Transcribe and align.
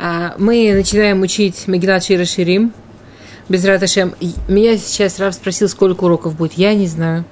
А, 0.00 0.36
мы 0.38 0.72
начинаем 0.74 1.22
учить 1.22 1.66
Мегилат 1.66 2.04
Шира 2.04 2.24
Ширим. 2.24 2.72
Без 3.48 3.64
Раташем. 3.64 4.14
Меня 4.46 4.76
сейчас 4.76 5.18
Рав 5.18 5.34
спросил, 5.34 5.68
сколько 5.68 6.04
уроков 6.04 6.36
будет. 6.36 6.52
Я 6.52 6.74
не 6.74 6.86
знаю. 6.86 7.24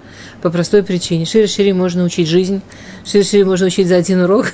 По 0.43 0.51
простой 0.51 0.83
причине. 0.83 1.27
Шира 1.27 1.47
Ширим 1.47 1.77
можно 1.79 2.03
учить 2.03 2.27
жизнь. 2.27 2.63
Шира 3.05 3.23
Ширим 3.23 3.49
можно 3.49 3.67
учить 3.67 3.87
за 3.87 3.97
один 3.97 4.23
урок. 4.23 4.47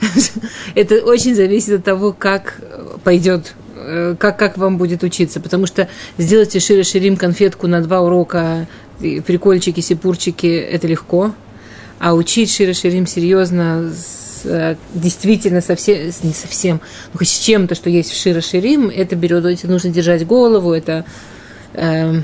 Это 0.74 1.04
очень 1.04 1.34
зависит 1.34 1.80
от 1.80 1.84
того, 1.84 2.14
как 2.18 2.58
пойдет 3.04 3.52
э, 3.74 4.16
как, 4.18 4.38
как 4.38 4.56
вам 4.56 4.78
будет 4.78 5.02
учиться. 5.02 5.38
Потому 5.38 5.66
что 5.66 5.88
сделать 6.16 6.58
Шира 6.62 6.84
Ширим 6.84 7.18
конфетку 7.18 7.66
на 7.66 7.82
два 7.82 8.00
урока, 8.00 8.66
прикольчики, 8.98 9.80
сипурчики, 9.80 10.46
это 10.46 10.86
легко. 10.86 11.34
А 11.98 12.14
учить 12.14 12.50
Шира 12.50 12.72
Ширим 12.72 13.06
серьезно 13.06 13.92
Э, 14.44 14.76
действительно 14.94 15.60
совсем, 15.60 16.06
не 16.22 16.32
совсем, 16.32 16.80
ну, 17.12 17.18
хоть 17.18 17.28
с 17.28 17.38
чем-то, 17.38 17.74
что 17.74 17.90
есть 17.90 18.10
в 18.10 18.20
Шира 18.20 18.40
Ширим, 18.40 18.88
это 18.88 19.16
берет, 19.16 19.44
это 19.44 19.68
нужно 19.68 19.90
держать 19.90 20.26
голову, 20.26 20.72
это, 20.72 21.04
э, 21.74 22.20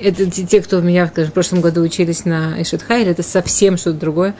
это 0.00 0.30
те, 0.30 0.60
кто 0.60 0.78
у 0.78 0.82
меня 0.82 1.06
скажем, 1.06 1.30
в 1.30 1.34
прошлом 1.34 1.60
году 1.60 1.82
учились 1.82 2.24
на 2.24 2.60
Эшетхайль, 2.60 3.08
это 3.08 3.22
совсем 3.22 3.76
что-то 3.76 3.98
другое. 3.98 4.34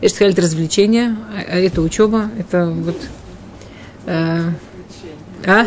Эшетхайль– 0.00 0.30
это 0.32 0.42
развлечение, 0.42 1.16
а, 1.34 1.54
а 1.54 1.58
это 1.58 1.82
учеба, 1.82 2.30
это 2.38 2.66
вот... 2.66 2.96
Э, 4.06 4.50
а? 5.46 5.66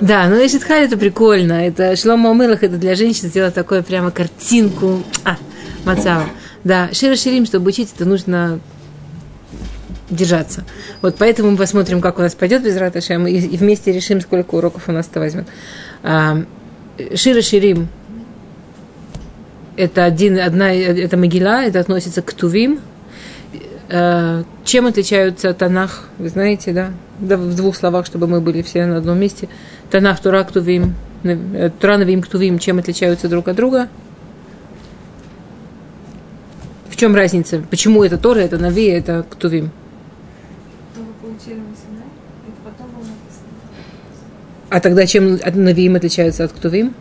Да, 0.00 0.28
но 0.28 0.36
Эшетхайль– 0.36 0.84
это 0.86 0.96
прикольно, 0.96 1.66
это 1.66 1.96
Шлома 1.96 2.32
Мылах, 2.32 2.62
это 2.62 2.76
для 2.76 2.94
женщин 2.94 3.28
сделать 3.28 3.54
такую 3.54 3.82
прямо 3.82 4.10
картинку, 4.10 5.02
а, 5.24 5.36
Мацава. 5.84 6.26
Да, 6.64 6.90
Шира 6.92 7.16
Ширим, 7.16 7.46
чтобы 7.46 7.68
учить, 7.68 7.90
это 7.94 8.04
нужно 8.04 8.60
держаться. 10.10 10.64
Вот 11.02 11.16
поэтому 11.18 11.52
мы 11.52 11.56
посмотрим, 11.56 12.00
как 12.00 12.18
у 12.18 12.22
нас 12.22 12.34
пойдет 12.34 12.62
без 12.62 12.76
Раташем, 12.76 13.26
и, 13.26 13.32
и 13.32 13.56
вместе 13.56 13.92
решим, 13.92 14.20
сколько 14.20 14.54
уроков 14.54 14.88
у 14.88 14.92
нас 14.92 15.08
это 15.10 15.20
возьмет. 15.20 15.46
А, 16.02 16.42
Шира 17.14 17.40
Ширим 17.40 17.88
это 19.76 20.04
один, 20.04 20.38
одна, 20.38 20.72
это 20.72 21.16
Могила, 21.16 21.64
это 21.64 21.80
относится 21.80 22.22
к 22.22 22.32
Тувим. 22.34 22.80
А, 23.88 24.44
чем 24.64 24.86
отличаются 24.86 25.54
Танах, 25.54 26.08
вы 26.18 26.28
знаете, 26.28 26.72
да? 26.72 26.90
да? 27.18 27.36
В 27.36 27.54
двух 27.56 27.76
словах, 27.76 28.06
чтобы 28.06 28.26
мы 28.26 28.40
были 28.40 28.62
все 28.62 28.86
на 28.86 28.98
одном 28.98 29.18
месте. 29.18 29.48
Танах, 29.90 30.20
Тура, 30.20 30.44
Ктувим, 30.44 30.94
э, 31.24 31.70
Тура, 31.80 31.98
Ктувим, 32.20 32.58
чем 32.58 32.78
отличаются 32.78 33.28
друг 33.28 33.48
от 33.48 33.56
друга? 33.56 33.88
В 36.88 36.96
чем 36.96 37.16
разница? 37.16 37.62
Почему 37.70 38.04
это 38.04 38.18
Тора, 38.18 38.40
это 38.40 38.58
Нави, 38.58 38.84
это 38.86 39.24
Ктувим? 39.28 39.70
А 44.70 44.80
тогда 44.80 45.06
чем 45.06 45.38
Навиим 45.54 45.96
отличаются 45.96 46.44
от 46.44 46.52
Ктувим? 46.52 46.94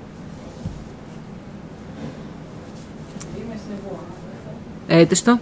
А 4.88 4.96
это 4.96 5.16
что? 5.16 5.40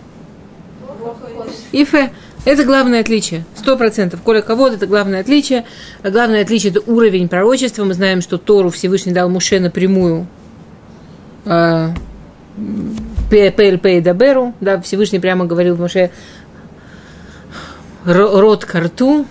Ифе. 1.71 2.11
Это 2.43 2.63
главное 2.65 2.99
отличие. 2.99 3.45
Сто 3.55 3.77
процентов. 3.77 4.21
Коля 4.21 4.41
кого 4.41 4.67
это 4.67 4.87
главное 4.87 5.21
отличие. 5.21 5.65
А 6.03 6.09
главное 6.09 6.41
отличие– 6.41 6.71
это 6.73 6.81
уровень 6.91 7.29
пророчества. 7.29 7.85
Мы 7.85 7.93
знаем, 7.93 8.21
что 8.21 8.37
Тору 8.37 8.69
Всевышний 8.69 9.13
дал 9.13 9.29
Муше 9.29 9.59
напрямую. 9.59 10.27
ПЛП 13.29 13.85
и 13.85 14.01
Даберу. 14.01 14.53
Да, 14.59 14.81
Всевышний 14.81 15.19
прямо 15.19 15.45
говорил 15.45 15.77
Муше 15.77 16.11
рот 18.05 18.63
к 18.65 18.75
рту, 18.75 19.25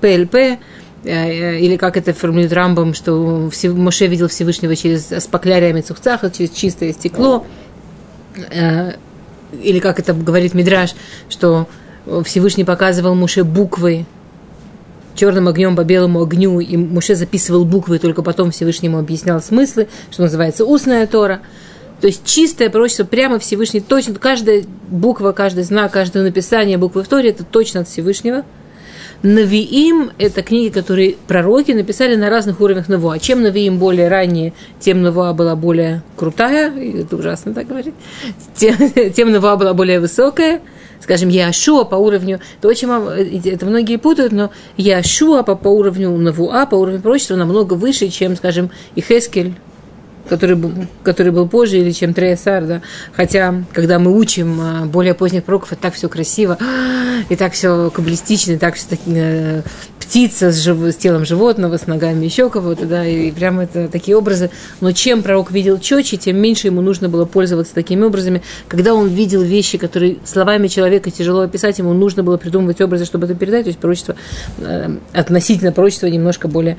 ПЛП, 0.00 0.58
или 1.04 1.76
как 1.76 1.96
это 1.96 2.12
формулирует 2.12 2.52
Рамбом, 2.52 2.94
что 2.94 3.50
Моше 3.64 4.06
видел 4.06 4.28
Всевышнего 4.28 4.76
через 4.76 5.08
спакляриями 5.22 5.80
цухцаха, 5.80 6.30
через 6.30 6.50
чистое 6.50 6.92
стекло, 6.92 7.44
э, 8.36 8.92
или 9.62 9.78
как 9.80 9.98
это 9.98 10.14
говорит 10.14 10.54
Мидраш, 10.54 10.94
что 11.28 11.66
Всевышний 12.24 12.64
показывал 12.64 13.14
Моше 13.14 13.44
буквы 13.44 14.06
черным 15.14 15.48
огнем 15.48 15.76
по 15.76 15.84
белому 15.84 16.22
огню, 16.22 16.60
и 16.60 16.76
Муше 16.76 17.16
записывал 17.16 17.64
буквы, 17.64 17.98
только 17.98 18.22
потом 18.22 18.50
Всевышнему 18.50 18.98
объяснял 18.98 19.42
смыслы, 19.42 19.88
что 20.10 20.22
называется 20.22 20.64
устная 20.64 21.06
Тора– 21.06 21.40
то 22.02 22.08
есть 22.08 22.24
чистое 22.24 22.68
пророчество 22.68 23.04
прямо 23.04 23.38
Всевышний, 23.38 23.80
точно, 23.80 24.16
каждая 24.16 24.64
буква, 24.88 25.30
каждый 25.30 25.62
знак, 25.62 25.92
каждое 25.92 26.24
написание 26.24 26.76
буквы 26.76 27.04
в 27.04 27.08
Торе, 27.08 27.30
это 27.30 27.44
точно 27.44 27.82
от 27.82 27.88
Всевышнего. 27.88 28.44
Навиим– 29.22 30.10
это 30.18 30.42
книги, 30.42 30.72
которые 30.72 31.14
пророки 31.28 31.70
написали 31.72 32.16
на 32.16 32.28
разных 32.28 32.60
уровнях 32.60 32.88
Навуа. 32.88 33.18
Чем 33.20 33.42
Навиим 33.42 33.78
более 33.78 34.08
ранние, 34.08 34.52
тем 34.80 35.02
Навуа 35.02 35.32
была 35.32 35.54
более 35.54 36.02
крутая, 36.16 36.72
это 36.72 37.16
ужасно 37.16 37.54
так 37.54 37.68
говорить, 37.68 37.94
тем, 38.56 38.74
тем 39.12 39.30
Навуа 39.30 39.56
была 39.56 39.74
более 39.74 40.00
высокая. 40.00 40.60
Скажем, 41.00 41.30
Яшуа 41.30 41.82
по 41.82 41.96
уровню, 41.96 42.38
это 42.58 42.68
очень 42.68 42.88
это 43.50 43.66
многие 43.66 43.96
путают, 43.96 44.32
но 44.32 44.52
Яшуа 44.76 45.42
по, 45.42 45.56
по 45.56 45.68
уровню 45.68 46.10
Навуа, 46.16 46.64
по 46.66 46.76
уровню 46.76 47.00
пророчества 47.00 47.34
намного 47.34 47.74
выше, 47.74 48.08
чем, 48.08 48.36
скажем, 48.36 48.70
Ихескель, 48.94 49.54
который, 50.28 50.56
был, 50.56 50.72
который 51.02 51.32
был 51.32 51.48
позже, 51.48 51.78
или 51.78 51.90
чем 51.90 52.14
Треясар, 52.14 52.64
да. 52.64 52.82
Хотя, 53.12 53.64
когда 53.72 53.98
мы 53.98 54.16
учим 54.16 54.60
а, 54.60 54.84
более 54.86 55.14
поздних 55.14 55.44
пророков, 55.44 55.72
это 55.72 55.82
так 55.82 55.94
все 55.94 56.08
красиво, 56.08 56.58
и 57.28 57.36
так 57.36 57.52
все 57.52 57.90
каббалистично, 57.90 58.52
и 58.52 58.56
так 58.56 58.74
все 58.74 58.88
таки, 58.88 59.02
э, 59.06 59.62
птица 60.12 60.52
с, 60.52 60.60
жив, 60.60 60.78
с 60.92 60.96
телом 60.96 61.24
животного, 61.24 61.78
с 61.78 61.86
ногами 61.86 62.24
еще 62.24 62.50
кого-то, 62.50 62.84
да, 62.84 63.06
и 63.06 63.30
прямо 63.30 63.64
это 63.64 63.88
такие 63.88 64.16
образы. 64.16 64.50
Но 64.80 64.92
чем 64.92 65.22
пророк 65.22 65.50
видел 65.50 65.78
четче, 65.78 66.18
тем 66.18 66.36
меньше 66.36 66.66
ему 66.66 66.82
нужно 66.82 67.08
было 67.08 67.24
пользоваться 67.24 67.74
такими 67.74 68.04
образами. 68.04 68.42
Когда 68.68 68.94
он 68.94 69.08
видел 69.08 69.42
вещи, 69.42 69.78
которые 69.78 70.18
словами 70.24 70.68
человека 70.68 71.10
тяжело 71.10 71.40
описать, 71.40 71.78
ему 71.78 71.94
нужно 71.94 72.22
было 72.22 72.36
придумывать 72.36 72.80
образы, 72.80 73.06
чтобы 73.06 73.24
это 73.24 73.34
передать, 73.34 73.64
то 73.64 73.68
есть 73.68 73.78
пророчество, 73.78 74.16
э, 74.58 74.96
относительно 75.12 75.72
пророчества 75.72 76.08
немножко 76.08 76.46
более 76.46 76.76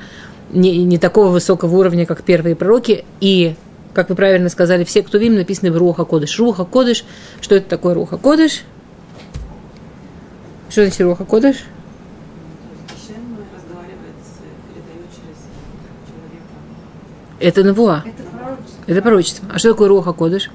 не, 0.54 0.84
не 0.84 0.98
такого 0.98 1.28
высокого 1.28 1.74
уровня, 1.76 2.06
как 2.06 2.22
первые 2.22 2.56
пророки, 2.56 3.04
и, 3.20 3.56
как 3.92 4.08
вы 4.08 4.14
правильно 4.14 4.48
сказали, 4.48 4.84
все, 4.84 5.02
кто 5.02 5.18
вим, 5.18 5.34
написаны 5.34 5.72
в 5.72 5.76
Руха 5.76 6.04
Кодыш. 6.04 6.38
Руха 6.38 6.64
Кодыш, 6.64 7.04
что 7.40 7.56
это 7.56 7.68
такое 7.68 7.94
Руха 7.94 8.16
Кодыш? 8.16 8.62
Что 10.70 10.82
значит 10.82 11.00
Руха 11.00 11.24
Кодыш? 11.24 11.64
Это 17.40 17.62
Навуа. 17.62 18.04
Это 18.06 18.22
пророчество. 18.22 18.84
Это 18.86 19.02
пророчество. 19.02 19.48
А 19.52 19.58
что 19.58 19.72
такое 19.72 19.88
Руха 19.88 20.12
Кодыш? 20.12 20.50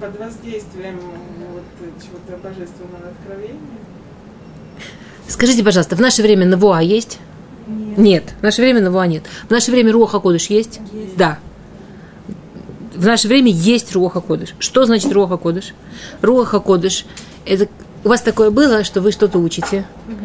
Под 0.00 0.18
воздействием 0.18 1.00
вот, 1.00 1.62
чего-то 2.02 2.36
божественного 2.42 3.08
откровения. 3.08 3.58
Скажите, 5.28 5.64
пожалуйста, 5.64 5.96
в 5.96 6.00
наше 6.00 6.20
время 6.20 6.46
Навуа 6.46 6.80
есть? 6.80 7.20
Нет. 7.66 7.98
нет. 7.98 8.24
В 8.40 8.42
наше 8.42 8.62
время 8.62 8.80
Навуа 8.80 9.06
нет. 9.06 9.24
В 9.48 9.50
наше 9.50 9.70
время 9.70 9.92
Руаха 9.92 10.20
Кодыш 10.20 10.46
есть? 10.46 10.80
есть? 10.92 11.16
Да. 11.16 11.38
В 12.94 13.06
наше 13.06 13.28
время 13.28 13.50
есть 13.50 13.94
Руаха 13.94 14.20
Кодыш. 14.20 14.54
Что 14.58 14.84
значит 14.84 15.12
Руаха 15.12 15.36
Кодыш? 15.36 15.74
Руаха 16.20 16.60
Кодыш– 16.60 17.04
это 17.46 17.68
у 18.04 18.08
вас 18.08 18.20
такое 18.20 18.50
было, 18.50 18.84
что 18.84 19.00
вы 19.00 19.12
что-то 19.12 19.38
учите, 19.38 19.86
угу. 20.08 20.16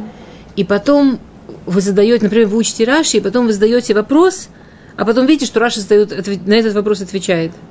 и 0.56 0.64
потом 0.64 1.20
вы 1.66 1.82
задаете, 1.82 2.24
например, 2.24 2.48
вы 2.48 2.58
учите 2.58 2.86
Раши, 2.86 3.18
и 3.18 3.22
потом 3.22 3.46
вы 3.46 3.54
задаете 3.54 3.94
вопрос, 3.94 4.50
а 4.96 5.06
потом 5.06 5.28
видите, 5.28 5.46
что 5.46 5.60
Раши 5.60 5.82
задает, 5.82 6.48
на 6.48 6.54
этот 6.54 6.74
вопрос 6.74 7.02
отвечает– 7.02 7.52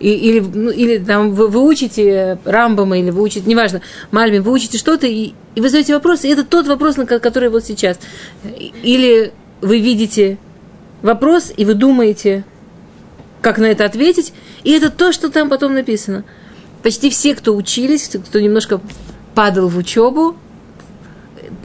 и, 0.00 0.10
или, 0.10 0.40
ну, 0.40 0.70
или 0.70 0.98
там 0.98 1.32
вы, 1.32 1.48
вы 1.48 1.64
учите 1.66 2.38
Рамбама, 2.44 2.98
или 2.98 3.10
вы 3.10 3.22
учите, 3.22 3.48
неважно, 3.48 3.80
Мальбим, 4.10 4.42
вы 4.42 4.52
учите 4.52 4.78
что-то, 4.78 5.06
и, 5.06 5.32
и 5.54 5.60
вы 5.60 5.68
задаете 5.68 5.94
вопрос, 5.94 6.24
и 6.24 6.28
это 6.28 6.44
тот 6.44 6.66
вопрос, 6.66 6.96
на 6.96 7.06
который 7.06 7.48
вот 7.50 7.64
сейчас. 7.64 7.98
Или 8.82 9.32
вы 9.60 9.80
видите 9.80 10.38
вопрос, 11.02 11.52
и 11.56 11.64
вы 11.64 11.74
думаете, 11.74 12.44
как 13.40 13.58
на 13.58 13.66
это 13.66 13.84
ответить, 13.84 14.32
и 14.64 14.72
это 14.72 14.90
то, 14.90 15.12
что 15.12 15.30
там 15.30 15.48
потом 15.48 15.74
написано. 15.74 16.24
Почти 16.82 17.10
все, 17.10 17.34
кто 17.34 17.54
учились, 17.54 18.08
кто 18.08 18.40
немножко 18.40 18.80
падал 19.34 19.68
в 19.68 19.76
учебу, 19.76 20.36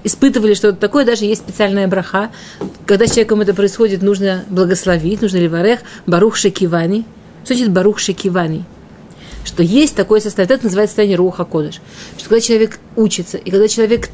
испытывали 0.03 0.53
что-то 0.53 0.77
такое, 0.77 1.05
даже 1.05 1.25
есть 1.25 1.41
специальная 1.41 1.87
браха. 1.87 2.29
Когда 2.85 3.07
с 3.07 3.11
человеком 3.11 3.41
это 3.41 3.53
происходит, 3.53 4.03
нужно 4.03 4.45
благословить, 4.49 5.21
нужно 5.21 5.37
ли 5.37 5.47
варех, 5.47 5.79
барух 6.05 6.35
шекивани– 6.35 7.05
что 7.47 7.55
значит 7.55 7.73
Барух 7.73 7.99
Шекивани? 7.99 8.63
Что 9.45 9.63
есть 9.63 9.95
такое 9.95 10.19
состояние, 10.19 10.55
это 10.55 10.65
называется 10.65 10.91
состояние 10.91 11.17
Руха 11.17 11.45
Кодыш. 11.45 11.81
Что 12.17 12.29
когда 12.29 12.41
человек 12.41 12.79
учится, 12.95 13.37
и 13.37 13.49
когда 13.49 13.67
человек 13.67 14.09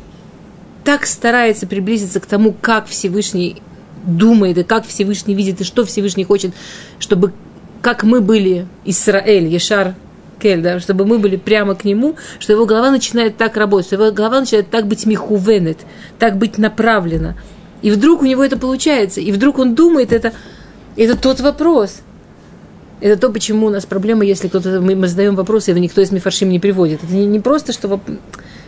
так 0.83 1.05
старается 1.05 1.65
приблизиться 1.65 2.19
к 2.19 2.25
тому, 2.25 2.53
как 2.53 2.87
Всевышний 2.87 3.61
думает, 4.05 4.57
и 4.57 4.63
как 4.63 4.85
Всевышний 4.85 5.33
видит, 5.33 5.61
и 5.61 5.63
что 5.63 5.85
Всевышний 5.85 6.23
хочет, 6.23 6.53
чтобы 6.99 7.33
как 7.81 8.03
мы 8.03 8.21
были 8.21 8.67
Исраэль, 8.85 9.47
Ешар, 9.47 9.95
листакель, 10.43 10.61
да, 10.61 10.79
чтобы 10.79 11.05
мы 11.05 11.19
были 11.19 11.37
прямо 11.37 11.75
к 11.75 11.85
нему, 11.85 12.15
что 12.39 12.53
его 12.53 12.65
голова 12.65 12.91
начинает 12.91 13.37
так 13.37 13.57
работать, 13.57 13.87
что 13.87 13.95
его 13.95 14.11
голова 14.11 14.41
начинает 14.41 14.69
так 14.69 14.87
быть 14.87 15.05
михувенет, 15.05 15.79
так 16.19 16.37
быть 16.37 16.57
направлена. 16.57 17.35
И 17.81 17.91
вдруг 17.91 18.21
у 18.21 18.25
него 18.25 18.43
это 18.43 18.57
получается, 18.57 19.21
и 19.21 19.31
вдруг 19.31 19.59
он 19.59 19.75
думает, 19.75 20.13
это, 20.13 20.33
это 20.95 21.17
тот 21.17 21.41
вопрос. 21.41 22.01
Это 23.03 23.19
то, 23.19 23.29
почему 23.29 23.65
у 23.65 23.69
нас 23.69 23.85
проблема, 23.85 24.23
если 24.23 24.47
кто-то, 24.47 24.79
мы, 24.79 24.95
мы 24.95 25.09
задаем 25.09 25.35
вопросы, 25.35 25.71
его 25.71 25.79
никто 25.81 25.99
из 25.99 26.11
мифаршим 26.13 26.47
не 26.47 26.57
приводит. 26.57 27.03
Это 27.03 27.13
не, 27.13 27.25
не 27.25 27.41
просто, 27.41 27.73
что 27.73 27.89
воп... 27.89 28.01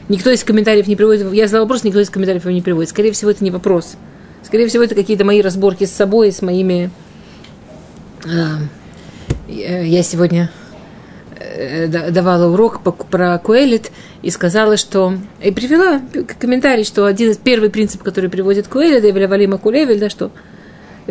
никто 0.09 0.29
из 0.29 0.43
комментариев 0.43 0.87
не 0.87 0.97
приводит. 0.97 1.31
Я 1.31 1.47
задал 1.47 1.63
вопрос, 1.63 1.85
никто 1.85 2.01
из 2.01 2.09
комментариев 2.09 2.43
его 2.43 2.51
не 2.51 2.61
приводит. 2.61 2.89
Скорее 2.89 3.13
всего, 3.13 3.31
это 3.31 3.41
не 3.45 3.49
вопрос. 3.49 3.95
Скорее 4.43 4.67
всего, 4.67 4.83
это 4.83 4.93
какие-то 4.93 5.23
мои 5.23 5.41
разборки 5.41 5.85
с 5.85 5.91
собой, 5.93 6.33
с 6.33 6.41
моими... 6.41 6.89
А, 8.25 8.59
я 9.47 10.03
сегодня 10.03 10.51
э, 11.39 11.88
давала 11.88 12.51
урок 12.51 12.81
про 12.81 13.38
Куэлит 13.38 13.89
и 14.21 14.31
сказала, 14.31 14.75
что... 14.75 15.13
И 15.41 15.51
привела 15.51 16.01
комментарий, 16.41 16.83
что 16.83 17.05
один 17.05 17.31
из 17.31 17.38
первый 17.38 17.69
принцип, 17.69 18.03
который 18.03 18.29
приводит 18.29 18.67
Куэлит, 18.67 19.05
Эвеля 19.05 19.29
Валима 19.29 19.59
Кулевель, 19.59 20.01
да, 20.01 20.09
что 20.09 20.29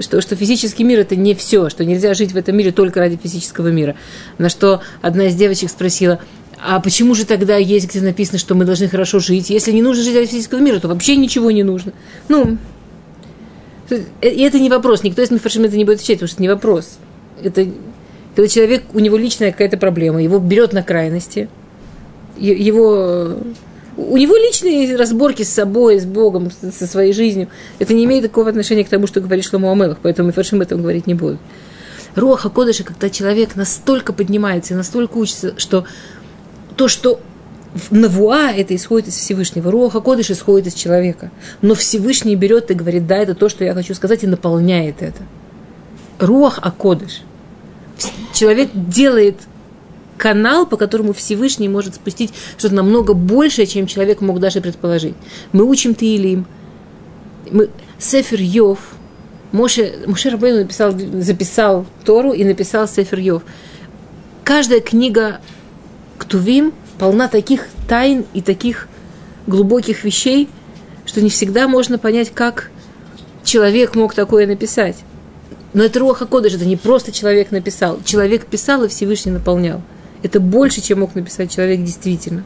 что, 0.01 0.21
что 0.21 0.37
физический 0.37 0.85
мир 0.85 1.01
это 1.01 1.17
не 1.17 1.35
все, 1.35 1.69
что 1.69 1.85
нельзя 1.85 2.15
жить 2.15 2.33
в 2.33 2.37
этом 2.37 2.57
мире 2.57 2.73
только 2.73 3.01
ради 3.01 3.17
физического 3.17 3.69
мира. 3.69 3.97
На 4.39 4.49
что 4.49 4.81
одна 5.03 5.27
из 5.27 5.35
девочек 5.35 5.71
спросила, 5.71 6.21
а 6.59 6.81
почему 6.81 7.15
же 7.15 7.27
тогда 7.27 7.57
есть, 7.57 7.89
где 7.89 8.01
написано, 8.01 8.39
что 8.39 8.55
мы 8.55 8.65
должны 8.65 8.89
хорошо 8.89 9.19
жить? 9.19 9.51
Если 9.51 9.73
не 9.73 9.83
нужно 9.83 10.03
жить 10.03 10.17
ради 10.17 10.27
физического 10.27 10.61
мира, 10.61 10.81
то 10.81 10.89
вообще 10.89 11.17
ничего 11.17 11.51
не 11.51 11.63
нужно. 11.63 11.93
Ну, 12.29 12.59
и 13.91 14.43
это 14.43 14.59
не 14.59 14.71
вопрос, 14.71 15.03
никто 15.03 15.23
из 15.23 15.31
Мифаршим 15.31 15.65
это 15.65 15.77
не 15.77 15.85
будет 15.85 15.97
отвечать, 15.97 16.17
потому 16.17 16.29
что 16.29 16.37
это 16.37 16.43
не 16.43 16.49
вопрос. 16.49 16.99
Это 17.43 17.67
когда 18.35 18.49
человек, 18.49 18.85
у 18.93 18.99
него 18.99 19.17
личная 19.17 19.53
какая-то 19.53 19.77
проблема, 19.77 20.23
его 20.23 20.39
берет 20.39 20.73
на 20.73 20.83
крайности, 20.83 21.49
его 22.37 23.37
у 23.97 24.17
него 24.17 24.37
личные 24.37 24.97
разборки 24.97 25.43
с 25.43 25.53
собой, 25.53 26.01
с 26.01 26.05
Богом, 26.05 26.51
со 26.51 26.87
своей 26.87 27.13
жизнью. 27.13 27.49
Это 27.79 27.95
не 27.95 28.05
имеет 28.05 28.25
такого 28.25 28.49
отношения 28.49 28.85
к 28.85 28.89
тому, 28.89 29.07
что 29.07 29.21
говорит 29.21 29.45
Шломо 29.45 29.73
Амелах, 29.73 29.99
поэтому 30.03 30.29
Мифаршим 30.29 30.61
этом 30.61 30.81
говорить 30.81 31.07
не 31.07 31.15
будут. 31.15 31.41
Роха 32.15 32.49
Кодыша, 32.49 32.85
когда 32.85 33.11
человек 33.11 33.57
настолько 33.57 34.13
поднимается 34.13 34.75
настолько 34.75 35.17
учится, 35.17 35.55
что 35.59 35.85
то, 36.77 36.89
что 36.89 37.21
Навуа 37.91 38.53
это 38.53 38.75
исходит 38.77 39.09
из 39.09 39.15
Всевышнего. 39.15 39.71
Руаха 39.71 40.01
Кодыш 40.01 40.31
исходит 40.31 40.69
из 40.69 40.75
человека. 40.75 41.31
Но 41.61 41.75
Всевышний 41.75 42.37
берет 42.37 42.71
и 42.71 42.75
говорит, 42.75 43.07
да, 43.07 43.17
это 43.17 43.35
то, 43.35 43.49
что 43.49 43.65
я 43.65 43.75
хочу 43.75 43.95
сказать, 43.95 44.23
и 44.23 44.29
наполняет 44.29 45.03
это. 45.03 45.23
Руах 46.21 46.61
Акодыш. 46.63 47.23
Человек 48.33 48.71
делает 48.73 49.37
канал, 50.17 50.67
по 50.67 50.77
которому 50.77 51.13
Всевышний 51.13 51.69
может 51.69 51.97
спустить 51.97 52.33
что-то 52.57 52.75
намного 52.75 53.15
большее, 53.15 53.67
чем 53.67 53.87
человек 53.87 54.21
мог 54.21 54.41
даже 54.41 54.61
предположить. 54.61 55.15
Мы 55.53 55.65
учим 55.65 55.95
Таилим. 55.95 56.47
Мы... 57.51 57.71
Сефер 57.99 58.41
Йов. 58.41 58.79
Моше, 59.53 59.95
Моше 60.07 60.31
Рабейну 60.31 60.61
написал, 60.61 60.93
записал 60.93 61.87
Тору 62.05 62.33
и 62.33 62.45
написал 62.45 62.89
Сефер 62.89 63.19
Йов. 63.21 63.43
Каждая 64.45 64.81
книга 64.81 65.41
Ктувим– 66.19 66.73
полна 66.99 67.29
таких 67.29 67.67
тайн 67.89 68.25
и 68.35 68.41
таких 68.41 68.89
глубоких 69.47 70.05
вещей, 70.05 70.49
что 71.05 71.21
не 71.21 71.31
всегда 71.31 71.69
можно 71.69 71.99
понять, 71.99 72.31
как 72.33 72.71
человек 73.43 73.95
мог 73.95 74.15
такое 74.15 74.47
написать. 74.47 74.97
Но 75.73 75.83
это 75.83 75.99
Руаха 75.99 76.27
Кодыш, 76.27 76.55
это 76.55 76.65
не 76.65 76.77
просто 76.77 77.13
человек 77.13 77.51
написал. 77.51 77.99
Человек 78.05 78.47
писал, 78.47 78.85
и 78.85 78.89
Всевышний 78.89 79.33
наполнял. 79.33 79.83
Это 80.25 80.41
больше, 80.41 80.81
чем 80.81 81.01
мог 81.01 81.15
написать 81.15 81.55
человек 81.55 81.85
действительно. 81.85 82.45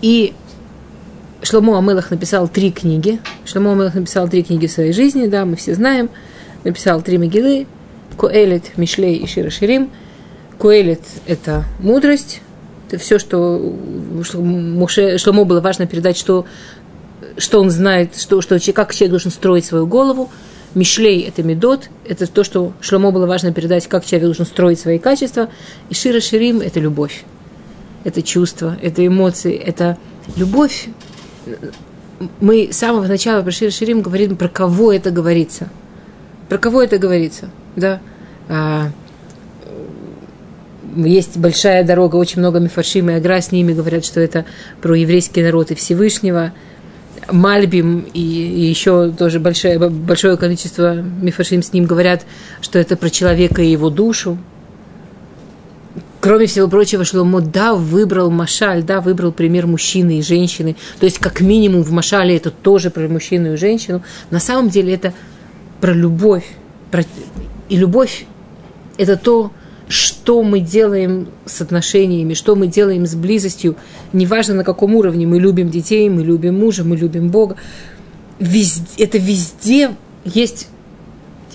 И 0.00 0.32
Шломо 1.42 1.76
Амелах 1.76 2.12
написал 2.12 2.46
три 2.48 2.70
книги. 2.70 3.20
Шломо 3.44 3.72
Амелах 3.72 3.94
написал 3.94 4.28
три 4.28 4.44
книги 4.44 4.68
в 4.68 4.72
своей 4.72 4.92
жизни, 4.92 5.26
да, 5.26 5.44
мы 5.44 5.56
все 5.56 5.74
знаем. 5.74 6.08
Написал 6.62 7.02
три 7.02 7.18
могилы. 7.18 7.66
Коэлит, 8.16 8.78
Мишлей 8.78 9.16
и 9.16 9.26
Широширим. 9.26 9.90
Куэлит– 10.56 11.02
это 11.26 11.64
мудрость, 11.80 12.42
это 12.86 12.98
все, 12.98 13.18
что, 13.18 13.56
ему 13.56 15.44
было 15.46 15.60
важно 15.60 15.86
передать, 15.86 16.16
что, 16.16 16.44
что 17.38 17.60
он 17.60 17.70
знает, 17.70 18.16
что, 18.16 18.40
что, 18.40 18.58
как 18.72 18.94
человек 18.94 19.10
должен 19.10 19.30
строить 19.32 19.64
свою 19.64 19.86
голову. 19.86 20.30
Мишлей– 20.74 21.20
это 21.28 21.42
медот, 21.42 21.90
это 22.06 22.26
то, 22.26 22.44
что 22.44 22.72
Шломо 22.80 23.10
было 23.10 23.26
важно 23.26 23.52
передать, 23.52 23.86
как 23.88 24.04
человек 24.04 24.26
должен 24.26 24.46
строить 24.46 24.78
свои 24.78 24.98
качества. 24.98 25.48
И 25.88 25.94
Шира 25.94 26.20
Ширим– 26.20 26.60
это 26.62 26.78
любовь, 26.80 27.24
это 28.04 28.22
чувство, 28.22 28.76
это 28.80 29.06
эмоции, 29.06 29.54
это 29.54 29.98
любовь. 30.36 30.88
Мы 32.40 32.68
с 32.70 32.76
самого 32.76 33.06
начала 33.06 33.42
про 33.42 33.50
Шира 33.50 33.70
Ширим 33.70 34.02
говорим, 34.02 34.36
про 34.36 34.48
кого 34.48 34.92
это 34.92 35.10
говорится. 35.10 35.68
Про 36.48 36.58
кого 36.58 36.82
это 36.82 36.98
говорится, 36.98 37.50
да? 37.76 38.00
А, 38.48 38.90
есть 40.96 41.36
большая 41.36 41.84
дорога, 41.84 42.16
очень 42.16 42.40
много 42.40 42.58
мифаршим 42.58 43.10
и 43.10 43.14
агра 43.14 43.40
с 43.40 43.52
ними 43.52 43.72
говорят, 43.72 44.04
что 44.04 44.20
это 44.20 44.44
про 44.82 44.94
еврейский 44.94 45.42
народ 45.42 45.70
и 45.70 45.74
Всевышнего. 45.74 46.52
Мальбим 47.30 48.06
и, 48.12 48.20
еще 48.20 49.10
тоже 49.10 49.40
большое, 49.40 49.78
большое 49.78 50.36
количество 50.36 50.94
мифаршим 50.94 51.62
с 51.62 51.72
ним 51.72 51.84
говорят, 51.84 52.26
что 52.60 52.78
это 52.78 52.96
про 52.96 53.10
человека 53.10 53.62
и 53.62 53.70
его 53.70 53.90
душу. 53.90 54.38
Кроме 56.20 56.46
всего 56.46 56.68
прочего, 56.68 57.04
Шломо, 57.04 57.40
да, 57.40 57.74
выбрал 57.74 58.30
Машаль, 58.30 58.82
да, 58.82 59.00
выбрал 59.00 59.32
пример 59.32 59.66
мужчины 59.66 60.18
и 60.18 60.22
женщины. 60.22 60.76
То 60.98 61.06
есть, 61.06 61.18
как 61.18 61.40
минимум, 61.40 61.82
в 61.82 61.92
Машале 61.92 62.36
это 62.36 62.50
тоже 62.50 62.90
про 62.90 63.08
мужчину 63.08 63.54
и 63.54 63.56
женщину. 63.56 64.02
На 64.30 64.38
самом 64.38 64.68
деле 64.68 64.94
это 64.94 65.14
про 65.80 65.92
любовь. 65.92 66.44
Про... 66.90 67.04
И 67.70 67.76
любовь– 67.76 68.26
это 68.98 69.16
то, 69.16 69.50
что 69.90 70.44
мы 70.44 70.60
делаем 70.60 71.26
с 71.46 71.60
отношениями, 71.60 72.34
что 72.34 72.54
мы 72.54 72.68
делаем 72.68 73.06
с 73.06 73.16
близостью, 73.16 73.74
неважно 74.12 74.54
на 74.54 74.62
каком 74.62 74.94
уровне, 74.94 75.26
мы 75.26 75.40
любим 75.40 75.68
детей, 75.68 76.08
мы 76.08 76.22
любим 76.22 76.60
мужа, 76.60 76.84
мы 76.84 76.96
любим 76.96 77.28
Бога, 77.28 77.56
везде, 78.38 79.02
это 79.02 79.18
везде 79.18 79.90
есть 80.24 80.68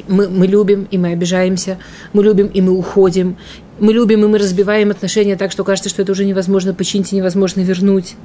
мы, 0.10 0.28
мы 0.28 0.48
любим, 0.48 0.86
и 0.92 0.98
мы 0.98 1.14
обижаемся, 1.14 1.78
мы 2.12 2.26
любим, 2.26 2.48
и 2.48 2.60
мы 2.60 2.74
уходим, 2.74 3.38
мы 3.80 3.94
любим, 3.94 4.26
и 4.26 4.28
мы 4.28 4.38
разбиваем 4.38 4.92
отношения 4.92 5.38
так, 5.38 5.54
что 5.54 5.64
кажется, 5.64 5.90
что 5.90 6.02
это 6.02 6.12
уже 6.12 6.26
невозможно 6.26 6.74
починить 6.74 7.14
и 7.14 7.16
невозможно 7.16 7.62
вернуть. 7.62 8.16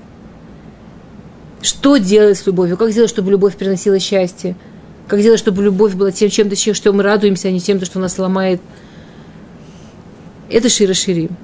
Что 1.62 1.98
делать 1.98 2.36
с 2.36 2.46
любовью? 2.46 2.76
Как 2.76 2.90
сделать, 2.90 3.10
чтобы 3.10 3.30
любовь 3.30 3.54
приносила 3.54 4.00
счастье? 4.00 4.56
Как 5.06 5.20
сделать, 5.20 5.38
чтобы 5.38 5.62
любовь 5.62 5.94
была 5.94 6.10
тем 6.10 6.30
чем-то, 6.30 6.56
что 6.56 6.92
мы 6.92 7.04
радуемся, 7.04 7.46
а 7.46 7.52
не 7.52 7.60
тем, 7.60 7.80
что 7.84 8.00
нас 8.00 8.18
ломает– 8.18 8.60
это 10.50 10.68
Шира 10.68 10.94
Ширим. 10.94 11.36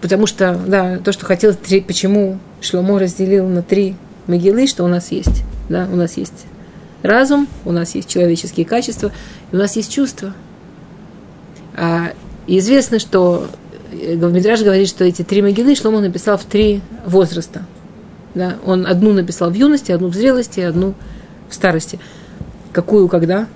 Потому 0.00 0.26
что, 0.26 0.60
да, 0.66 0.98
то, 0.98 1.12
что 1.12 1.24
хотел, 1.24 1.54
почему 1.54 2.38
Шломо 2.60 2.98
разделил 2.98 3.48
на 3.48 3.62
три 3.62 3.96
могилы, 4.26 4.66
что 4.66 4.84
у 4.84 4.88
нас 4.88 5.10
есть. 5.10 5.42
Да, 5.68 5.88
у 5.92 5.96
нас 5.96 6.16
есть 6.16 6.46
разум, 7.02 7.48
у 7.64 7.72
нас 7.72 7.94
есть 7.94 8.08
человеческие 8.08 8.66
качества, 8.66 9.10
и 9.50 9.56
у 9.56 9.58
нас 9.58 9.76
есть 9.76 9.92
чувства. 9.92 10.34
А, 11.74 12.12
известно, 12.46 12.98
что 12.98 13.48
э, 13.92 14.16
Гавмидраж 14.16 14.62
говорит, 14.62 14.88
что 14.88 15.04
эти 15.04 15.22
три 15.22 15.42
могилы 15.42 15.74
Шломо 15.74 16.00
написал 16.00 16.38
в 16.38 16.44
три 16.44 16.80
возраста. 17.04 17.64
Да, 18.34 18.56
он 18.64 18.86
одну 18.86 19.12
написал 19.12 19.50
в 19.50 19.54
юности, 19.54 19.92
одну 19.92 20.08
в 20.08 20.14
зрелости, 20.14 20.60
одну 20.60 20.94
в 21.48 21.54
старости. 21.54 21.98
Какую, 22.72 23.08
когда? 23.08 23.46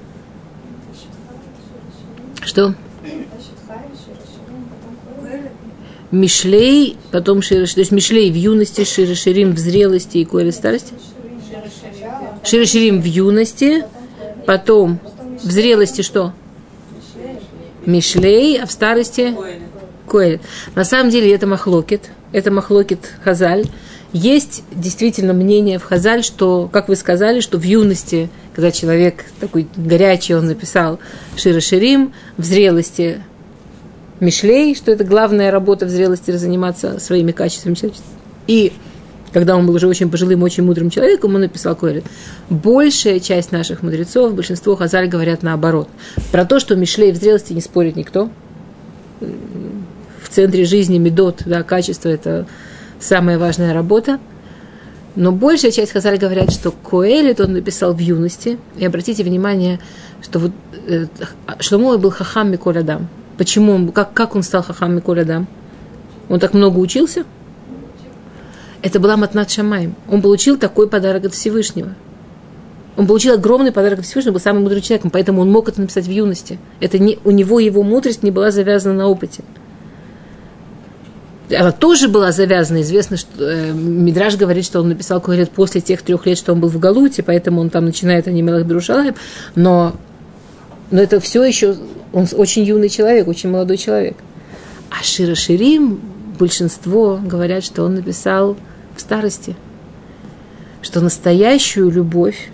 Что? 2.42 2.74
Мишлей, 6.10 6.96
потом 7.12 7.42
Широширим. 7.42 7.74
То 7.74 7.80
есть 7.80 7.92
Мишлей 7.92 8.30
в 8.30 8.34
юности, 8.34 8.84
Широширим 8.84 9.52
в 9.52 9.58
зрелости 9.58 10.18
и 10.18 10.24
Коэль 10.24 10.50
в 10.50 10.54
старости. 10.54 10.92
Широширим 12.44 13.00
в 13.00 13.04
юности, 13.04 13.84
потом 14.46 14.98
в 15.42 15.50
зрелости 15.50 16.02
что? 16.02 16.32
Мишлей, 17.86 18.58
а 18.60 18.66
в 18.66 18.72
старости 18.72 19.34
Коэль. 20.08 20.40
На 20.74 20.84
самом 20.84 21.10
деле 21.10 21.32
это 21.32 21.46
махлокет, 21.46 22.10
это 22.32 22.50
махлокет 22.50 23.00
Хазаль. 23.22 23.66
Есть 24.12 24.64
действительно 24.72 25.32
мнение 25.32 25.78
в 25.78 25.84
Хазаль, 25.84 26.24
что, 26.24 26.68
как 26.72 26.88
вы 26.88 26.96
сказали, 26.96 27.38
что 27.38 27.58
в 27.58 27.62
юности, 27.62 28.28
когда 28.54 28.72
человек 28.72 29.24
такой 29.38 29.68
горячий, 29.76 30.34
он 30.34 30.46
написал 30.46 30.98
Широширим, 31.36 32.12
в 32.36 32.44
зрелости 32.44 33.22
Мишлей, 34.20 34.74
что 34.74 34.92
это 34.92 35.04
главная 35.04 35.50
работа 35.50 35.86
в 35.86 35.88
зрелости 35.88 36.30
заниматься 36.30 37.00
своими 37.00 37.32
качествами 37.32 37.74
человечества. 37.74 38.12
И 38.46 38.72
когда 39.32 39.56
он 39.56 39.66
был 39.66 39.74
уже 39.74 39.86
очень 39.86 40.10
пожилым, 40.10 40.42
очень 40.42 40.64
мудрым 40.64 40.90
человеком, 40.90 41.34
он 41.34 41.42
написал 41.42 41.76
Койрит. 41.76 42.04
Большая 42.48 43.20
часть 43.20 43.52
наших 43.52 43.82
мудрецов, 43.82 44.34
большинство 44.34 44.76
Хазаль 44.76 45.08
говорят 45.08 45.42
наоборот. 45.42 45.88
Про 46.32 46.44
то, 46.44 46.58
что 46.58 46.76
Мишлей 46.76 47.12
в 47.12 47.16
зрелости 47.16 47.52
не 47.52 47.60
спорит 47.60 47.96
никто. 47.96 48.28
в 49.20 50.28
центре 50.28 50.64
жизни 50.64 50.98
медот, 50.98 51.42
да, 51.46 51.62
качество– 51.62 52.08
это 52.10 52.46
самая 53.00 53.38
важная 53.38 53.72
работа. 53.72 54.18
Но 55.16 55.32
большая 55.32 55.70
часть 55.70 55.92
Хазаль 55.92 56.18
говорят, 56.18 56.52
что 56.52 56.70
Коэлит 56.70 57.40
он 57.40 57.52
написал 57.52 57.94
в 57.94 57.98
юности. 57.98 58.58
И 58.76 58.84
обратите 58.84 59.24
внимание, 59.24 59.80
что 60.22 60.38
вот 60.38 60.52
э, 60.86 61.06
Шломо 61.58 61.98
был 61.98 62.10
хахам 62.10 62.50
Миколь 62.52 62.78
Адам. 62.78 63.08
Почему 63.40 63.72
он, 63.72 63.90
как, 63.90 64.12
как 64.12 64.36
он 64.36 64.42
стал 64.42 64.62
хахам 64.62 64.94
Миколь 64.94 65.22
Адам? 65.22 65.46
Он 66.28 66.38
так 66.38 66.52
много 66.52 66.76
учился? 66.76 67.24
Это 68.82 69.00
была 69.00 69.16
Матнат 69.16 69.50
Шамаем. 69.50 69.94
Он 70.10 70.20
получил 70.20 70.58
такой 70.58 70.90
подарок 70.90 71.24
от 71.24 71.32
Всевышнего. 71.32 71.94
Он 72.98 73.06
получил 73.06 73.32
огромный 73.32 73.72
подарок 73.72 74.00
от 74.00 74.04
Всевышнего, 74.04 74.34
был 74.34 74.40
самым 74.40 74.64
мудрым 74.64 74.82
человеком, 74.82 75.10
поэтому 75.10 75.40
он 75.40 75.50
мог 75.50 75.70
это 75.70 75.80
написать 75.80 76.04
в 76.04 76.10
юности. 76.10 76.58
Это 76.80 76.98
не, 76.98 77.18
у 77.24 77.30
него 77.30 77.60
его 77.60 77.82
мудрость 77.82 78.22
не 78.22 78.30
была 78.30 78.50
завязана 78.50 78.94
на 78.94 79.08
опыте 79.08 79.42
она 81.58 81.72
тоже 81.72 82.08
была 82.08 82.30
завязана. 82.30 82.82
Известно, 82.82 83.16
что 83.16 83.28
э, 83.42 83.72
Мидраж 83.72 84.36
говорит, 84.36 84.64
что 84.64 84.80
он 84.80 84.88
написал 84.88 85.20
Куэлет 85.20 85.50
после 85.50 85.80
тех 85.80 86.02
трех 86.02 86.26
лет, 86.26 86.38
что 86.38 86.52
он 86.52 86.60
был 86.60 86.68
в 86.68 86.78
Галуте, 86.78 87.22
поэтому 87.22 87.60
он 87.60 87.70
там 87.70 87.86
начинает 87.86 88.28
Анимелах 88.28 88.64
Берушалаем. 88.64 89.16
Но, 89.56 89.96
но 90.90 91.00
это 91.00 91.20
все 91.20 91.44
еще, 91.44 91.76
он 92.12 92.26
очень 92.32 92.64
юный 92.64 92.88
человек, 92.88 93.28
очень 93.28 93.50
молодой 93.50 93.76
человек. 93.76 94.16
А 94.90 95.02
Шира 95.02 95.34
Ширим, 95.34 96.00
большинство 96.38 97.20
говорят, 97.22 97.64
что 97.64 97.84
он 97.84 97.94
написал 97.94 98.56
в 98.96 99.00
старости. 99.00 99.54
Что 100.82 101.00
настоящую 101.00 101.90
любовь, 101.90 102.50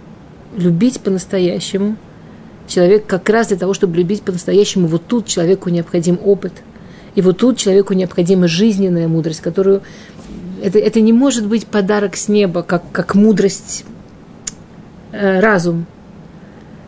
любить 0.57 1.01
по-настоящему, 1.01 1.97
человек 2.69 3.07
как 3.07 3.29
раз 3.29 3.49
для 3.49 3.57
того, 3.57 3.73
чтобы 3.73 3.97
любить 3.97 4.23
по-настоящему, 4.23 4.87
вот 4.89 5.07
тут 5.07 5.27
человеку 5.27 5.71
необходим 5.71 6.19
опыт– 6.23 6.53
и 7.17 7.23
вот 7.23 7.39
тут 7.39 7.57
человеку 7.57 7.95
необходима 7.95 8.47
жизненная 8.47 9.09
мудрость, 9.09 9.41
которую... 9.41 9.83
Это, 10.63 10.79
это 10.79 11.01
не 11.01 11.13
может 11.13 11.47
быть 11.47 11.67
подарок 11.67 12.15
с 12.15 12.29
неба, 12.29 12.63
как, 12.63 12.83
как 12.93 13.15
мудрость, 13.15 13.85
э, 15.13 15.41
разум. 15.41 15.87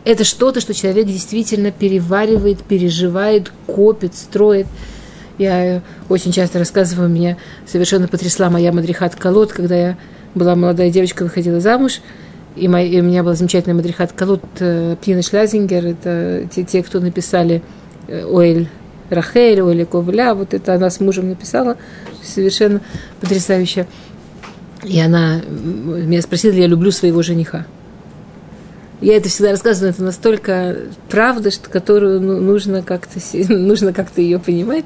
Это 0.05 0.23
что-то, 0.23 0.61
что 0.61 0.73
человек 0.73 1.05
действительно 1.05 1.71
переваривает, 1.71 2.63
переживает, 2.63 3.51
копит, 3.67 4.15
строит. 4.15 4.67
Я 5.37 5.81
очень 6.09 6.31
часто 6.31 6.59
рассказываю, 6.59 7.09
меня 7.09 7.37
совершенно 7.65 8.07
потрясла 8.07 8.49
моя 8.49 8.71
мадрихат 8.71 9.15
Колод, 9.15 9.51
когда 9.53 9.75
я 9.75 9.97
была 10.35 10.55
молодая 10.55 10.89
девочка, 10.89 11.23
выходила 11.23 11.59
замуж, 11.59 12.01
и, 12.55 12.67
моя, 12.67 12.85
и 12.87 12.99
у 12.99 13.03
меня 13.03 13.23
была 13.23 13.35
замечательная 13.35 13.75
мадрихат 13.75 14.11
Колод 14.11 14.43
э, 14.59 14.95
Пина 15.03 15.21
Шлязингер, 15.21 15.85
это 15.85 16.47
те, 16.51 16.63
те, 16.63 16.83
кто 16.83 16.99
написали 16.99 17.61
э, 18.07 18.23
Оэль 18.25 18.67
Рахель 19.09 19.59
или 19.59 19.83
Ковля, 19.85 20.33
вот 20.33 20.53
это 20.53 20.75
она 20.75 20.89
с 20.89 20.99
мужем 20.99 21.29
написала, 21.29 21.77
совершенно 22.21 22.81
потрясающе. 23.21 23.87
И 24.83 24.99
она 24.99 25.41
меня 25.41 26.21
спросила, 26.21 26.53
я 26.53 26.67
люблю 26.67 26.91
своего 26.91 27.21
жениха. 27.21 27.65
Я 29.01 29.15
это 29.15 29.29
всегда 29.29 29.51
рассказываю, 29.51 29.91
это 29.91 30.03
настолько 30.03 30.77
правда, 31.09 31.51
что, 31.51 31.69
которую 31.69 32.19
ну, 32.19 32.39
нужно 32.39 32.83
как-то 32.83 33.19
нужно 33.53 33.93
как-то 33.93 34.21
ее 34.21 34.39
понимать. 34.39 34.85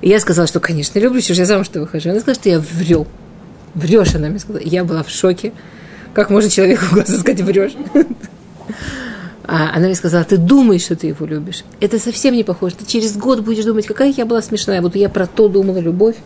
Я 0.00 0.20
сказала, 0.20 0.46
что, 0.46 0.60
конечно, 0.60 0.98
люблю, 0.98 1.20
что 1.20 1.34
я 1.34 1.44
замуж-то 1.44 1.80
выхожу. 1.80 2.10
Она 2.10 2.20
сказала, 2.20 2.40
что 2.40 2.48
я 2.48 2.60
врю. 2.60 3.06
Врешь, 3.74 4.14
она 4.14 4.28
мне 4.28 4.38
сказала. 4.38 4.62
Я 4.64 4.84
была 4.84 5.02
в 5.02 5.10
шоке. 5.10 5.52
Как 6.14 6.30
можно 6.30 6.48
человеку 6.48 6.84
в 6.84 6.92
глаза 6.94 7.18
сказать, 7.18 7.40
врешь? 7.40 7.76
А 9.50 9.74
она 9.74 9.86
мне 9.86 9.94
сказала, 9.94 10.24
ты 10.24 10.36
думаешь, 10.36 10.82
что 10.82 10.94
ты 10.94 11.06
его 11.06 11.24
любишь. 11.24 11.64
Это 11.80 11.98
совсем 11.98 12.34
не 12.34 12.44
похоже. 12.44 12.74
Ты 12.76 12.84
через 12.84 13.16
год 13.16 13.40
будешь 13.40 13.64
думать, 13.64 13.86
какая 13.86 14.12
я 14.12 14.26
была 14.26 14.42
смешная. 14.42 14.82
Вот 14.82 14.94
я 14.94 15.08
про 15.08 15.26
то 15.26 15.48
думала, 15.48 15.78
любовь. 15.78 16.16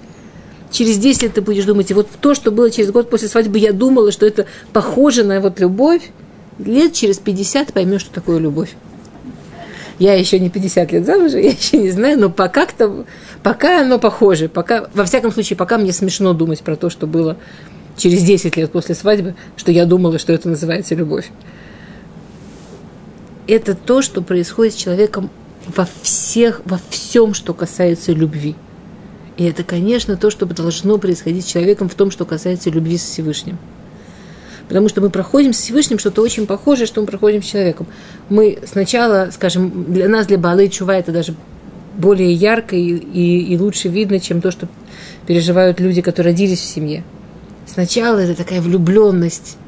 Через 0.72 0.98
10 0.98 1.22
лет 1.22 1.34
ты 1.34 1.40
будешь 1.40 1.64
думать, 1.64 1.88
и 1.92 1.94
вот 1.94 2.08
то, 2.20 2.34
что 2.34 2.50
было 2.50 2.68
через 2.68 2.90
год 2.90 3.10
после 3.10 3.28
свадьбы, 3.28 3.60
я 3.60 3.72
думала, 3.72 4.10
что 4.10 4.26
это 4.26 4.46
похоже 4.72 5.22
на 5.22 5.40
вот 5.40 5.60
любовь. 5.60 6.02
Лет 6.58 6.92
через 6.92 7.18
50 7.18 7.72
поймешь, 7.72 8.02
что 8.02 8.12
такое 8.12 8.38
любовь. 8.38 8.74
Я 9.98 10.14
еще 10.14 10.38
не 10.38 10.50
50 10.50 10.92
лет 10.92 11.06
замужем, 11.06 11.40
я 11.40 11.50
еще 11.50 11.76
не 11.78 11.90
знаю, 11.90 12.18
но 12.18 12.30
пока, 12.30 12.64
-то, 12.64 13.06
пока 13.42 13.82
оно 13.82 13.98
похоже. 13.98 14.48
Пока, 14.48 14.88
во 14.94 15.04
всяком 15.04 15.32
случае, 15.32 15.56
пока 15.56 15.78
мне 15.78 15.92
смешно 15.92 16.32
думать 16.32 16.62
про 16.62 16.76
то, 16.76 16.90
что 16.90 17.06
было 17.06 17.36
через 17.96 18.22
10 18.22 18.56
лет 18.56 18.72
после 18.72 18.94
свадьбы, 18.94 19.34
что 19.56 19.70
я 19.70 19.84
думала, 19.86 20.18
что 20.18 20.32
это 20.32 20.48
называется 20.48 20.94
любовь 20.94 21.30
это 23.46 23.74
то, 23.74 24.02
что 24.02 24.22
происходит 24.22 24.74
с 24.74 24.76
человеком 24.76 25.30
во 25.66 25.86
всех, 26.02 26.62
во 26.64 26.80
всем, 26.90 27.34
что 27.34 27.54
касается 27.54 28.12
любви. 28.12 28.54
И 29.36 29.44
это, 29.44 29.64
конечно, 29.64 30.16
то, 30.16 30.30
что 30.30 30.46
должно 30.46 30.98
происходить 30.98 31.44
с 31.44 31.48
человеком 31.48 31.88
в 31.88 31.94
том, 31.94 32.10
что 32.10 32.24
касается 32.24 32.70
любви 32.70 32.98
с 32.98 33.02
Всевышним. 33.02 33.58
Потому 34.72 34.88
что 34.88 35.02
мы 35.02 35.10
проходим 35.10 35.52
с 35.52 35.58
Всевышним 35.58 35.98
что-то 35.98 36.22
очень 36.22 36.46
похожее, 36.46 36.86
что 36.86 37.02
мы 37.02 37.06
проходим 37.06 37.42
с 37.42 37.44
человеком. 37.44 37.86
Мы 38.30 38.58
сначала, 38.64 39.28
скажем, 39.30 39.92
для 39.92 40.08
нас, 40.08 40.26
для 40.26 40.38
Балы 40.38 40.68
Чува, 40.68 40.96
это 40.96 41.12
даже 41.12 41.34
более 41.98 42.32
ярко 42.32 42.74
и, 42.74 42.80
и, 42.80 43.52
и 43.52 43.58
лучше 43.58 43.88
видно, 43.88 44.18
чем 44.18 44.40
то, 44.40 44.50
что 44.50 44.68
переживают 45.26 45.78
люди, 45.78 46.00
которые 46.00 46.32
родились 46.32 46.60
в 46.60 46.64
семье. 46.64 47.04
Сначала 47.66 48.16
это 48.16 48.34
такая 48.34 48.62
влюбленность, 48.62 49.58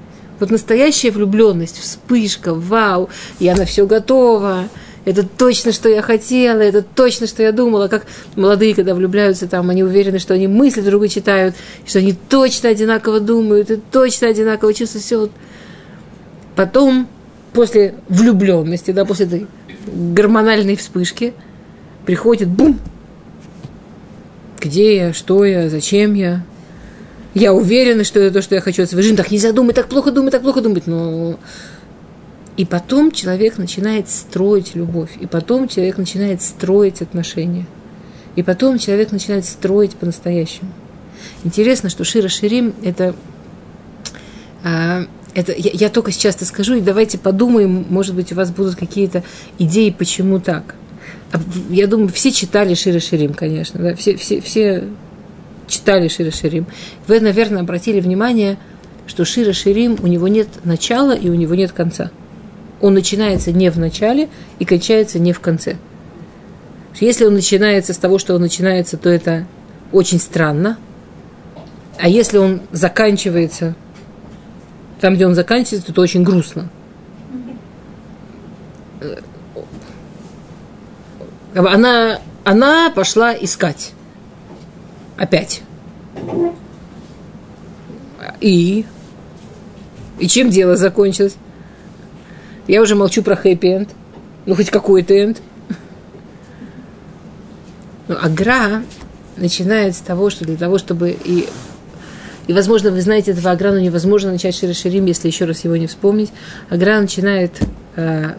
вот 0.41 0.51
настоящая 0.51 1.11
влюбленность, 1.11 1.79
вспышка, 1.79 2.55
вау, 2.55 3.11
я 3.41 3.55
на 3.55 3.67
все 3.67 3.87
готова, 3.87 4.71
это 5.05 5.27
точно, 5.27 5.73
что 5.73 5.89
я 5.89 6.03
хотела, 6.03 6.61
это 6.61 6.83
точно, 6.83 7.27
что 7.27 7.43
я 7.43 7.53
думала, 7.53 7.89
как 7.89 8.07
молодые, 8.37 8.75
когда 8.75 8.95
влюбляются, 8.95 9.47
там, 9.47 9.71
они 9.71 9.83
уверены, 9.83 10.19
что 10.19 10.35
они 10.35 10.49
мысли 10.49 10.81
друг 10.81 11.09
читают, 11.09 11.55
что 11.87 11.99
они 11.99 12.15
точно 12.29 12.71
одинаково 12.71 13.21
думают, 13.21 13.71
и 13.71 13.77
точно 13.77 14.29
одинаково 14.29 14.73
чувствуют, 14.73 15.05
все. 15.05 15.29
Потом, 16.57 17.09
после 17.53 17.95
влюбленности, 18.09 18.93
да, 18.93 19.05
после 19.05 19.27
этой 19.27 19.47
гормональной 19.87 20.77
вспышки, 20.77 21.35
приходит 22.07 22.49
бум, 22.49 22.79
где 24.61 24.97
я, 24.97 25.13
что 25.13 25.45
я, 25.45 25.69
зачем 25.69 26.15
я, 26.15 26.43
я 27.35 27.53
уверена, 27.53 28.05
что 28.05 28.21
это 28.21 28.35
то, 28.35 28.43
что 28.43 28.55
я 28.55 28.61
хочу 28.61 28.85
от 28.85 28.89
своей 28.89 29.03
жизни. 29.03 29.17
Так 29.17 29.31
нельзя 29.31 29.53
думать, 29.53 29.75
так 29.75 29.89
плохо 29.89 30.13
думать, 30.13 30.33
так 30.33 30.43
плохо 30.43 30.61
думать. 30.61 30.87
Но... 30.87 31.39
И 32.57 32.65
потом 32.65 33.11
человек 33.11 33.59
начинает 33.59 34.09
строить 34.09 34.75
любовь. 34.75 35.11
И 35.21 35.27
потом 35.27 35.69
человек 35.69 35.99
начинает 35.99 36.41
строить 36.41 37.03
отношения. 37.03 37.67
И 38.37 38.43
потом 38.43 38.79
человек 38.79 39.13
начинает 39.13 39.45
строить 39.45 39.97
по-настоящему. 39.97 40.71
Интересно, 41.43 41.89
что 41.89 42.05
Шира 42.05 42.29
Ширим– 42.29 42.75
это 42.83 43.15
а, 44.63 45.07
это 45.35 45.53
я, 45.53 45.71
я 45.73 45.91
только 45.91 46.11
сейчас 46.11 46.37
это 46.37 46.47
скажу, 46.47 46.75
и 46.75 46.81
давайте 46.81 47.19
подумаем, 47.19 47.87
может 47.91 48.15
быть, 48.15 48.33
у 48.33 48.35
вас 48.35 48.51
будут 48.51 48.77
какие-то 48.77 49.23
идеи, 49.59 49.91
почему 49.91 50.41
так. 50.41 50.75
А, 51.33 51.41
я 51.71 51.87
думаю, 51.87 52.09
все 52.09 52.33
читали 52.33 52.75
Шира 52.75 53.01
Ширим, 53.01 53.35
конечно, 53.35 53.81
да? 53.81 53.95
все, 53.95 54.17
все, 54.17 54.41
все 54.41 54.85
читали 55.67 56.09
Шира 56.09 56.31
Ширим, 56.31 56.67
вы, 57.09 57.21
наверное, 57.21 57.63
обратили 57.63 58.01
внимание, 58.01 58.59
что 59.07 59.25
Шира 59.25 59.53
Ширим 59.53 59.99
у 60.03 60.07
него 60.07 60.29
нет 60.29 60.49
начала 60.65 61.13
и 61.13 61.29
у 61.29 61.35
него 61.35 61.55
нет 61.55 61.73
конца. 61.73 62.11
Он 62.85 62.93
начинается 62.93 63.51
не 63.51 63.71
в 63.71 63.79
начале 63.79 64.29
и 64.59 64.67
кончается 64.67 65.19
не 65.19 65.33
в 65.33 65.41
конце. 65.41 65.79
Если 67.01 67.25
он 67.25 67.33
начинается 67.33 67.95
с 67.95 67.97
того, 67.97 68.19
что 68.19 68.35
он 68.35 68.43
начинается, 68.43 68.99
то 68.99 69.09
это 69.09 69.47
очень 69.91 70.21
странно. 70.21 70.77
А 71.99 72.11
если 72.11 72.37
он 72.37 72.61
заканчивается 72.73 73.75
там, 75.01 75.15
где 75.15 75.27
он 75.27 75.35
заканчивается, 75.35 75.87
то 75.87 75.93
это 75.93 76.01
очень 76.03 76.25
грустно. 76.25 76.69
Она, 81.55 82.21
она 82.45 82.91
пошла 82.91 83.33
искать 83.33 83.95
опять. 85.17 85.63
И? 88.43 88.85
И 90.19 90.29
чем 90.29 90.51
дело 90.51 90.77
закончилось? 90.77 91.39
Я 92.67 92.83
уже 92.83 92.95
молчу 92.95 93.23
про 93.23 93.37
хэппи-энд. 93.37 93.91
Ну, 94.47 94.55
хоть 94.55 94.71
какой-то 94.71 95.15
энд. 95.15 95.41
Ну, 98.09 98.17
агра 98.21 98.83
начинает 99.37 99.97
с 99.97 100.01
того, 100.01 100.31
что 100.31 100.45
для 100.45 100.57
того, 100.57 100.79
чтобы 100.79 101.11
и 101.11 101.49
и, 102.47 102.53
возможно, 102.53 102.91
вы 102.91 103.01
знаете 103.01 103.31
этого 103.31 103.51
Агра, 103.51 103.73
но 103.73 103.81
невозможно 103.81 104.31
начать 104.31 104.55
Шира 104.55 104.75
Ширим, 104.75 105.07
если 105.07 105.29
еще 105.29 105.47
раз 105.47 105.65
его 105.65 105.77
не 105.77 105.87
вспомнить. 105.87 106.31
Агра 106.69 107.01
начинает 107.01 107.53
э, 107.97 108.33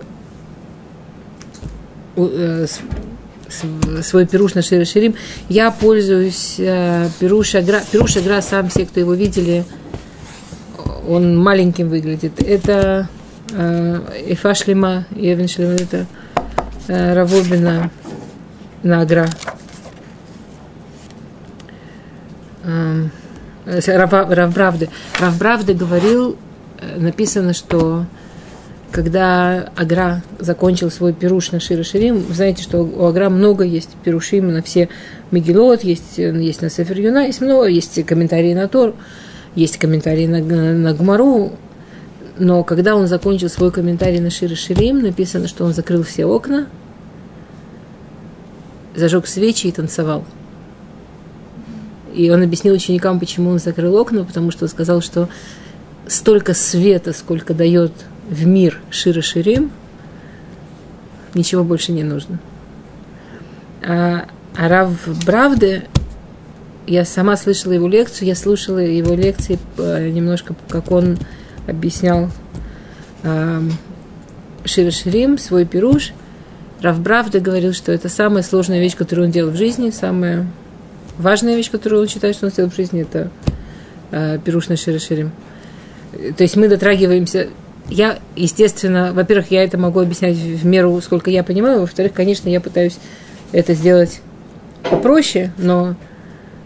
э, 2.15 2.67
свой 4.03 4.27
пируш 4.27 4.53
на 4.53 4.61
Шире 4.61 4.85
Ширим. 4.85 5.15
Я 5.49 5.71
пользуюсь 5.71 6.55
э, 6.59 7.07
пируш 7.19 7.55
Агра. 7.55 7.81
Пируш 7.91 8.17
Агра, 8.17 8.41
сам 8.41 8.69
все, 8.69 8.85
кто 8.85 8.99
его 8.99 9.15
видели, 9.15 9.65
он 11.07 11.35
маленьким 11.37 11.89
выглядит. 11.89 12.39
Это 12.43 13.09
Э, 13.51 13.99
Ифа 14.27 14.53
Шлема, 14.55 15.05
Евен 15.15 15.47
Шлема, 15.47 15.73
это 15.73 16.05
э, 16.87 17.13
Равобина 17.13 17.91
Награ. 18.83 19.27
Эм, 22.63 23.11
Равбравды. 23.65 24.89
Равбравды 25.19 25.73
говорил, 25.73 26.37
э, 26.79 26.99
написано, 26.99 27.53
что 27.53 28.05
когда 28.91 29.71
Агра 29.75 30.23
закончил 30.39 30.89
свой 30.89 31.13
пируш 31.13 31.51
на 31.51 31.59
Шира 31.59 31.83
Ширим, 31.83 32.19
вы 32.19 32.33
знаете, 32.33 32.63
что 32.63 32.79
у 32.83 33.05
Агра 33.05 33.29
много 33.29 33.63
есть 33.63 33.89
пирушим 34.03 34.53
на 34.53 34.61
все 34.61 34.89
Мегилот, 35.31 35.83
есть, 35.83 36.17
есть 36.17 36.61
на 36.61 36.69
Сефер 36.69 36.99
Юна, 36.99 37.23
есть 37.23 37.41
много, 37.41 37.65
есть 37.65 38.03
комментарии 38.05 38.53
на 38.53 38.67
Тор, 38.67 38.95
есть 39.53 39.77
комментарии 39.77 40.27
на, 40.27 40.39
на, 40.39 40.73
на 40.73 40.93
Гмару, 40.93 41.53
но 42.37 42.63
когда 42.63 42.95
он 42.95 43.07
закончил 43.07 43.49
свой 43.49 43.71
комментарий 43.71 44.19
на 44.19 44.29
Шира 44.29 44.55
Ширим, 44.55 45.01
написано, 45.01 45.47
что 45.47 45.65
он 45.65 45.73
закрыл 45.73 46.03
все 46.03 46.25
окна, 46.25 46.67
зажег 48.95 49.27
свечи 49.27 49.67
и 49.67 49.71
танцевал. 49.71 50.25
И 52.13 52.29
он 52.29 52.43
объяснил 52.43 52.73
ученикам, 52.73 53.19
почему 53.19 53.51
он 53.51 53.59
закрыл 53.59 53.95
окна, 53.97 54.23
потому 54.23 54.51
что 54.51 54.65
он 54.65 54.69
сказал, 54.69 55.01
что 55.01 55.29
столько 56.07 56.53
света, 56.53 57.13
сколько 57.13 57.53
дает 57.53 57.91
в 58.29 58.45
мир 58.45 58.81
Шира 58.89 59.21
Ширим, 59.21 59.71
ничего 61.33 61.63
больше 61.63 61.91
не 61.91 62.03
нужно. 62.03 62.39
А, 63.85 64.27
а 64.55 64.67
Рав 64.67 64.91
Бравде, 65.25 65.83
я 66.87 67.05
сама 67.05 67.37
слышала 67.37 67.73
его 67.73 67.87
лекцию, 67.87 68.27
я 68.27 68.35
слушала 68.35 68.79
его 68.79 69.13
лекции 69.13 69.59
э, 69.77 70.09
немножко, 70.09 70.55
как 70.69 70.91
он 70.91 71.17
объяснял 71.67 72.29
э, 73.23 73.61
Шира 74.65 74.91
Ширим, 74.91 75.37
свой 75.37 75.65
пируш. 75.65 76.13
Рав 76.81 76.99
Бравде 76.99 77.39
говорил, 77.39 77.73
что 77.73 77.91
это 77.91 78.09
самая 78.09 78.43
сложная 78.43 78.79
вещь, 78.79 78.95
которую 78.95 79.27
он 79.27 79.31
делал 79.31 79.51
в 79.51 79.55
жизни, 79.55 79.89
самая 79.89 80.47
важная 81.17 81.55
вещь, 81.55 81.71
которую 81.71 82.01
он 82.01 82.07
считает, 82.07 82.35
что 82.35 82.45
он 82.45 82.51
сделал 82.51 82.69
в 82.69 82.75
жизни, 82.75 83.01
это 83.01 83.31
э, 84.11 84.39
пируш 84.43 84.67
на 84.67 84.77
Шира 84.77 84.99
Ширим. 84.99 85.31
То 86.37 86.43
есть 86.43 86.55
мы 86.55 86.67
дотрагиваемся 86.67 87.49
я, 87.89 88.17
естественно, 88.35 89.13
во-первых, 89.13 89.51
я 89.51 89.63
это 89.63 89.77
могу 89.77 89.99
объяснять 89.99 90.35
в 90.35 90.65
меру, 90.65 90.99
сколько 91.01 91.29
я 91.29 91.43
понимаю, 91.43 91.81
во-вторых, 91.81 92.13
конечно, 92.13 92.49
я 92.49 92.59
пытаюсь 92.59 92.97
это 93.51 93.73
сделать 93.73 94.21
попроще, 94.89 95.51
но 95.57 95.95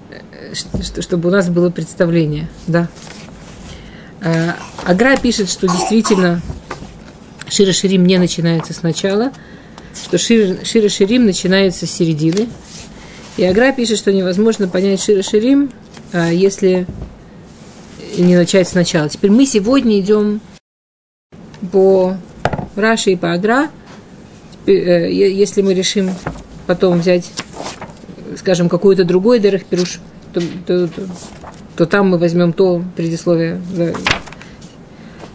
э, 0.10 0.54
чтобы 1.02 1.30
у 1.30 1.32
нас 1.32 1.50
было 1.50 1.70
представление, 1.70 2.48
да. 2.68 2.88
А, 4.22 4.56
Агра 4.86 5.18
пишет, 5.18 5.50
что 5.50 5.68
действительно 5.68 6.42
Шира 7.48 7.72
Ширим 7.72 8.06
не 8.06 8.18
начинается 8.18 8.74
сначала, 8.74 9.32
что 9.96 10.18
Шира, 10.18 10.90
Ширим 10.90 11.26
начинается 11.26 11.86
с 11.86 11.92
середины. 11.92 12.48
И 13.38 13.44
Агра 13.44 13.72
пишет, 13.72 13.98
что 13.98 14.12
невозможно 14.12 14.68
понять 14.68 15.02
Шира 15.02 15.22
Ширим, 15.22 15.72
а, 16.12 16.32
если 16.32 16.86
не 18.18 18.36
начать 18.36 18.68
сначала. 18.68 19.10
Теперь 19.10 19.32
мы 19.32 19.46
сегодня 19.46 20.00
идем 20.00 20.42
по 21.72 22.18
Раши 22.76 23.12
и 23.12 23.16
по 23.16 23.34
Агра, 23.34 23.70
э, 24.66 25.12
если 25.12 25.62
мы 25.62 25.74
решим 25.74 26.12
потом 26.68 27.00
взять, 27.00 27.32
скажем, 28.38 28.70
какой-то 28.70 29.04
другой 29.04 29.40
Дерех 29.40 29.66
Пируш, 29.66 30.00
то, 30.34 30.42
то, 30.66 30.88
то, 30.88 31.02
то 31.80 31.86
там 31.86 32.10
мы 32.10 32.18
возьмем 32.18 32.52
то 32.54 32.84
предисловие. 32.96 33.60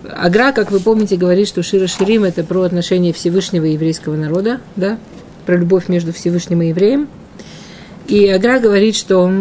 Агра, 0.05 0.53
как 0.53 0.71
вы 0.71 0.79
помните, 0.79 1.17
говорит, 1.17 1.49
что 1.49 1.63
Шира 1.63 1.87
Ширим– 1.87 2.23
это 2.25 2.45
про 2.45 2.63
отношение 2.63 3.13
Всевышнего 3.13 3.65
и 3.65 3.73
еврейского 3.73 4.15
народа, 4.15 4.61
да, 4.77 4.99
про 5.47 5.57
любовь 5.57 5.89
между 5.89 6.13
Всевышним 6.13 6.61
и 6.61 6.69
евреем. 6.69 7.09
И 8.07 8.29
Агра 8.29 8.61
говорит, 8.61 8.95
что 8.95 9.33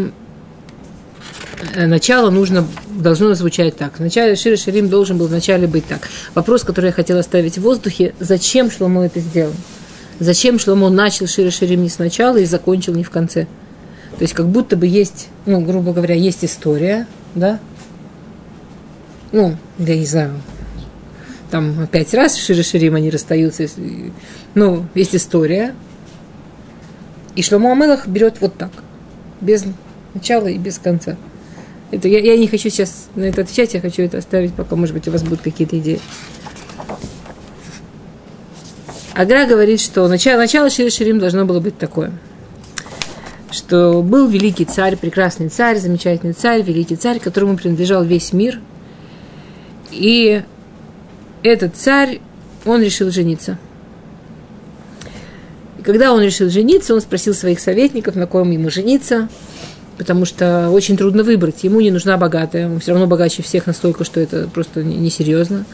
Э, 1.75 1.88
начало 1.88 2.29
нужно, 2.29 2.67
должно 2.89 3.33
звучать 3.33 3.77
так. 3.77 4.00
Вначале 4.00 4.36
Шира 4.36 4.57
Ширим 4.57 4.89
должен 4.89 5.17
был 5.17 5.27
вначале 5.27 5.67
быть 5.67 5.86
так. 5.86 6.07
Вопрос, 6.36 6.63
который 6.63 6.88
я 6.88 6.91
хотела 6.91 7.19
оставить 7.19 7.58
в 7.58 7.62
воздухе, 7.62 8.13
зачем 8.19 8.69
Шломо 8.69 9.06
это 9.06 9.19
сделал? 9.19 9.54
Зачем 10.19 10.60
Шломо 10.60 10.89
начал 10.89 11.28
Шира 11.28 11.51
Ширим 11.51 11.84
не 11.84 11.89
сначала 11.89 12.38
и 12.38 12.45
закончил 12.45 12.93
не 12.93 13.04
в 13.04 13.10
конце? 13.10 13.47
То 14.17 14.21
есть 14.23 14.34
как 14.34 14.47
будто 14.47 14.78
бы 14.78 14.88
есть, 14.88 15.30
ну, 15.45 15.62
грубо 15.62 15.93
говоря, 15.93 16.15
есть 16.15 16.45
история, 16.45 17.08
да? 17.36 17.60
Ну, 19.32 19.58
я 19.80 19.97
не 19.97 20.06
знаю, 20.06 20.34
там 21.49 21.88
пять 21.88 22.13
раз 22.13 22.36
в 22.36 22.43
Шира 22.43 22.63
Ширим 22.63 22.95
они 22.95 23.10
расстаются. 23.10 23.65
Ну, 24.56 24.86
есть 24.95 25.15
история. 25.15 25.76
И 27.36 27.41
Шломо 27.41 27.71
Амелах 27.71 28.08
берет 28.08 28.41
вот 28.41 28.56
так, 28.56 28.71
без 29.41 29.65
начала 30.13 30.47
и 30.47 30.58
без 30.58 30.78
конца. 30.78 31.17
Это, 31.91 32.08
я, 32.08 32.19
я 32.19 32.38
не 32.38 32.47
хочу 32.47 32.69
сейчас 32.69 33.08
на 33.15 33.23
это 33.23 33.41
отвечать, 33.41 33.73
я 33.76 33.82
хочу 33.82 34.02
это 34.02 34.17
оставить, 34.17 34.54
пока, 34.54 34.76
может 34.76 34.95
быть, 34.95 35.08
у 35.08 35.12
вас 35.12 35.21
будут 35.21 35.41
какие-то 35.41 35.78
идеи. 35.78 35.99
Агра 39.13 39.45
говорит, 39.45 39.80
что 39.80 40.08
начало, 40.08 40.39
начало 40.39 40.71
Шири 40.71 40.89
Ширим 40.89 41.19
должно 41.19 41.45
было 41.45 41.60
быть 41.60 41.78
такое, 41.78 42.12
что 43.54 44.02
был 44.02 44.28
великий 44.28 44.66
царь, 44.66 44.98
прекрасный 44.98 45.50
царь, 45.50 45.78
замечательный 45.78 46.34
царь, 46.34 46.62
великий 46.62 46.96
царь, 46.96 47.20
которому 47.20 47.58
принадлежал 47.58 48.04
весь 48.04 48.34
мир. 48.34 48.60
И 49.92 50.44
этот 51.44 51.76
царь, 51.76 52.20
он 52.66 52.82
решил 52.82 53.12
жениться. 53.12 53.58
И 55.80 55.84
когда 55.84 56.13
он 56.13 56.22
решил 56.22 56.50
жениться, 56.50 56.94
он 56.94 57.02
спросил 57.02 57.34
своих 57.34 57.60
советников, 57.60 58.16
на 58.16 58.28
ком 58.28 58.52
ему 58.52 58.70
жениться– 58.70 59.30
потому 59.98 60.26
что 60.26 60.70
очень 60.70 60.98
трудно 60.98 61.24
выбрать. 61.24 61.63
Ему 61.63 61.82
не 61.82 61.92
нужна 61.92 62.18
богатая, 62.18 62.68
он 62.68 62.80
все 62.80 62.92
равно 62.92 63.08
богаче 63.08 63.44
всех 63.44 63.68
настолько, 63.68 64.04
что 64.04 64.20
это 64.20 64.48
просто 64.54 64.84
несерьезно. 64.84 65.66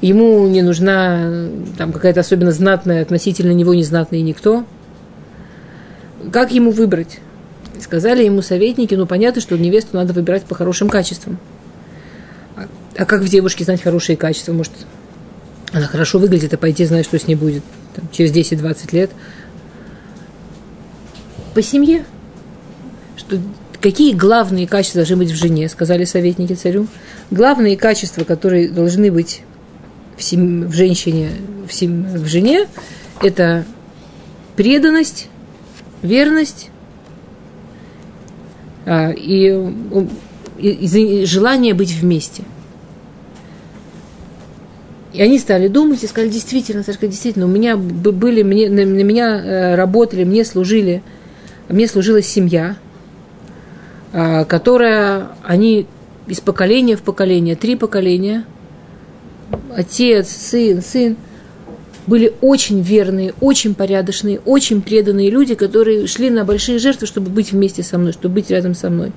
Ему 0.00 0.46
не 0.46 0.62
нужна 0.62 1.48
там 1.76 1.92
какая-то 1.92 2.20
особенно 2.20 2.52
знатная, 2.52 3.02
относительно 3.02 3.52
него 3.52 3.74
незнатная 3.74 4.20
никто. 4.20 4.64
Как 6.32 6.52
ему 6.52 6.70
выбрать? 6.70 7.18
Сказали 7.80 8.24
ему 8.24 8.42
советники, 8.42 8.94
ну 8.94 9.06
понятно, 9.06 9.40
что 9.40 9.56
невесту 9.56 9.96
надо 9.96 10.12
выбирать 10.12 10.44
по 10.44 10.54
хорошим 10.54 10.88
качествам. 10.88 11.38
А, 12.56 12.66
а 12.96 13.04
как 13.04 13.22
в 13.22 13.28
девушке 13.28 13.64
знать 13.64 13.82
хорошие 13.82 14.16
качества? 14.16 14.52
Может, 14.52 14.72
она 15.72 15.86
хорошо 15.86 16.18
выглядит, 16.18 16.52
а 16.54 16.58
пойти 16.58 16.84
знать, 16.84 17.04
что 17.04 17.18
с 17.18 17.26
ней 17.26 17.36
будет 17.36 17.62
там, 17.94 18.08
через 18.10 18.32
10-20 18.32 18.88
лет. 18.92 19.10
По 21.54 21.62
семье 21.62 22.04
что 23.28 23.38
какие 23.80 24.14
главные 24.14 24.66
качества 24.66 25.00
должны 25.00 25.16
быть 25.16 25.30
в 25.30 25.34
жене, 25.34 25.68
сказали 25.68 26.04
советники 26.04 26.54
царю. 26.54 26.86
Главные 27.30 27.76
качества, 27.76 28.24
которые 28.24 28.68
должны 28.68 29.12
быть 29.12 29.42
в, 30.16 30.22
сем... 30.22 30.66
в 30.68 30.72
женщине, 30.72 31.30
в, 31.68 31.72
сем... 31.72 32.04
в 32.04 32.26
жене, 32.26 32.66
это 33.22 33.64
преданность, 34.56 35.28
верность 36.02 36.70
а, 38.86 39.10
и, 39.10 39.48
и, 40.58 41.22
и 41.22 41.24
желание 41.26 41.74
быть 41.74 41.92
вместе. 41.92 42.42
И 45.12 45.22
они 45.22 45.38
стали 45.38 45.68
думать 45.68 46.04
и 46.04 46.06
сказали, 46.06 46.30
действительно, 46.30 46.82
Сашка, 46.82 47.06
действительно, 47.06 47.46
у 47.46 47.48
меня 47.48 47.76
были, 47.76 48.42
мне, 48.42 48.68
на, 48.68 48.84
на 48.84 49.02
меня 49.02 49.42
э, 49.42 49.74
работали, 49.74 50.24
мне 50.24 50.44
служили, 50.44 51.02
мне 51.68 51.88
служила 51.88 52.22
семья– 52.22 52.76
а, 54.10 54.44
которая 54.44 55.28
они 55.44 55.86
из 56.26 56.40
поколения 56.40 56.96
в 56.96 57.02
поколение, 57.02 57.56
три 57.56 57.76
поколения, 57.76 58.44
отец, 59.74 60.28
сын, 60.30 60.80
сын, 60.80 61.16
были 62.08 62.32
очень 62.40 62.80
верные, 62.80 63.34
очень 63.40 63.74
порядочные, 63.74 64.40
очень 64.40 64.80
преданные 64.80 65.30
люди, 65.30 65.54
которые 65.54 66.06
шли 66.06 66.30
на 66.30 66.44
большие 66.44 66.78
жертвы, 66.78 67.06
чтобы 67.06 67.30
быть 67.30 67.52
вместе 67.52 67.82
со 67.82 67.98
мной, 67.98 68.12
чтобы 68.12 68.36
быть 68.36 68.50
рядом 68.50 68.74
со 68.74 68.88
мной. 68.88 69.12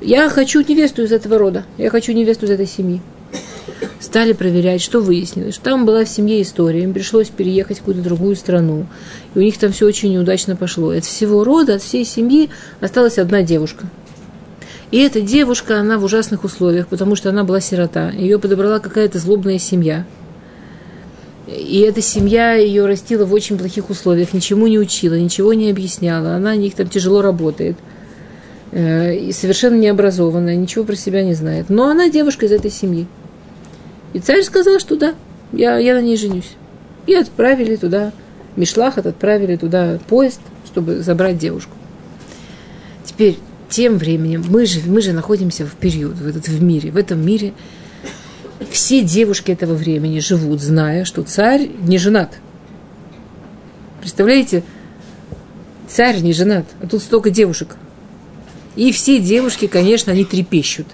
Я 0.00 0.30
хочу 0.30 0.60
невесту 0.60 1.02
из 1.02 1.12
этого 1.12 1.38
рода, 1.38 1.64
я 1.76 1.90
хочу 1.90 2.12
невесту 2.12 2.46
из 2.46 2.50
этой 2.50 2.66
семьи. 2.66 3.02
Стали 4.00 4.32
проверять, 4.32 4.80
что 4.80 5.00
выяснилось, 5.00 5.56
что 5.56 5.64
там 5.64 5.84
была 5.84 6.04
в 6.04 6.08
семье 6.08 6.40
история, 6.40 6.84
им 6.84 6.94
пришлось 6.94 7.28
переехать 7.28 7.76
в 7.76 7.80
какую-то 7.80 8.02
другую 8.02 8.34
страну, 8.36 8.86
и 9.34 9.38
у 9.38 9.42
них 9.42 9.58
там 9.58 9.72
все 9.72 9.86
очень 9.86 10.12
неудачно 10.12 10.56
пошло. 10.56 10.90
От 10.90 11.04
всего 11.04 11.44
рода, 11.44 11.74
от 11.74 11.82
всей 11.82 12.06
семьи 12.06 12.48
осталась 12.80 13.18
одна 13.18 13.42
девушка. 13.42 13.86
И 14.90 14.98
эта 15.00 15.20
девушка, 15.20 15.80
она 15.80 15.98
в 15.98 16.04
ужасных 16.04 16.44
условиях, 16.44 16.88
потому 16.88 17.14
что 17.14 17.28
она 17.28 17.44
была 17.44 17.60
сирота. 17.60 18.10
Ее 18.10 18.38
подобрала 18.38 18.78
какая-то 18.78 19.18
злобная 19.18 19.58
семья. 19.58 20.06
И 21.48 21.80
эта 21.80 22.02
семья 22.02 22.54
ее 22.54 22.84
растила 22.84 23.24
в 23.24 23.32
очень 23.32 23.56
плохих 23.56 23.88
условиях, 23.88 24.34
ничему 24.34 24.66
не 24.66 24.78
учила, 24.78 25.14
ничего 25.14 25.54
не 25.54 25.70
объясняла. 25.70 26.34
Она 26.34 26.50
о 26.50 26.56
них 26.56 26.74
там 26.74 26.88
тяжело 26.88 27.22
работает. 27.22 27.76
Э, 28.70 29.16
и 29.16 29.32
совершенно 29.32 29.76
необразованная, 29.76 30.56
ничего 30.56 30.84
про 30.84 30.94
себя 30.94 31.22
не 31.22 31.34
знает. 31.34 31.70
Но 31.70 31.88
она 31.88 32.10
девушка 32.10 32.44
из 32.44 32.52
этой 32.52 32.70
семьи. 32.70 33.06
И 34.12 34.18
царь 34.18 34.42
сказал, 34.42 34.78
что 34.78 34.96
да, 34.96 35.14
я, 35.52 35.78
я 35.78 35.94
на 35.94 36.02
ней 36.02 36.18
женюсь. 36.18 36.52
И 37.06 37.14
отправили 37.14 37.76
туда, 37.76 38.12
Мишлахат 38.56 39.06
отправили 39.06 39.56
туда 39.56 39.98
поезд, 40.08 40.40
чтобы 40.66 41.00
забрать 41.00 41.38
девушку. 41.38 41.72
Теперь, 43.04 43.38
тем 43.70 43.96
временем 43.96 44.44
мы 44.48 44.66
же, 44.66 44.80
мы 44.86 45.00
же 45.00 45.12
находимся 45.12 45.64
в 45.64 45.72
период, 45.74 46.16
в, 46.16 46.26
этот, 46.26 46.48
в 46.48 46.62
мире. 46.62 46.90
В 46.90 46.96
этом 46.98 47.24
мире 47.24 47.54
все 48.70 49.02
девушки 49.02 49.50
этого 49.52 49.74
времени 49.74 50.20
живут, 50.20 50.60
зная, 50.60 51.04
что 51.04 51.22
царь 51.22 51.68
не 51.80 51.98
женат. 51.98 52.38
Представляете, 54.00 54.62
царь 55.88 56.20
не 56.20 56.32
женат, 56.32 56.66
а 56.82 56.86
тут 56.86 57.02
столько 57.02 57.30
девушек. 57.30 57.76
И 58.76 58.92
все 58.92 59.20
девушки, 59.20 59.66
конечно, 59.66 60.12
они 60.12 60.24
трепещут. 60.24 60.86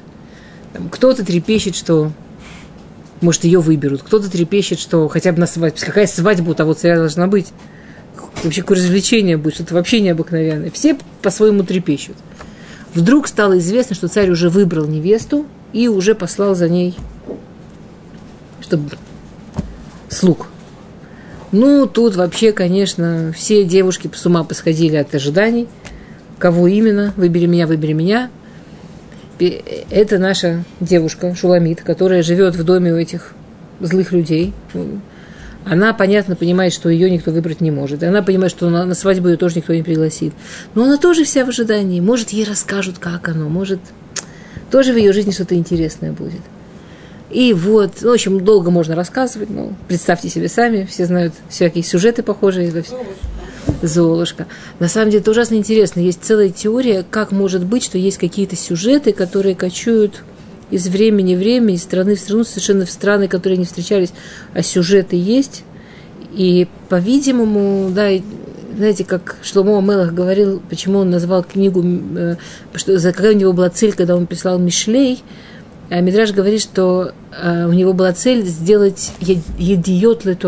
Кто-то 0.90 1.24
трепещет, 1.24 1.76
что 1.76 2.12
может, 3.20 3.44
ее 3.44 3.60
выберут. 3.60 4.02
Кто-то 4.02 4.30
трепещет, 4.30 4.78
что 4.78 5.08
хотя 5.08 5.32
бы 5.32 5.40
на 5.40 5.46
свадьбе. 5.46 5.80
Какая 5.80 6.06
свадьба 6.06 6.50
у 6.50 6.54
того 6.54 6.74
царя 6.74 6.96
должна 6.96 7.26
быть? 7.26 7.48
Вообще, 8.42 8.60
какое 8.60 8.78
развлечение 8.78 9.36
будет? 9.36 9.54
Что-то 9.54 9.74
вообще 9.74 10.00
необыкновенное. 10.00 10.70
Все 10.70 10.98
по-своему 11.22 11.62
трепещут. 11.62 12.16
Вдруг 12.94 13.26
стало 13.26 13.58
известно, 13.58 13.96
что 13.96 14.08
царь 14.08 14.30
уже 14.30 14.50
выбрал 14.50 14.86
невесту 14.86 15.46
и 15.72 15.88
уже 15.88 16.14
послал 16.14 16.54
за 16.54 16.68
ней, 16.68 16.94
чтобы 18.64 18.90
слуг. 20.08 20.48
Ну, 21.52 21.86
тут 21.86 22.16
вообще, 22.16 22.52
конечно, 22.52 23.32
все 23.36 23.64
девушки 23.64 24.10
с 24.12 24.26
ума 24.26 24.42
посходили 24.42 24.96
от 24.96 25.14
ожиданий. 25.14 25.68
Кого 26.38 26.66
именно? 26.66 27.12
Выбери 27.16 27.46
меня, 27.46 27.66
выбери 27.66 27.92
меня. 27.92 28.30
Это 29.38 30.18
наша 30.18 30.64
девушка 30.80 31.34
Шуламит, 31.34 31.82
которая 31.82 32.22
живет 32.22 32.56
в 32.56 32.64
доме 32.64 32.92
у 32.92 32.96
этих 32.96 33.34
злых 33.80 34.12
людей. 34.12 34.52
Она, 35.64 35.92
понятно, 35.92 36.36
понимает, 36.36 36.72
что 36.72 36.88
ее 36.88 37.10
никто 37.10 37.30
выбрать 37.30 37.60
не 37.60 37.70
может. 37.70 38.02
И 38.02 38.06
она 38.06 38.22
понимает, 38.22 38.50
что 38.50 38.68
на, 38.68 38.84
на 38.84 38.94
свадьбу 38.94 39.28
ее 39.28 39.36
тоже 39.36 39.56
никто 39.56 39.74
не 39.74 39.82
пригласит. 39.82 40.32
Но 40.74 40.84
она 40.84 40.96
тоже 40.96 41.24
вся 41.24 41.44
в 41.44 41.48
ожидании. 41.48 42.00
Может, 42.00 42.30
ей 42.30 42.44
расскажут, 42.44 42.98
как 42.98 43.28
оно. 43.28 43.48
Может, 43.48 43.80
тоже 44.70 44.92
в 44.92 44.96
ее 44.96 45.12
жизни 45.12 45.30
что-то 45.30 45.54
интересное 45.54 46.12
будет. 46.12 46.40
И 47.34 47.52
вот, 47.52 47.94
ну, 48.00 48.10
в 48.10 48.12
общем, 48.12 48.44
долго 48.44 48.70
можно 48.70 48.94
рассказывать, 48.94 49.50
но 49.50 49.72
представьте 49.88 50.28
себе 50.28 50.48
сами, 50.48 50.84
все 50.84 51.04
знают 51.04 51.34
всякие 51.48 51.82
сюжеты 51.82 52.22
похожие. 52.22 52.72
Золушка. 53.82 54.46
На 54.78 54.86
самом 54.86 55.10
деле 55.10 55.20
это 55.20 55.32
ужасно 55.32 55.56
интересно. 55.56 55.98
Есть 55.98 56.20
целая 56.22 56.50
теория, 56.50 57.04
как 57.10 57.32
может 57.32 57.64
быть, 57.64 57.82
что 57.82 57.98
есть 57.98 58.18
какие-то 58.18 58.54
сюжеты, 58.54 59.12
которые 59.12 59.56
кочуют 59.56 60.22
из 60.70 60.86
времени 60.86 61.34
в 61.34 61.38
время, 61.38 61.74
из 61.74 61.82
страны 61.82 62.14
в 62.14 62.20
страну, 62.20 62.44
совершенно 62.44 62.86
в 62.86 62.90
страны, 62.90 63.26
которые 63.26 63.58
не 63.58 63.64
встречались, 63.64 64.12
а 64.54 64.62
сюжеты 64.62 65.16
есть. 65.16 65.64
И, 66.34 66.68
по-видимому, 66.88 67.90
да, 67.90 68.10
знаете, 68.76 69.04
как 69.04 69.36
Шломо 69.42 69.80
Мелах 69.80 70.12
говорил, 70.12 70.62
почему 70.70 71.00
он 71.00 71.10
назвал 71.10 71.42
книгу, 71.42 71.82
э, 72.16 72.36
что, 72.74 72.96
за 72.96 73.12
какая 73.12 73.34
у 73.34 73.36
него 73.36 73.52
была 73.52 73.70
цель, 73.70 73.92
когда 73.92 74.14
он 74.14 74.26
прислал 74.26 74.58
Мишлей, 74.60 75.22
Мидраж 75.90 76.32
говорит, 76.32 76.62
что 76.62 77.12
э, 77.30 77.66
у 77.66 77.72
него 77.72 77.92
была 77.92 78.12
цель 78.12 78.44
сделать 78.44 79.12
едиот 79.20 80.24
ле 80.24 80.38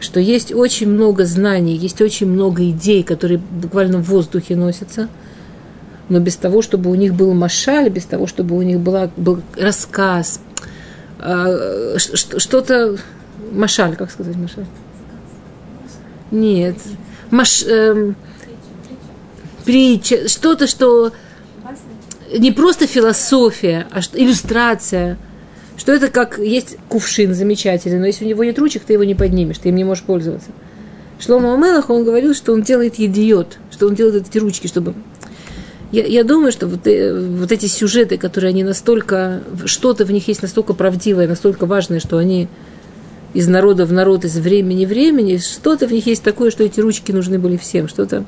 что 0.00 0.18
есть 0.18 0.52
очень 0.52 0.88
много 0.88 1.24
знаний, 1.24 1.76
есть 1.76 2.00
очень 2.00 2.26
много 2.26 2.68
идей, 2.70 3.04
которые 3.04 3.38
буквально 3.38 3.98
в 3.98 4.08
воздухе 4.08 4.56
носятся– 4.56 5.08
но 6.12 6.20
без 6.20 6.36
того, 6.36 6.60
чтобы 6.60 6.90
у 6.90 6.94
них 6.94 7.14
был 7.14 7.32
машаль, 7.32 7.88
без 7.88 8.04
того, 8.04 8.26
чтобы 8.26 8.56
у 8.56 8.60
них 8.60 8.78
была, 8.80 9.10
был 9.16 9.40
рассказ, 9.56 10.40
а, 11.18 11.96
что-то... 11.96 12.98
Машаль, 13.50 13.96
как 13.96 14.10
сказать 14.10 14.36
машаль? 14.36 14.66
Нет. 16.30 16.76
Маш, 17.30 17.62
эм, 17.64 18.14
притча, 19.64 20.28
что-то, 20.28 20.66
что 20.66 21.12
не 22.38 22.52
просто 22.52 22.86
философия, 22.86 23.86
а 23.90 24.02
что, 24.02 24.18
иллюстрация, 24.18 25.18
что 25.76 25.92
это 25.92 26.08
как 26.08 26.38
есть 26.38 26.76
кувшин 26.88 27.34
замечательный, 27.34 27.98
но 27.98 28.06
если 28.06 28.24
у 28.24 28.28
него 28.28 28.44
нет 28.44 28.58
ручек, 28.58 28.82
ты 28.84 28.92
его 28.94 29.04
не 29.04 29.14
поднимешь, 29.14 29.58
ты 29.58 29.70
им 29.70 29.76
не 29.76 29.84
можешь 29.84 30.04
пользоваться. 30.04 30.50
Шлома 31.18 31.54
Амелах, 31.54 31.88
он 31.90 32.04
говорил, 32.04 32.34
что 32.34 32.52
он 32.52 32.62
делает 32.62 32.98
идиот, 32.98 33.58
что 33.70 33.86
он 33.86 33.94
делает 33.94 34.28
эти 34.28 34.38
ручки, 34.38 34.66
чтобы 34.66 34.94
я, 35.92 36.04
я 36.04 36.24
думаю, 36.24 36.52
что 36.52 36.66
вот, 36.66 36.86
э, 36.86 37.14
вот 37.14 37.52
эти 37.52 37.66
сюжеты, 37.66 38.16
которые 38.16 38.48
они 38.48 38.64
настолько, 38.64 39.42
что-то 39.66 40.06
в 40.06 40.10
них 40.10 40.26
есть 40.26 40.40
настолько 40.40 40.72
правдивое, 40.72 41.28
настолько 41.28 41.66
важное, 41.66 42.00
что 42.00 42.16
они 42.16 42.48
из 43.34 43.46
народа 43.46 43.84
в 43.84 43.92
народ, 43.92 44.24
из 44.24 44.36
времени 44.38 44.86
в 44.86 44.88
времени, 44.88 45.36
что-то 45.36 45.86
в 45.86 45.92
них 45.92 46.06
есть 46.06 46.22
такое, 46.22 46.50
что 46.50 46.64
эти 46.64 46.80
ручки 46.80 47.12
нужны 47.12 47.38
были 47.38 47.58
всем, 47.58 47.88
что-то, 47.88 48.24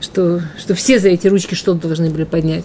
что, 0.00 0.42
что 0.58 0.74
все 0.74 0.98
за 0.98 1.08
эти 1.08 1.26
ручки 1.26 1.54
что-то 1.54 1.88
должны 1.88 2.10
были 2.10 2.24
поднять. 2.24 2.64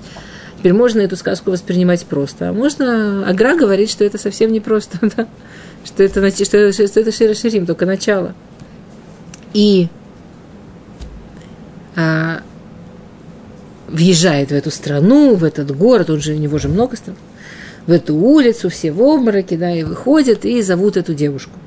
Теперь 0.63 0.75
можно 0.75 1.01
эту 1.01 1.17
сказку 1.17 1.51
воспринимать 1.51 2.05
просто, 2.05 2.47
а 2.47 2.53
можно... 2.53 3.27
Агра 3.27 3.57
говорит, 3.57 3.89
что 3.89 4.05
это 4.05 4.17
совсем 4.17 4.49
не 4.49 4.61
просто, 4.61 4.97
да? 5.17 5.27
что 5.83 6.03
это, 6.03 6.31
что 6.31 6.71
что 6.71 6.99
это 7.01 7.11
Шира 7.11 7.33
Ширим, 7.33 7.65
только 7.65 7.85
начало. 7.85 8.33
И 9.53 9.89
а, 11.97 12.39
въезжает 13.89 14.51
в 14.51 14.53
эту 14.53 14.71
страну, 14.71 15.35
в 15.35 15.43
этот 15.43 15.75
город, 15.75 16.09
он 16.09 16.21
же, 16.21 16.31
у 16.31 16.37
него 16.37 16.57
же 16.59 16.69
много 16.69 16.95
стран, 16.95 17.17
в 17.85 17.91
эту 17.91 18.15
улицу, 18.15 18.69
все 18.69 18.93
в 18.93 19.01
обмороке, 19.01 19.57
да, 19.57 19.69
и 19.69 19.83
выходят, 19.83 20.45
и 20.45 20.61
зовут 20.61 20.95
эту 20.95 21.13
девушку. 21.13 21.59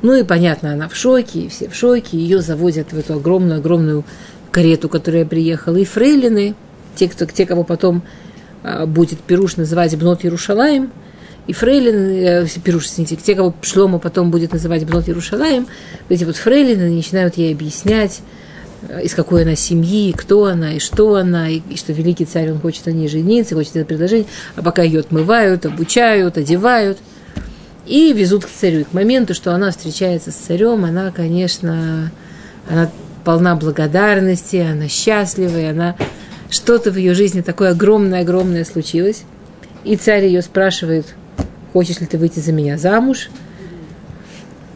Ну 0.00 0.14
и 0.14 0.22
понятно, 0.22 0.72
она 0.72 0.88
в 0.88 0.96
шоке, 0.96 1.40
и 1.40 1.48
все 1.48 1.68
в 1.68 1.74
шоке, 1.74 2.16
ее 2.16 2.40
завозят 2.40 2.94
в 2.94 2.98
эту 2.98 3.16
огромную-огромную 3.16 4.02
карету, 4.50 4.88
которая 4.88 5.26
приехала, 5.26 5.76
и 5.76 5.84
фрейлины, 5.84 6.54
те, 6.94 7.08
кто, 7.08 7.26
те 7.26 7.46
кого 7.46 7.64
потом 7.64 8.02
а, 8.62 8.86
будет 8.86 9.20
Пируш 9.20 9.56
называть 9.56 9.96
Бнот 9.96 10.24
Ярушалаем, 10.24 10.90
и 11.46 11.52
фрейлины, 11.52 12.44
э, 12.44 12.46
Пируш, 12.62 12.86
извините, 12.86 13.16
те, 13.16 13.34
кого 13.34 13.52
Шлома 13.62 13.98
потом 13.98 14.30
будет 14.30 14.52
называть 14.52 14.84
Бнот 14.86 15.08
Ярушалаем, 15.08 15.66
эти 16.08 16.22
вот 16.24 16.36
фрейлины 16.36 16.94
начинают 16.94 17.36
ей 17.36 17.52
объяснять, 17.52 18.22
Э, 18.88 19.02
из 19.02 19.14
какой 19.14 19.42
она 19.42 19.54
семьи, 19.54 20.12
кто 20.12 20.46
она, 20.46 20.74
и 20.74 20.78
что 20.78 21.14
она, 21.14 21.48
и, 21.48 21.60
и 21.70 21.76
что 21.76 21.92
великий 21.92 22.24
царь, 22.24 22.50
он 22.50 22.60
хочет 22.60 22.86
на 22.86 22.90
ней 22.90 23.08
жениться, 23.08 23.54
хочет 23.54 23.76
это 23.76 23.86
предложение, 23.86 24.26
а 24.56 24.62
пока 24.62 24.82
ее 24.82 25.00
отмывают, 25.00 25.66
обучают, 25.66 26.36
одевают, 26.36 26.98
и 27.86 28.12
везут 28.12 28.44
к 28.44 28.48
царю. 28.48 28.80
И 28.80 28.84
к 28.84 28.92
моменту, 28.92 29.34
что 29.34 29.54
она 29.54 29.70
встречается 29.70 30.30
с 30.30 30.34
царем, 30.34 30.84
она, 30.84 31.10
конечно, 31.10 32.10
она 32.68 32.90
полна 33.24 33.54
благодарности, 33.54 34.56
она 34.56 34.88
счастлива, 34.88 35.58
и 35.58 35.64
она 35.64 35.96
что-то 36.52 36.90
в 36.90 36.96
ее 36.96 37.14
жизни 37.14 37.40
такое 37.40 37.70
огромное-огромное 37.70 38.64
случилось. 38.64 39.22
И 39.84 39.96
царь 39.96 40.26
ее 40.26 40.42
спрашивает, 40.42 41.06
хочешь 41.72 41.98
ли 42.00 42.06
ты 42.06 42.18
выйти 42.18 42.40
за 42.40 42.52
меня 42.52 42.76
замуж? 42.76 43.30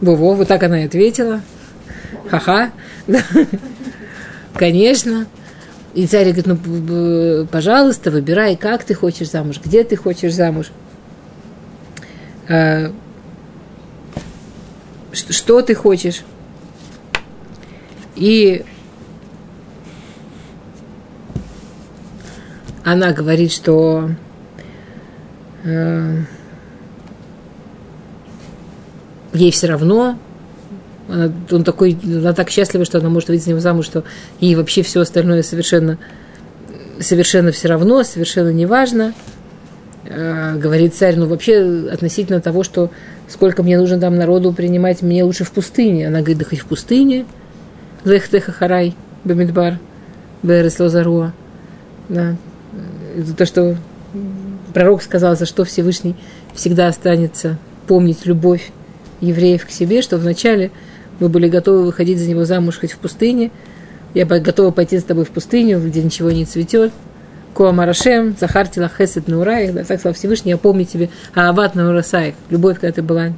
Во-во, 0.01 0.33
вот 0.33 0.47
так 0.47 0.63
она 0.63 0.81
и 0.81 0.85
ответила. 0.87 1.41
Ха-ха. 2.29 2.71
Конечно. 4.55 5.27
И 5.93 6.07
царь 6.07 6.31
говорит, 6.31 6.47
ну, 6.47 7.47
пожалуйста, 7.47 8.11
выбирай, 8.11 8.55
как 8.55 8.83
ты 8.83 8.95
хочешь 8.95 9.29
замуж, 9.29 9.61
где 9.63 9.83
ты 9.83 9.95
хочешь 9.95 10.33
замуж. 10.33 10.71
А, 12.49 12.91
что 15.13 15.61
ты 15.61 15.75
хочешь. 15.75 16.23
И 18.15 18.65
она 22.87 23.11
говорит, 23.11 23.51
что 23.51 24.09
э, 25.65 26.21
ей 29.33 29.51
все 29.51 29.67
равно, 29.67 30.17
она, 31.09 31.29
он 31.51 31.65
такой, 31.65 31.97
она 32.01 32.31
так 32.31 32.49
счастлива, 32.49 32.85
что 32.85 32.99
она 32.99 33.09
может 33.09 33.27
выйти 33.27 33.43
за 33.43 33.49
него 33.49 33.59
замуж, 33.59 33.87
что 33.87 34.05
ей 34.39 34.55
вообще 34.55 34.83
все 34.83 35.01
остальное 35.01 35.43
совершенно, 35.43 35.97
совершенно 37.01 37.51
все 37.51 37.67
равно, 37.67 38.03
совершенно 38.03 38.53
не 38.53 38.65
важно. 38.65 39.13
А, 40.09 40.55
говорит 40.55 40.95
царь, 40.95 41.17
ну 41.17 41.25
вообще 41.25 41.89
относительно 41.91 42.39
того, 42.39 42.63
что 42.63 42.89
сколько 43.27 43.63
мне 43.63 43.77
нужно 43.77 43.99
там 43.99 44.15
народу 44.15 44.53
принимать, 44.53 45.01
мне 45.01 45.25
лучше 45.25 45.43
в 45.43 45.51
пустыне. 45.51 46.07
Она 46.07 46.19
говорит, 46.19 46.37
да 46.37 46.45
хоть 46.45 46.59
в 46.59 46.65
пустыне. 46.67 47.25
Лехтеха 48.05 48.53
харай, 48.53 48.95
бамидбар, 49.25 49.77
берес 50.41 50.79
лозаруа. 50.79 51.33
Да. 52.07 52.37
То, 53.37 53.45
что 53.45 53.77
пророк 54.73 55.01
сказал, 55.01 55.35
за 55.35 55.45
что 55.45 55.63
Всевышний 55.63 56.15
всегда 56.53 56.87
останется 56.87 57.57
помнить 57.87 58.25
любовь 58.25 58.71
евреев 59.21 59.65
к 59.65 59.71
себе, 59.71 60.01
что 60.01 60.17
вначале 60.17 60.71
мы 61.19 61.29
были 61.29 61.49
готовы 61.49 61.85
выходить 61.85 62.19
за 62.19 62.29
него 62.29 62.45
замуж 62.45 62.79
хоть 62.79 62.91
в 62.91 62.97
пустыне. 62.97 63.51
Я 64.13 64.25
готова 64.25 64.71
пойти 64.71 64.99
с 64.99 65.03
тобой 65.03 65.25
в 65.25 65.29
пустыню, 65.29 65.79
где 65.79 66.03
ничего 66.03 66.31
не 66.31 66.45
цветет. 66.45 66.91
Куамарашем, 67.53 68.35
Захарти 68.39 68.79
Лахесет 68.79 69.27
Нурай, 69.27 69.71
да, 69.71 69.83
так 69.83 69.99
сказал 69.99 70.13
Всевышний, 70.13 70.51
я 70.51 70.57
помню 70.57 70.85
тебе 70.85 71.09
Аават 71.33 71.73
Нурасаев, 71.73 72.35
любовь, 72.51 72.79
когда 72.79 72.93
ты 72.93 73.01
была 73.01 73.29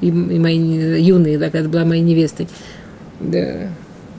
и, 0.00 0.06
и 0.06 0.10
мои 0.10 0.56
юные, 1.02 1.36
да, 1.38 1.50
когда 1.50 1.64
ты 1.64 1.68
была 1.68 1.84
моей 1.84 2.02
невестой. 2.02 2.48
Да. 3.20 3.68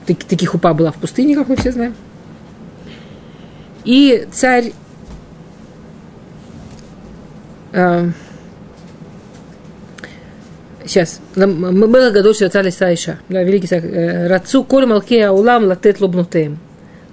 Так, 0.06 0.22
таких 0.24 0.54
упа 0.54 0.72
была 0.72 0.92
в 0.92 0.96
пустыне, 0.96 1.34
как 1.34 1.48
мы 1.48 1.56
все 1.56 1.72
знаем. 1.72 1.94
И 3.88 4.28
царь 4.30 4.74
э, 7.72 8.10
сейчас, 10.84 11.20
было 11.34 12.10
году, 12.10 12.34
что 12.34 12.50
царь 12.50 12.68
Исаиша, 12.68 13.18
да, 13.30 13.42
великий 13.42 13.66
царь, 13.66 13.86
э, 13.86 14.26
Рацу 14.26 14.62
коль 14.62 14.84
малкея 14.84 15.30
улам 15.30 15.64
латет 15.64 16.02
лобнутем. 16.02 16.58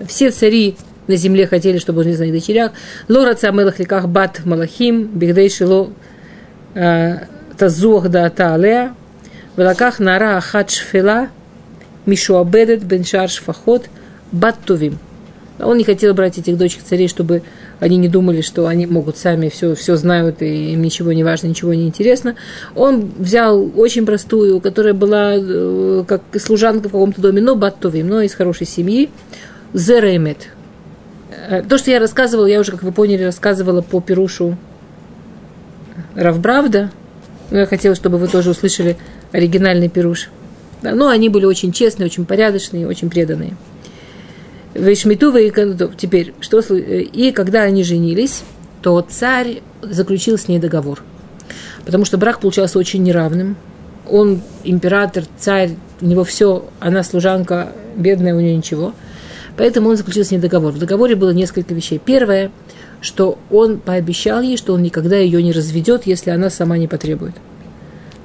Все 0.05 0.31
цари 0.31 0.75
на 1.07 1.15
земле 1.15 1.47
хотели, 1.47 1.77
чтобы 1.77 2.01
он 2.01 2.07
не 2.07 2.13
знал 2.13 2.29
дочерях. 2.29 2.73
Лораца 3.07 3.53
мелах 3.53 3.79
ликах 3.79 4.09
бат 4.09 4.41
малахим, 4.43 5.05
бигдей 5.05 5.49
шило 5.49 5.91
э, 6.73 7.19
тазуах 7.57 8.09
да 8.09 8.29
таалеа, 8.29 8.93
велаках 9.55 9.99
нара 9.99 10.35
ахат 10.35 10.71
шфела, 10.71 11.29
мишуабедет 12.05 12.83
бен 12.83 13.05
шар 13.05 13.29
шфахот, 13.29 13.85
бат 14.33 14.57
тувим. 14.65 14.99
Он 15.59 15.77
не 15.77 15.85
хотел 15.85 16.13
брать 16.13 16.37
этих 16.37 16.57
дочек 16.57 16.83
царей, 16.83 17.07
чтобы 17.07 17.41
они 17.79 17.95
не 17.95 18.09
думали, 18.09 18.41
что 18.41 18.67
они 18.67 18.85
могут 18.85 19.17
сами 19.17 19.47
все, 19.47 19.73
все 19.73 19.95
знают, 19.95 20.41
и 20.41 20.73
им 20.73 20.81
ничего 20.81 21.13
не 21.13 21.23
важно, 21.23 21.47
ничего 21.47 21.73
не 21.73 21.87
интересно. 21.87 22.35
Он 22.75 23.09
взял 23.17 23.71
очень 23.75 24.05
простую, 24.05 24.59
которая 24.59 24.93
была 24.93 25.35
э, 25.37 26.03
как 26.07 26.21
служанка 26.39 26.89
в 26.89 26.91
каком-то 26.91 27.21
доме, 27.21 27.41
но 27.41 27.55
баттовим, 27.55 28.07
но 28.09 28.21
из 28.21 28.33
хорошей 28.33 28.67
семьи, 28.67 29.09
зеремет. 29.73 30.49
Э, 31.49 31.63
то, 31.67 31.77
что 31.77 31.89
я 31.89 31.99
рассказывала, 31.99 32.47
я 32.47 32.59
уже, 32.59 32.71
как 32.71 32.83
вы 32.83 32.91
поняли, 32.91 33.23
рассказывала 33.23 33.81
по 33.81 34.01
Перушу 34.01 34.57
Равбравда, 36.15 36.91
но 37.51 37.59
я 37.59 37.65
хотела, 37.65 37.95
чтобы 37.95 38.17
вы 38.17 38.27
тоже 38.27 38.49
услышали 38.49 38.97
оригинальный 39.31 39.87
Перуш. 39.87 40.29
Но 40.81 41.07
они 41.07 41.29
были 41.29 41.45
очень 41.45 41.71
честные, 41.71 42.07
очень 42.07 42.25
порядочные, 42.25 42.87
очень 42.87 43.09
преданные. 43.09 43.55
Вейшмиту 44.75 45.35
и 45.37 45.51
теперь, 45.97 46.33
что, 46.41 46.59
и 46.59 47.31
когда 47.31 47.61
они 47.61 47.83
женились, 47.83 48.43
то 48.81 49.01
царь 49.01 49.61
заключил 49.81 50.37
с 50.37 50.47
ней 50.47 50.59
договор. 50.59 51.01
Потому 51.85 52.03
что 52.03 52.17
брак 52.17 52.41
получался 52.41 52.77
очень 52.77 53.01
неравным. 53.01 53.55
Он 54.07 54.41
император, 54.63 55.23
царь, 55.39 55.71
у 56.01 56.05
него 56.05 56.23
все, 56.25 56.65
она 56.79 57.03
служанка, 57.03 57.71
бедная, 57.95 58.35
у 58.35 58.39
нее 58.41 58.55
ничего. 58.55 58.93
Поэтому 59.57 59.89
он 59.89 59.95
заключил 59.95 60.25
с 60.25 60.31
ней 60.31 60.39
договор. 60.39 60.73
В 60.73 60.79
договоре 60.79 61.15
было 61.15 61.31
несколько 61.31 61.73
вещей. 61.73 61.99
Первое, 62.03 62.51
что 62.99 63.39
он 63.49 63.79
пообещал 63.79 64.41
ей, 64.41 64.57
что 64.57 64.73
он 64.73 64.83
никогда 64.83 65.15
ее 65.15 65.41
не 65.41 65.53
разведет, 65.53 66.05
если 66.05 66.31
она 66.31 66.49
сама 66.49 66.77
не 66.77 66.87
потребует. 66.87 67.35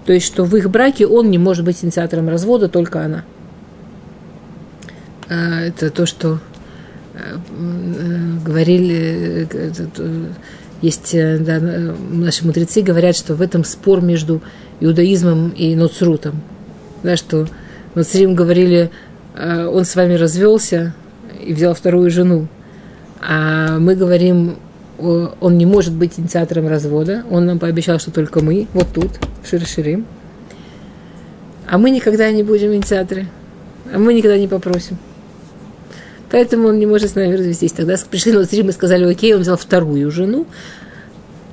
То 0.04 0.12
есть, 0.12 0.26
что 0.26 0.44
в 0.44 0.56
их 0.56 0.68
браке 0.68 1.06
он 1.06 1.30
не 1.30 1.38
может 1.38 1.64
быть 1.64 1.84
инициатором 1.84 2.28
развода, 2.28 2.68
только 2.68 3.02
она. 3.02 3.24
А, 5.30 5.60
это 5.60 5.90
то, 5.90 6.06
что 6.06 6.40
э, 7.14 7.36
говорили, 8.44 9.48
э, 9.48 10.26
есть, 10.82 11.14
э, 11.14 11.38
да, 11.38 11.60
наши 11.60 12.44
мудрецы 12.44 12.82
говорят, 12.82 13.14
что 13.14 13.36
в 13.36 13.40
этом 13.40 13.62
спор 13.62 14.00
между 14.00 14.42
иудаизмом 14.80 15.50
и 15.50 15.76
ноцрутом. 15.76 16.42
Да, 17.04 17.16
что 17.16 17.46
ноцрим 17.94 18.34
говорили, 18.34 18.90
он 19.38 19.84
с 19.84 19.94
вами 19.94 20.14
развелся 20.14 20.94
и 21.40 21.54
взял 21.54 21.74
вторую 21.74 22.10
жену. 22.10 22.48
А 23.20 23.78
мы 23.78 23.94
говорим, 23.94 24.56
он 24.98 25.56
не 25.56 25.64
может 25.64 25.94
быть 25.94 26.18
инициатором 26.18 26.66
развода. 26.66 27.24
Он 27.30 27.46
нам 27.46 27.58
пообещал, 27.58 27.98
что 28.00 28.10
только 28.10 28.40
мы, 28.40 28.66
вот 28.74 28.88
тут, 28.92 29.12
в 29.42 29.48
Широширим. 29.48 30.04
А 31.68 31.78
мы 31.78 31.90
никогда 31.90 32.30
не 32.32 32.42
будем 32.42 32.74
инициаторы. 32.74 33.28
А 33.92 33.98
мы 33.98 34.12
никогда 34.12 34.36
не 34.36 34.48
попросим. 34.48 34.98
Поэтому 36.30 36.68
он 36.68 36.78
не 36.78 36.86
может 36.86 37.10
с 37.10 37.14
нами 37.14 37.34
развестись. 37.34 37.72
Тогда 37.72 37.96
пришли 38.08 38.32
на 38.32 38.42
и 38.42 38.72
сказали, 38.72 39.04
окей, 39.04 39.34
он 39.34 39.40
взял 39.40 39.56
вторую 39.56 40.10
жену. 40.10 40.46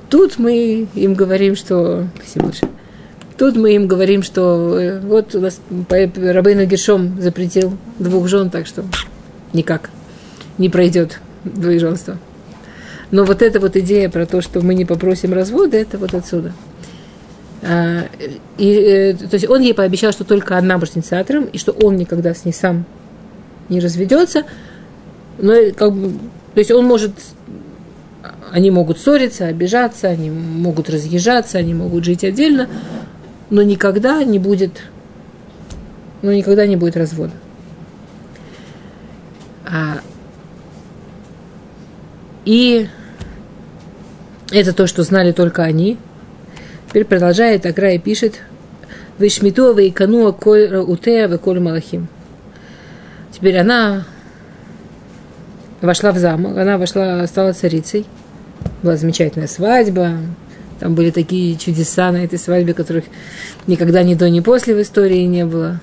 Тут 0.08 0.38
мы 0.38 0.88
им 0.94 1.14
говорим, 1.14 1.56
что... 1.56 2.06
Тут 3.36 3.54
мы 3.54 3.74
им 3.74 3.86
говорим, 3.86 4.24
что 4.24 4.78
э, 4.80 5.00
вот 5.00 5.36
у 5.36 5.40
нас 5.40 5.60
Рабейна 5.70 6.66
Гершом 6.66 7.20
запретил 7.20 7.78
двух 8.00 8.26
жен, 8.26 8.50
так 8.50 8.66
что 8.66 8.84
никак 9.52 9.90
не 10.58 10.68
пройдет 10.68 11.20
двоеженство. 11.44 12.18
Но 13.12 13.22
вот 13.24 13.40
эта 13.42 13.60
вот 13.60 13.76
идея 13.76 14.08
про 14.08 14.26
то, 14.26 14.40
что 14.40 14.60
мы 14.60 14.74
не 14.74 14.84
попросим 14.84 15.32
развода, 15.32 15.76
это 15.76 15.98
вот 15.98 16.14
отсюда. 16.14 16.52
А, 17.62 18.06
и, 18.56 18.72
э, 18.72 19.14
то 19.14 19.34
есть 19.34 19.48
он 19.48 19.62
ей 19.62 19.72
пообещал, 19.72 20.10
что 20.10 20.24
только 20.24 20.58
одна 20.58 20.78
будет 20.78 20.96
инициатором, 20.96 21.44
и 21.44 21.58
что 21.58 21.70
он 21.70 21.96
никогда 21.96 22.34
с 22.34 22.44
ней 22.44 22.52
сам 22.52 22.86
не 23.68 23.78
разведется. 23.80 24.44
Но 25.38 25.54
как 25.76 25.92
бы, 25.92 26.10
то 26.54 26.58
есть 26.58 26.70
он 26.70 26.84
может, 26.84 27.12
они 28.50 28.70
могут 28.70 28.98
ссориться, 28.98 29.46
обижаться, 29.46 30.08
они 30.08 30.30
могут 30.30 30.90
разъезжаться, 30.90 31.58
они 31.58 31.74
могут 31.74 32.04
жить 32.04 32.24
отдельно, 32.24 32.68
но 33.50 33.62
никогда 33.62 34.22
не 34.24 34.38
будет, 34.38 34.82
но 36.22 36.32
никогда 36.32 36.66
не 36.66 36.76
будет 36.76 36.96
развода. 36.96 37.32
А, 39.64 40.00
и 42.44 42.88
это 44.50 44.72
то, 44.72 44.86
что 44.86 45.02
знали 45.02 45.32
только 45.32 45.62
они. 45.62 45.98
Теперь 46.88 47.04
продолжает 47.04 47.66
Агра 47.66 47.92
и 47.92 47.98
пишет 47.98 48.40
Вишмиту 49.18 49.74
вейкану 49.74 50.32
коль 50.32 50.74
утея 50.76 51.28
коль 51.36 51.60
малахим. 51.60 52.08
Теперь 53.30 53.58
она 53.58 54.04
вошла 55.80 56.12
в 56.12 56.18
замок, 56.18 56.56
она 56.56 56.78
вошла, 56.78 57.26
стала 57.26 57.52
царицей. 57.52 58.06
Была 58.82 58.96
замечательная 58.96 59.48
свадьба. 59.48 60.12
Там 60.80 60.94
были 60.94 61.10
такие 61.10 61.56
чудеса 61.56 62.12
на 62.12 62.24
этой 62.24 62.38
свадьбе, 62.38 62.74
которых 62.74 63.04
никогда 63.66 64.02
ни 64.02 64.14
до, 64.14 64.30
ни 64.30 64.40
после 64.40 64.74
в 64.74 64.82
истории 64.82 65.24
не 65.24 65.44
было. 65.44 65.80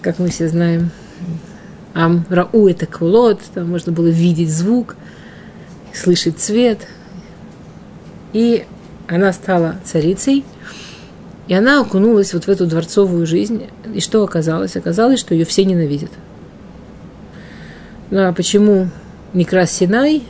Как 0.00 0.18
мы 0.18 0.28
все 0.28 0.48
знаем. 0.48 0.90
Ам 1.94 2.24
Рау 2.28 2.68
это 2.68 2.86
кулот, 2.86 3.40
там 3.54 3.70
можно 3.70 3.92
было 3.92 4.08
видеть 4.08 4.50
звук, 4.50 4.96
слышать 5.92 6.38
цвет. 6.38 6.86
И 8.32 8.64
она 9.08 9.32
стала 9.32 9.76
царицей, 9.84 10.44
и 11.48 11.54
она 11.54 11.80
окунулась 11.80 12.34
вот 12.34 12.44
в 12.44 12.48
эту 12.48 12.66
дворцовую 12.66 13.26
жизнь. 13.26 13.64
И 13.92 14.00
что 14.00 14.22
оказалось? 14.22 14.76
Оказалось, 14.76 15.18
что 15.18 15.34
ее 15.34 15.44
все 15.44 15.64
ненавидят. 15.64 16.10
Ну, 18.10 18.26
а 18.26 18.32
почему 18.32 18.88
Микрас 19.34 19.70
Синай? 19.70 20.22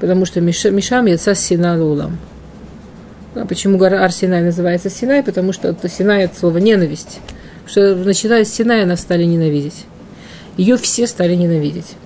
Потому 0.00 0.24
что 0.24 0.40
Мишам 0.40 1.06
яца 1.06 1.34
Сина 1.34 1.78
Лулам. 1.82 2.18
Ну, 3.34 3.42
а 3.42 3.46
почему 3.46 3.76
гора 3.76 4.02
Арсинай 4.02 4.42
называется 4.42 4.88
Синай? 4.88 5.22
Потому 5.22 5.52
что 5.52 5.68
это 5.68 5.90
Синай 5.90 6.24
от 6.24 6.38
слова 6.38 6.56
ненависть. 6.56 7.20
Что 7.66 7.94
начиная 7.94 8.46
с 8.46 8.48
Синая 8.52 8.84
она 8.84 8.96
стали 8.96 9.24
ненавидеть. 9.24 9.84
Ее 10.56 10.78
все 10.78 11.06
стали 11.06 11.34
ненавидеть. 11.34 11.96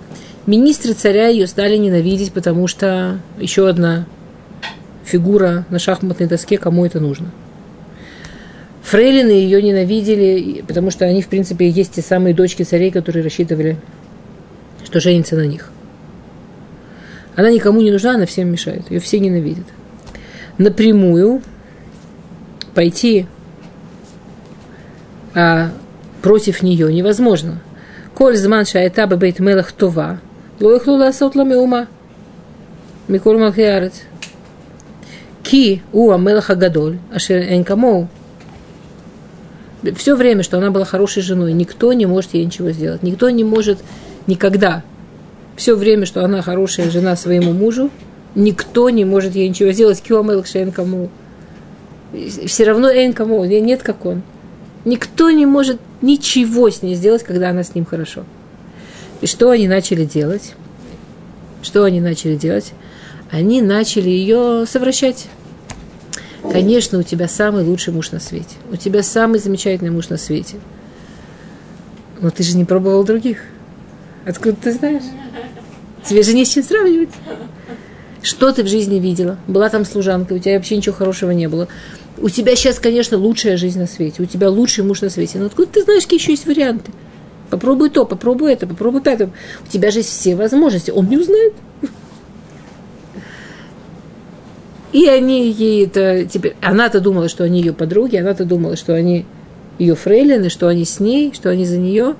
Министры 0.47 0.93
царя 0.95 1.29
ее 1.29 1.47
стали 1.47 1.77
ненавидеть, 1.77 2.33
потому 2.33 2.67
что 2.67 3.21
еще 3.39 3.69
одна 3.69 4.07
фигура 5.05 5.67
на 5.71 5.79
шахматной 5.79 6.27
доске, 6.27 6.59
кому 6.59 6.85
это 6.85 6.99
нужно. 6.99 7.31
Фрейлины 8.83 9.31
ее 9.31 9.63
ненавидели, 9.63 10.65
потому 10.67 10.91
что 10.91 11.05
они, 11.05 11.23
в 11.23 11.29
принципе, 11.29 11.69
есть 11.69 11.93
те 11.93 12.03
самые 12.03 12.35
дочки 12.35 12.65
царей, 12.65 12.91
которые 12.91 13.23
рассчитывали 13.23 13.77
что 14.91 14.99
женится 14.99 15.37
на 15.37 15.47
них. 15.47 15.71
Она 17.37 17.51
никому 17.51 17.81
не 17.81 17.93
нужна, 17.93 18.17
она 18.17 18.27
всем 18.27 18.49
мешает. 18.51 18.91
Ее 18.91 18.99
все 18.99 19.21
ненавидят. 19.21 19.65
Напрямую 20.59 21.43
пойти 22.75 23.27
а, 25.35 25.71
против 26.23 26.63
нее 26.63 26.93
невозможно. 26.93 27.61
Коль 28.15 28.37
зман 28.37 28.67
шаэтаба 28.67 29.17
бейт 29.17 29.39
мелах 29.39 29.73
това, 29.73 30.19
лоихлу 30.59 30.97
ласот 30.97 31.37
ума. 31.37 31.87
Микол 33.07 33.39
махиарец. 33.39 34.03
Ки 35.45 35.83
уа 35.93 36.19
мелаха 36.19 36.57
гадоль, 36.57 36.99
ашер 37.15 37.43
энкамоу. 37.43 38.09
Все 39.97 40.17
время, 40.17 40.43
что 40.43 40.59
она 40.59 40.71
была 40.71 40.85
хорошей 40.85 41.23
женой, 41.23 41.53
никто 41.53 41.93
не 41.93 42.07
может 42.07 42.35
ей 42.35 42.45
ничего 42.45 42.71
сделать. 42.73 43.03
Никто 43.03 43.31
не 43.31 43.45
может 43.45 43.79
никогда, 44.27 44.83
все 45.61 45.77
время, 45.77 46.07
что 46.07 46.25
она 46.25 46.41
хорошая 46.41 46.91
жена 46.91 47.17
своему 47.17 47.53
мужу, 47.53 47.91
никто 48.35 48.89
не 48.89 49.05
может 49.05 49.35
ей 49.35 49.49
ничего 49.49 49.73
сделать. 49.73 50.01
Киомел 50.01 50.43
кому. 50.73 51.11
Все 52.47 52.65
равно 52.65 52.89
Эн 52.89 53.13
кому, 53.13 53.45
нет 53.45 53.83
как 53.83 54.07
он. 54.07 54.23
Никто 54.87 55.31
не 55.31 55.45
может 55.45 55.79
ничего 56.01 56.71
с 56.71 56.83
ней 56.83 56.95
сделать, 56.95 57.23
когда 57.25 57.51
она 57.51 57.63
с 57.63 57.75
ним 57.75 57.85
хорошо. 57.85 58.25
И 59.21 59.27
что 59.27 59.51
они 59.51 59.69
начали 59.69 60.07
делать? 60.07 60.55
Что 61.63 61.85
они 61.85 62.01
начали 62.01 62.37
делать? 62.37 62.73
Они 63.31 63.61
начали 63.61 64.09
ее 64.09 64.65
совращать. 64.67 65.27
Конечно, 66.51 66.99
у 66.99 67.03
тебя 67.03 67.29
самый 67.29 67.65
лучший 67.65 67.93
муж 67.93 68.13
на 68.13 68.19
свете. 68.19 68.57
У 68.73 68.77
тебя 68.77 69.03
самый 69.03 69.39
замечательный 69.39 69.91
муж 69.91 70.09
на 70.09 70.17
свете. 70.17 70.57
Но 72.19 72.31
ты 72.31 72.43
же 72.43 72.57
не 72.57 72.65
пробовал 72.65 73.05
других. 73.05 73.43
Откуда 74.31 74.55
ты 74.55 74.73
знаешь? 74.73 75.03
Тебе 76.05 76.23
же 76.23 76.35
не 76.35 76.45
с 76.45 76.49
чем 76.49 76.63
сравнивать. 76.63 77.11
Что 78.23 78.53
ты 78.53 78.63
в 78.63 78.69
жизни 78.69 79.01
видела? 79.01 79.39
Была 79.49 79.69
там 79.69 79.85
служанка, 79.85 80.35
у 80.35 80.39
тебя 80.39 80.55
вообще 80.55 80.77
ничего 80.77 80.95
хорошего 80.95 81.33
не 81.33 81.49
было. 81.49 81.67
У 82.19 82.29
тебя 82.29 82.55
сейчас, 82.55 82.79
конечно, 82.79 83.19
лучшая 83.19 83.57
жизнь 83.57 83.81
на 83.81 83.87
свете, 83.87 84.23
у 84.23 84.27
тебя 84.27 84.49
лучший 84.49 84.85
муж 84.85 85.01
на 85.01 85.11
свете. 85.11 85.39
Но 85.39 85.47
откуда 85.47 85.73
ты 85.73 85.83
знаешь, 85.83 86.05
какие 86.05 86.21
еще 86.21 86.33
есть 86.33 86.47
варианты? 86.47 86.93
Попробуй 87.49 87.91
то, 87.91 88.05
попробуй 88.05 88.53
это, 88.53 88.69
попробуй 88.69 89.01
это. 89.05 89.31
У 89.67 89.69
тебя 89.69 89.91
же 89.91 89.99
есть 89.99 90.11
все 90.11 90.37
возможности. 90.37 90.93
Он 90.93 91.09
не 91.09 91.17
узнает. 91.17 91.55
И 94.93 95.07
они 95.07 95.51
ей 95.51 95.87
это 95.87 96.25
теперь... 96.25 96.55
Она-то 96.61 97.01
думала, 97.01 97.29
что 97.29 97.43
они 97.43 97.61
ее 97.61 97.73
подруги, 97.73 98.17
она-то 98.17 98.45
думала, 98.45 98.77
что 98.77 98.95
они 98.95 99.25
ее 99.79 99.97
фрейлины, 99.97 100.51
что 100.51 100.69
они 100.69 100.85
с 100.85 101.01
ней, 101.01 101.33
что 101.35 101.51
они 101.51 101.65
за 101.65 101.79
нее. 101.79 102.15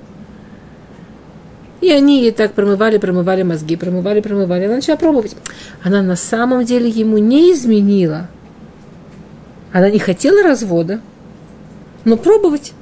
И 1.81 1.91
они 1.91 2.21
ей 2.21 2.31
так 2.31 2.53
промывали, 2.53 2.99
промывали 2.99 3.41
мозги, 3.41 3.75
промывали, 3.75 4.21
промывали. 4.21 4.65
Она 4.65 4.75
начала 4.75 4.97
пробовать. 4.97 5.35
Она 5.83 6.03
на 6.03 6.15
самом 6.15 6.63
деле 6.63 6.87
ему 6.87 7.17
не 7.17 7.51
изменила. 7.51 8.29
Она 9.73 9.89
не 9.89 9.99
хотела 9.99 10.43
развода, 10.43 11.01
но 12.05 12.17
пробовать. 12.17 12.73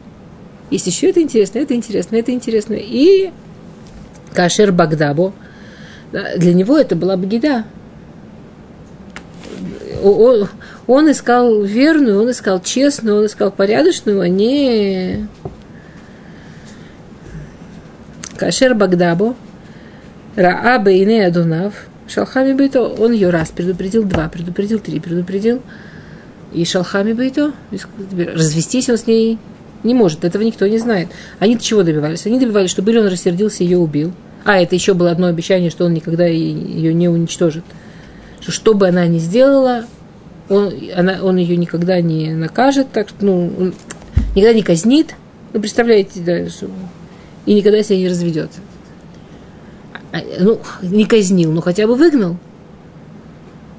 Есть 0.69 0.87
еще 0.87 1.09
это 1.09 1.21
интересно, 1.21 1.59
это 1.59 1.75
интересно, 1.75 2.17
это 2.17 2.31
интересно. 2.31 2.75
И 2.77 3.31
Кашер 4.33 4.71
Багдабо, 4.71 5.33
для 6.11 6.53
него 6.53 6.77
это 6.77 6.95
была 6.95 7.15
бгида. 7.15 7.65
Он, 10.03 11.11
искал 11.11 11.61
верную, 11.61 12.21
он 12.21 12.31
искал 12.31 12.61
честную, 12.61 13.19
он 13.19 13.25
искал 13.27 13.51
порядочную, 13.51 14.21
а 14.21 14.27
не 14.27 15.27
Кашер 18.39 18.73
Багдабо, 18.73 19.35
Рааба 20.37 20.93
Ине 20.93 21.25
Адунав, 21.27 21.73
Шалхами 22.07 22.53
Бейто, 22.53 22.83
он 22.83 23.11
ее 23.11 23.31
раз 23.31 23.49
предупредил, 23.49 24.03
два, 24.03 24.29
предупредил, 24.29 24.79
три, 24.79 25.01
предупредил. 25.01 25.61
И 26.53 26.63
Шалхами 26.63 27.11
Бейто, 27.11 27.51
развестись 28.33 28.89
он 28.89 28.97
с 28.97 29.07
ней 29.07 29.37
не 29.83 29.93
может, 29.93 30.23
этого 30.23 30.41
никто 30.41 30.65
не 30.67 30.77
знает. 30.77 31.09
Они 31.39 31.59
чего 31.59 31.83
добивались? 31.83 32.25
Они 32.25 32.39
добивались, 32.39 32.69
чтобы 32.69 32.91
или 32.91 32.99
он 32.99 33.07
рассердился 33.07 33.65
ее 33.65 33.77
убил. 33.77 34.13
А, 34.45 34.57
это 34.57 34.73
еще 34.73 34.93
было 34.93 35.11
одно 35.11 35.27
обещание, 35.27 35.69
что 35.69 35.83
он 35.83 35.93
никогда 35.93 36.25
ее 36.25 36.93
не 36.93 37.09
уничтожит. 37.09 37.65
Что, 38.39 38.53
что 38.53 38.73
бы 38.73 38.87
она 38.87 39.05
ни 39.07 39.17
сделала, 39.17 39.83
он, 40.47 40.73
она, 40.95 41.19
он 41.21 41.35
ее 41.35 41.57
никогда 41.57 41.99
не 41.99 42.29
накажет, 42.29 42.87
так 42.93 43.09
что, 43.09 43.17
ну, 43.25 43.73
никогда 44.33 44.53
не 44.53 44.63
казнит. 44.63 45.15
Ну, 45.51 45.59
представляете, 45.59 46.21
да, 46.21 46.49
что, 46.49 46.69
и 47.45 47.53
никогда 47.53 47.83
себя 47.83 47.97
не 47.97 48.07
разведет. 48.07 48.51
А, 50.11 50.17
ну, 50.39 50.59
не 50.81 51.05
казнил, 51.05 51.51
но 51.51 51.61
хотя 51.61 51.87
бы 51.87 51.95
выгнал. 51.95 52.37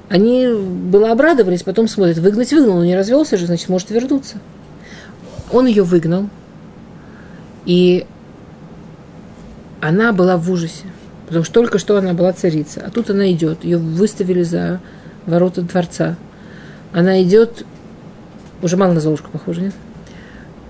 Они 0.09 0.47
было 0.47 1.11
обрадовались, 1.11 1.63
потом 1.63 1.87
смотрят, 1.87 2.17
выгнать 2.17 2.51
выгнал, 2.51 2.77
он 2.77 2.85
не 2.85 2.95
развелся 2.95 3.37
же, 3.37 3.45
значит, 3.45 3.69
может 3.69 3.89
вернуться. 3.91 4.37
Он 5.51 5.65
ее 5.67 5.83
выгнал, 5.83 6.27
и 7.65 8.05
она 9.79 10.11
была 10.11 10.37
в 10.37 10.49
ужасе, 10.51 10.85
потому 11.27 11.43
что 11.43 11.53
только 11.53 11.79
что 11.79 11.97
она 11.97 12.13
была 12.13 12.33
царица, 12.33 12.83
а 12.85 12.91
тут 12.91 13.09
она 13.09 13.31
идет, 13.31 13.63
ее 13.63 13.77
выставили 13.77 14.43
за 14.43 14.79
ворота 15.25 15.61
дворца. 15.61 16.17
Она 16.93 17.21
идет, 17.23 17.65
уже 18.61 18.77
мало 18.77 18.93
на 18.93 18.99
Золушку 18.99 19.29
похоже, 19.31 19.61
нет? 19.61 19.73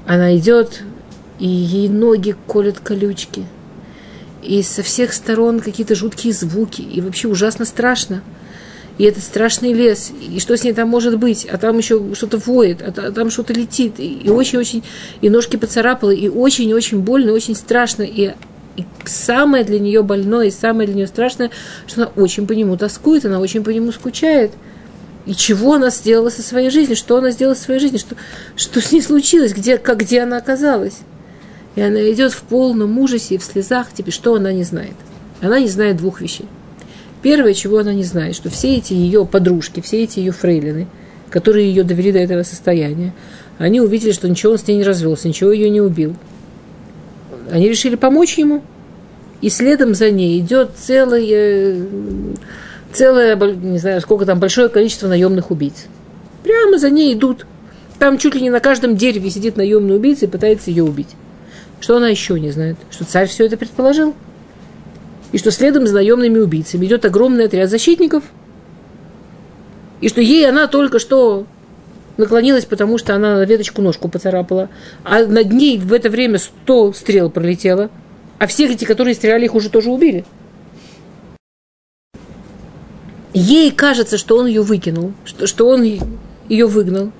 Она 0.05 0.35
идет, 0.37 0.81
и 1.41 1.47
ей 1.47 1.89
ноги 1.89 2.35
колят 2.45 2.79
колючки. 2.79 3.45
И 4.43 4.61
со 4.61 4.83
всех 4.83 5.11
сторон 5.11 5.59
какие-то 5.59 5.95
жуткие 5.95 6.33
звуки, 6.33 6.81
и 6.81 7.01
вообще 7.01 7.27
ужасно 7.27 7.65
страшно. 7.65 8.21
И 8.99 9.03
этот 9.05 9.23
страшный 9.23 9.73
лес, 9.73 10.11
и 10.21 10.39
что 10.39 10.55
с 10.55 10.63
ней 10.63 10.73
там 10.73 10.87
может 10.87 11.17
быть, 11.17 11.45
а 11.45 11.57
там 11.57 11.79
еще 11.79 12.13
что-то 12.13 12.37
воет, 12.37 12.83
а 12.83 13.11
там 13.11 13.31
что-то 13.31 13.53
летит, 13.53 13.95
и 13.97 14.29
очень-очень, 14.29 14.83
и 15.21 15.29
ножки 15.31 15.55
поцарапало, 15.55 16.11
и 16.11 16.29
очень-очень 16.29 16.99
больно, 16.99 17.33
очень 17.33 17.55
страшно, 17.55 18.03
и 18.03 18.33
и 18.77 18.85
самое 19.03 19.65
для 19.65 19.79
нее 19.79 20.01
больное, 20.01 20.47
и 20.47 20.51
самое 20.51 20.87
для 20.87 20.95
нее 20.95 21.07
страшное, 21.07 21.51
что 21.87 22.03
она 22.03 22.11
очень 22.15 22.47
по 22.47 22.53
нему 22.53 22.77
тоскует, 22.77 23.25
она 23.25 23.39
очень 23.39 23.65
по 23.65 23.69
нему 23.69 23.91
скучает. 23.91 24.51
И 25.25 25.35
чего 25.35 25.73
она 25.73 25.89
сделала 25.89 26.29
со 26.29 26.41
своей 26.41 26.69
жизнью, 26.69 26.95
что 26.95 27.17
она 27.17 27.31
сделала 27.31 27.53
со 27.53 27.63
своей 27.63 27.81
жизнью, 27.81 27.99
что, 27.99 28.15
что 28.55 28.79
с 28.79 28.93
ней 28.93 29.01
случилось, 29.01 29.53
где, 29.53 29.77
как, 29.77 29.97
где 29.97 30.21
она 30.21 30.37
оказалась. 30.37 30.99
И 31.75 31.81
она 31.81 32.11
идет 32.11 32.33
в 32.33 32.41
полном 32.43 32.97
ужасе 32.99 33.35
и 33.35 33.37
в 33.37 33.43
слезах, 33.43 33.93
тебе, 33.93 34.11
что 34.11 34.35
она 34.35 34.51
не 34.51 34.63
знает. 34.63 34.95
Она 35.41 35.59
не 35.59 35.67
знает 35.67 35.97
двух 35.97 36.21
вещей. 36.21 36.47
Первое, 37.21 37.53
чего 37.53 37.79
она 37.79 37.93
не 37.93 38.03
знает, 38.03 38.35
что 38.35 38.49
все 38.49 38.75
эти 38.75 38.93
ее 38.93 39.25
подружки, 39.25 39.79
все 39.81 40.03
эти 40.03 40.19
ее 40.19 40.31
фрейлины, 40.31 40.87
которые 41.29 41.67
ее 41.69 41.83
довели 41.83 42.11
до 42.11 42.19
этого 42.19 42.43
состояния, 42.43 43.13
они 43.57 43.79
увидели, 43.79 44.11
что 44.11 44.27
ничего 44.27 44.53
он 44.53 44.57
с 44.57 44.67
ней 44.67 44.77
не 44.77 44.83
развелся, 44.83 45.27
ничего 45.27 45.51
ее 45.51 45.69
не 45.69 45.81
убил. 45.81 46.15
Они 47.51 47.69
решили 47.69 47.95
помочь 47.95 48.37
ему. 48.37 48.63
И 49.41 49.49
следом 49.49 49.95
за 49.95 50.11
ней 50.11 50.39
идет 50.39 50.71
целое, 50.77 51.87
целое, 52.93 53.35
не 53.35 53.79
знаю, 53.79 54.01
сколько 54.01 54.25
там, 54.25 54.39
большое 54.39 54.69
количество 54.69 55.07
наемных 55.07 55.49
убийц. 55.49 55.85
Прямо 56.43 56.77
за 56.77 56.89
ней 56.89 57.13
идут. 57.13 57.45
Там 57.97 58.17
чуть 58.17 58.35
ли 58.35 58.41
не 58.41 58.49
на 58.49 58.59
каждом 58.59 58.95
дереве 58.95 59.29
сидит 59.29 59.57
наемный 59.57 59.95
убийца 59.95 60.25
и 60.25 60.29
пытается 60.29 60.69
ее 60.69 60.83
убить. 60.83 61.09
Что 61.81 61.97
она 61.97 62.07
еще 62.07 62.39
не 62.39 62.51
знает? 62.51 62.77
Что 62.89 63.03
царь 63.03 63.27
все 63.27 63.45
это 63.45 63.57
предположил? 63.57 64.15
и 65.31 65.37
что 65.37 65.51
следом 65.51 65.87
за 65.87 65.95
наемными 65.95 66.39
убийцами 66.39 66.85
идет 66.85 67.05
огромный 67.05 67.45
отряд 67.45 67.69
защитников, 67.69 68.23
и 70.01 70.09
что 70.09 70.21
ей 70.21 70.47
она 70.47 70.67
только 70.67 70.99
что 70.99 71.45
наклонилась, 72.17 72.65
потому 72.65 72.97
что 72.97 73.15
она 73.15 73.37
на 73.37 73.45
веточку 73.45 73.81
ножку 73.81 74.09
поцарапала, 74.09 74.69
а 75.03 75.23
над 75.25 75.51
ней 75.51 75.77
в 75.77 75.93
это 75.93 76.09
время 76.09 76.39
сто 76.39 76.91
стрел 76.93 77.29
пролетело, 77.29 77.89
а 78.39 78.47
всех 78.47 78.71
эти, 78.71 78.85
которые 78.85 79.13
стреляли, 79.13 79.45
их 79.45 79.55
уже 79.55 79.69
тоже 79.69 79.89
убили. 79.89 80.25
Ей 83.33 83.71
кажется, 83.71 84.17
что 84.17 84.37
он 84.37 84.47
ее 84.47 84.61
выкинул, 84.61 85.13
что, 85.23 85.47
что 85.47 85.67
он 85.67 85.83
ее 86.49 86.67
выгнал, 86.67 87.11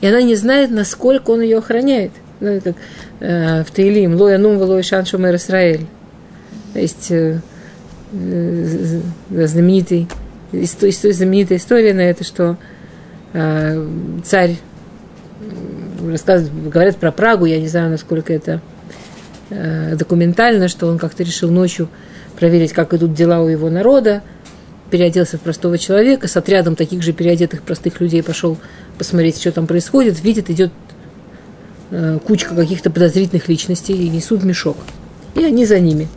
и 0.00 0.06
она 0.06 0.22
не 0.22 0.36
знает, 0.36 0.70
насколько 0.70 1.30
он 1.30 1.40
ее 1.40 1.58
охраняет. 1.58 2.12
Ну, 2.40 2.60
как 2.60 2.76
э, 3.20 3.64
в 3.64 3.70
Таилим, 3.70 4.14
Лоя 4.14 4.38
Нум 4.38 4.58
Лоя 4.58 4.82
Шан 4.82 5.04
Шумер 5.04 5.34
Исраэль. 5.34 5.86
Есть 6.74 7.10
э, 7.10 7.40
э, 8.12 9.00
знаменитый, 9.30 10.08
знаменитая 10.52 11.58
история 11.58 11.94
на 11.94 12.02
это, 12.02 12.22
что 12.22 12.56
э, 13.32 13.86
царь 14.24 14.56
рассказывает, 16.06 16.70
говорят 16.70 16.96
про 16.96 17.10
Прагу, 17.10 17.44
я 17.46 17.60
не 17.60 17.68
знаю, 17.68 17.90
насколько 17.90 18.32
это 18.32 18.60
документально, 19.50 20.68
что 20.68 20.88
он 20.88 20.98
как-то 20.98 21.22
решил 21.22 21.50
ночью 21.50 21.88
проверить, 22.38 22.74
как 22.74 22.92
идут 22.92 23.14
дела 23.14 23.40
у 23.40 23.48
его 23.48 23.70
народа, 23.70 24.22
переоделся 24.90 25.38
в 25.38 25.40
простого 25.40 25.78
человека, 25.78 26.28
с 26.28 26.36
отрядом 26.36 26.76
таких 26.76 27.02
же 27.02 27.14
переодетых 27.14 27.62
простых 27.62 27.98
людей 28.02 28.22
пошел 28.22 28.58
посмотреть, 28.98 29.40
что 29.40 29.50
там 29.50 29.66
происходит, 29.66 30.22
видит, 30.22 30.50
идет 30.50 30.70
кучка 32.26 32.54
каких-то 32.54 32.90
подозрительных 32.90 33.48
личностей 33.48 33.94
и 33.94 34.08
несут 34.08 34.44
мешок. 34.44 34.76
И 35.34 35.44
они 35.44 35.64
за 35.64 35.80
ними. 35.80 36.08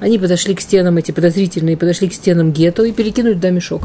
Они 0.00 0.18
подошли 0.18 0.54
к 0.54 0.60
стенам, 0.60 0.96
эти 0.96 1.10
подозрительные, 1.10 1.76
подошли 1.76 2.08
к 2.08 2.14
стенам 2.14 2.52
гетто 2.52 2.84
и 2.84 2.92
перекинули 2.92 3.34
туда 3.34 3.50
мешок. 3.50 3.82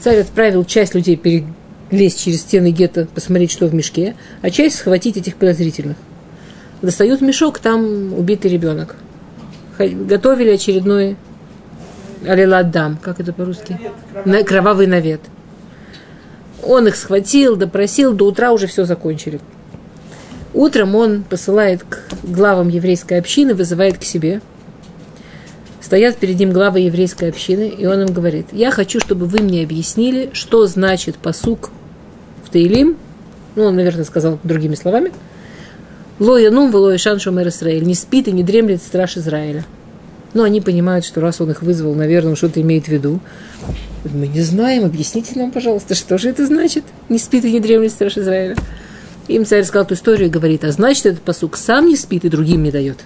Царь 0.00 0.20
отправил 0.20 0.64
часть 0.64 0.94
людей 0.94 1.16
перелезть 1.16 2.22
через 2.22 2.42
стены 2.42 2.70
гетто, 2.70 3.08
посмотреть, 3.12 3.50
что 3.50 3.66
в 3.66 3.74
мешке, 3.74 4.14
а 4.42 4.50
часть 4.50 4.76
схватить 4.76 5.16
этих 5.16 5.36
подозрительных. 5.36 5.96
Достают 6.82 7.20
мешок, 7.20 7.58
там 7.58 8.14
убитый 8.14 8.50
ребенок. 8.50 8.96
Готовили 9.78 10.50
очередной 10.50 11.16
алиладдам, 12.26 12.98
как 12.98 13.18
это 13.18 13.32
по-русски? 13.32 13.78
Кровавый. 14.12 14.44
кровавый 14.44 14.86
навет. 14.86 15.20
Он 16.62 16.86
их 16.86 16.96
схватил, 16.96 17.56
допросил, 17.56 18.12
до 18.12 18.26
утра 18.26 18.52
уже 18.52 18.66
все 18.66 18.84
закончили. 18.84 19.40
Утром 20.54 20.94
он 20.94 21.24
посылает 21.24 21.84
к 21.84 22.04
главам 22.22 22.68
еврейской 22.68 23.18
общины, 23.18 23.54
вызывает 23.54 23.98
к 23.98 24.04
себе– 24.04 24.40
стоят 25.84 26.16
перед 26.16 26.38
ним 26.38 26.52
главы 26.52 26.80
еврейской 26.80 27.28
общины, 27.28 27.68
и 27.68 27.86
он 27.86 28.02
им 28.02 28.12
говорит, 28.12 28.46
я 28.52 28.70
хочу, 28.70 29.00
чтобы 29.00 29.26
вы 29.26 29.40
мне 29.40 29.62
объяснили, 29.62 30.30
что 30.32 30.66
значит 30.66 31.16
посук 31.16 31.70
в 32.42 32.50
Таилим, 32.50 32.96
ну, 33.54 33.64
он, 33.64 33.76
наверное, 33.76 34.04
сказал 34.04 34.38
другими 34.42 34.74
словами, 34.74 35.12
Лоя 36.18 36.50
нум 36.50 36.74
лоя 36.74 36.96
шан 36.96 37.18
шумер 37.18 37.48
Израиль, 37.48 37.84
не 37.84 37.94
спит 37.94 38.28
и 38.28 38.32
не 38.32 38.42
дремлет 38.42 38.82
страж 38.82 39.16
Израиля. 39.16 39.64
Но 40.32 40.44
они 40.44 40.60
понимают, 40.60 41.04
что 41.04 41.20
раз 41.20 41.40
он 41.40 41.50
их 41.50 41.62
вызвал, 41.62 41.94
наверное, 41.94 42.30
он 42.30 42.36
что-то 42.36 42.60
имеет 42.60 42.86
в 42.86 42.88
виду. 42.88 43.20
Мы 44.04 44.28
не 44.28 44.40
знаем, 44.40 44.84
объясните 44.84 45.38
нам, 45.38 45.50
пожалуйста, 45.50 45.94
что 45.94 46.16
же 46.18 46.28
это 46.28 46.46
значит? 46.46 46.84
Не 47.08 47.18
спит 47.18 47.44
и 47.44 47.52
не 47.52 47.60
дремлет 47.60 47.90
страж 47.90 48.16
Израиля. 48.16 48.56
Им 49.28 49.46
царь 49.46 49.64
сказал 49.64 49.84
эту 49.84 49.94
историю 49.94 50.28
и 50.28 50.30
говорит, 50.30 50.64
а 50.64 50.70
значит, 50.70 51.06
этот 51.06 51.22
посук 51.22 51.56
сам 51.56 51.86
не 51.86 51.96
спит 51.96 52.24
и 52.24 52.28
другим 52.28 52.62
не 52.62 52.70
дает. 52.70 52.98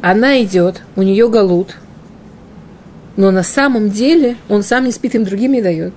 Она 0.00 0.40
идет, 0.42 0.82
у 0.94 1.02
нее 1.02 1.28
галут, 1.28 1.76
но 3.16 3.32
на 3.32 3.42
самом 3.42 3.90
деле 3.90 4.36
он 4.48 4.62
сам 4.62 4.84
не 4.84 4.92
спит, 4.92 5.16
им 5.16 5.24
другим 5.24 5.52
не 5.52 5.62
дает. 5.62 5.92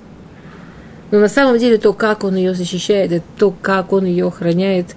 Но 1.12 1.20
на 1.20 1.28
самом 1.28 1.60
деле 1.60 1.78
то, 1.78 1.94
как 1.94 2.24
он 2.24 2.36
ее 2.36 2.56
защищает, 2.56 3.24
то, 3.38 3.52
как 3.52 3.94
он 3.94 4.06
ее 4.06 4.28
охраняет, 4.28 4.96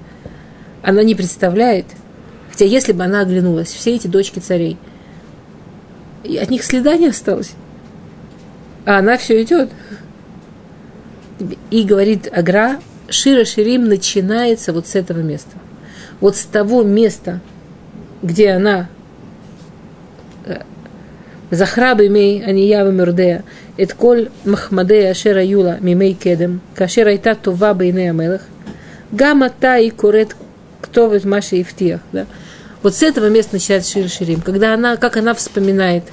она 0.82 1.02
не 1.02 1.14
представляет. 1.14 1.86
Хотя 2.50 2.64
если 2.64 2.92
бы 2.92 3.04
она 3.04 3.20
оглянулась, 3.20 3.68
все 3.68 3.94
эти 3.94 4.06
дочки 4.06 4.38
царей, 4.38 4.78
от 6.24 6.50
них 6.50 6.64
следа 6.64 6.96
не 6.96 7.08
осталось. 7.08 7.52
А 8.85 8.99
она 8.99 9.17
все 9.17 9.41
идет. 9.41 9.69
И 11.69 11.83
говорит 11.83 12.29
Агра, 12.31 12.79
Шира 13.09 13.45
Ширим 13.45 13.85
начинается 13.85 14.73
вот 14.73 14.87
с 14.87 14.95
этого 14.95 15.19
места. 15.19 15.57
Вот 16.19 16.35
с 16.35 16.45
того 16.45 16.83
места, 16.83 17.41
где 18.23 18.51
она 18.51 18.89
Захраби 21.49 22.09
мей 22.09 22.43
аниява 22.43 22.91
мердея, 22.91 23.41
את 23.81 23.91
כל 23.93 24.17
מחמדי 24.45 25.11
אשר 25.11 25.37
היו 25.37 25.63
לה 25.63 25.75
מימי 25.81 26.13
קדם, 26.13 26.57
כאשר 26.75 27.07
הייתה 27.07 27.35
טובה 27.35 27.73
בעיני 27.73 28.09
המלך, 28.09 28.41
גם 29.15 29.43
עתה 29.43 29.71
היא 29.71 29.91
קוראת 29.95 30.33
כתובת 30.81 31.25
מה 31.25 31.41
שהבטיח. 31.41 31.99
Да? 32.13 32.25
Вот 32.83 32.93
с 32.93 33.01
этого 33.01 33.29
места 33.29 33.55
начинается 33.55 33.91
Шир 33.91 34.09
Ширим, 34.09 34.41
когда 34.41 34.73
она, 34.73 34.97
как 34.97 35.17
она 35.17 35.33
вспоминает, 35.33 36.03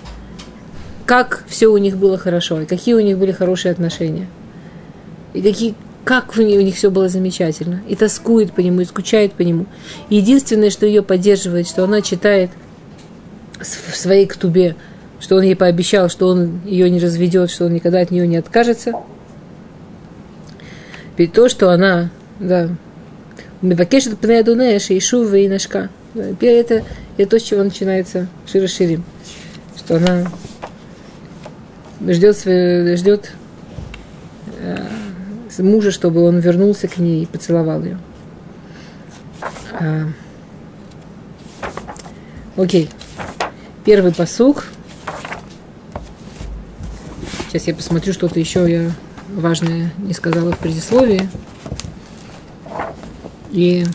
как 1.09 1.43
все 1.47 1.65
у 1.69 1.77
них 1.77 1.97
было 1.97 2.19
хорошо, 2.19 2.61
и 2.61 2.65
какие 2.67 2.93
у 2.93 2.99
них 2.99 3.17
были 3.17 3.31
хорошие 3.31 3.71
отношения, 3.71 4.27
и 5.33 5.41
какие, 5.41 5.73
как 6.03 6.37
у 6.37 6.41
них, 6.43 6.75
все 6.75 6.91
было 6.91 7.09
замечательно, 7.09 7.81
и 7.87 7.95
тоскует 7.95 8.53
по 8.53 8.59
нему, 8.59 8.81
и 8.81 8.85
скучает 8.85 9.33
по 9.33 9.41
нему. 9.41 9.65
единственное, 10.11 10.69
что 10.69 10.85
ее 10.85 11.01
поддерживает, 11.01 11.67
что 11.67 11.83
она 11.83 12.03
читает 12.03 12.51
в 13.59 13.97
своей 13.97 14.27
ктубе, 14.27 14.75
что 15.19 15.37
он 15.37 15.41
ей 15.41 15.55
пообещал, 15.55 16.09
что 16.09 16.27
он 16.27 16.61
ее 16.63 16.87
не 16.91 16.99
разведет, 16.99 17.49
что 17.49 17.65
он 17.65 17.73
никогда 17.73 18.01
от 18.01 18.11
нее 18.11 18.27
не 18.27 18.37
откажется. 18.37 18.93
Ведь 21.17 21.33
то, 21.33 21.49
что 21.49 21.71
она, 21.71 22.11
да, 22.39 22.69
Мивакешет 23.63 24.19
пнеадунеш 24.19 24.91
и 24.91 24.99
шув 24.99 25.33
и 25.33 25.47
нашка. 25.47 25.89
Теперь 26.13 26.57
это, 26.57 26.83
это 27.17 27.31
то, 27.31 27.39
с 27.39 27.41
чего 27.41 27.63
начинается 27.63 28.27
Шира 28.45 28.67
Ширим. 28.67 29.03
Что 29.75 29.95
она 29.95 30.31
ждет, 32.01 32.37
ждет 32.37 33.31
э, 34.59 34.87
мужа, 35.59 35.91
чтобы 35.91 36.23
он 36.23 36.39
вернулся 36.39 36.87
к 36.87 36.97
ней 36.97 37.23
и 37.23 37.25
поцеловал 37.25 37.83
ее. 37.83 37.97
А, 39.73 40.07
окей. 42.57 42.89
Первый 43.85 44.13
посук– 44.13 44.65
Сейчас 47.49 47.65
я 47.65 47.73
посмотрю, 47.73 48.13
что-то 48.13 48.39
еще 48.39 48.71
я 48.71 48.91
важное 49.33 49.91
не 49.97 50.13
сказала 50.13 50.51
в 50.51 50.59
предисловии. 50.59 51.27
И 53.49 53.85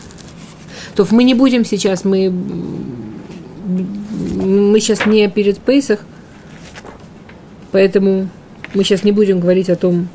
то 0.93 1.07
мы 1.11 1.23
не 1.23 1.35
будем 1.35 1.63
сейчас, 1.63 2.03
мы, 2.03 2.29
мы 2.29 4.77
сейчас 4.81 5.05
не 5.05 5.29
перед 5.29 5.59
Пейсах, 5.59 6.01
поэтому 7.75 8.29
мы 8.73 8.85
сейчас 8.85 9.03
не 9.03 9.11
будем 9.11 9.41
говорить 9.41 9.69
о 9.69 9.75
том, 9.75 10.07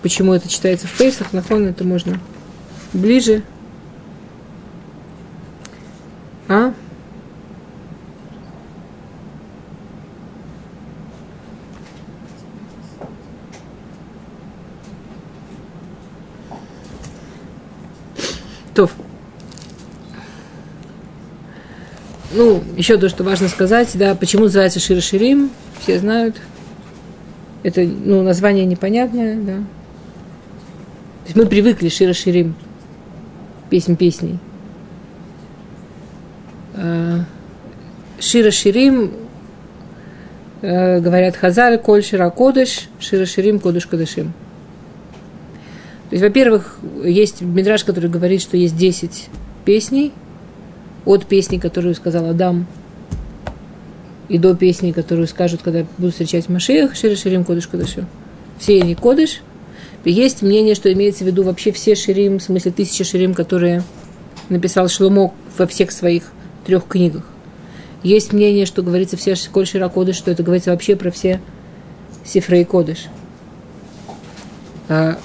почему 0.00 0.32
это 0.32 0.48
читается 0.48 0.86
в 0.86 0.96
Пейсах, 0.96 1.34
на 1.34 1.42
фон 1.42 1.66
это 1.66 1.84
можно 1.84 2.18
ближе. 2.94 3.42
А? 6.48 6.72
То. 18.72 18.88
Ну, 22.32 22.62
еще 22.76 22.96
то, 22.96 23.08
что 23.08 23.24
важно 23.24 23.48
сказать, 23.48 23.90
да, 23.94 24.14
почему 24.14 24.44
называется 24.44 24.78
Шира 24.78 25.00
Ширим, 25.00 25.50
все 25.80 25.98
знают. 25.98 26.36
Это, 27.64 27.82
ну, 27.82 28.22
название 28.22 28.64
непонятное, 28.66 29.36
да. 29.36 29.56
То 29.56 31.26
есть 31.26 31.36
мы 31.36 31.46
привыкли 31.46 31.88
Шира 31.88 32.12
Ширим, 32.12 32.54
песнь 33.68 33.96
песней. 33.96 34.38
А, 36.74 37.24
Шира 38.20 38.52
Ширим, 38.52 39.12
э, 40.62 41.00
говорят 41.00 41.36
Хазар, 41.36 41.78
Коль 41.78 42.04
Шира 42.04 42.30
Кодыш, 42.30 42.88
Шира 43.00 43.26
Ширим, 43.26 43.58
Кодыш 43.58 43.86
Кодышим. 43.86 44.32
То 46.10 46.16
есть, 46.16 46.22
во-первых, 46.22 46.78
есть 47.04 47.40
Мидраж, 47.40 47.84
который 47.84 48.08
говорит, 48.08 48.40
что 48.40 48.56
есть 48.56 48.76
10 48.76 49.28
песней, 49.64 50.12
от 51.04 51.26
песни, 51.26 51.58
которую 51.58 51.94
сказал 51.94 52.26
Адам, 52.26 52.66
и 54.28 54.38
до 54.38 54.54
песни, 54.54 54.92
которую 54.92 55.26
скажут, 55.26 55.60
когда 55.62 55.84
будут 55.98 56.12
встречать 56.12 56.48
Машиях, 56.48 56.94
Шири 56.94 57.16
Ширим 57.16 57.44
Кодыш 57.44 57.66
Кодышу. 57.66 58.06
Все 58.58 58.80
они 58.80 58.94
Кодыш. 58.94 59.40
Есть 60.04 60.42
мнение, 60.42 60.74
что 60.74 60.92
имеется 60.92 61.24
в 61.24 61.26
виду 61.26 61.42
вообще 61.42 61.72
все 61.72 61.94
Ширим, 61.94 62.38
в 62.38 62.42
смысле 62.42 62.70
тысячи 62.70 63.02
Ширим, 63.02 63.34
которые 63.34 63.82
написал 64.48 64.88
Шломо 64.88 65.34
во 65.58 65.66
всех 65.66 65.90
своих 65.90 66.30
трех 66.64 66.86
книгах. 66.86 67.24
Есть 68.02 68.32
мнение, 68.32 68.66
что 68.66 68.82
говорится 68.82 69.16
все 69.16 69.34
Коль 69.52 69.66
Шира 69.66 69.88
Кодыш, 69.88 70.16
что 70.16 70.30
это 70.30 70.42
говорится 70.42 70.70
вообще 70.70 70.94
про 70.94 71.10
все 71.10 71.40
Сифрей 72.24 72.64
Кодыш. 72.64 73.06
А 74.88 75.18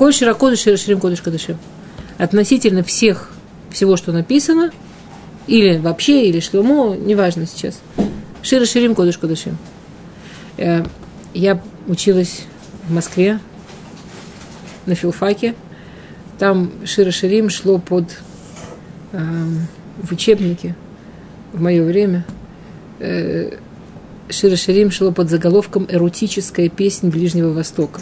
Коль 0.00 0.14
широко 0.14 0.56
ширим 0.56 0.98
кодыш 0.98 1.20
кадышим. 1.20 1.58
Относительно 2.16 2.82
всех, 2.82 3.32
всего, 3.70 3.96
что 3.96 4.12
написано, 4.12 4.72
или 5.46 5.78
вообще, 5.78 6.28
или 6.28 6.40
шломо, 6.40 6.96
неважно 6.96 7.46
сейчас. 7.46 7.80
Шира 8.42 8.64
ширим 8.64 8.94
кодыш 8.94 9.18
кадышим. 9.18 9.58
Э, 10.56 10.84
я 11.34 11.60
училась 11.86 12.42
в 12.88 12.92
Москве 12.92 13.40
на 14.86 14.94
филфаке. 14.94 15.54
Там 16.38 16.70
Шира 16.84 17.10
Ширим 17.10 17.50
шло 17.50 17.78
под 17.78 18.04
э, 19.12 19.18
в 20.02 20.12
учебнике 20.12 20.74
в 21.52 21.60
мое 21.60 21.84
время. 21.84 22.24
Э, 22.98 23.58
Шира 24.28 24.56
Ширим 24.56 24.90
шло 24.90 25.12
под 25.12 25.28
заголовком 25.28 25.86
«Эротическая 25.88 26.68
песня 26.68 27.10
Ближнего 27.10 27.52
Востока». 27.52 28.00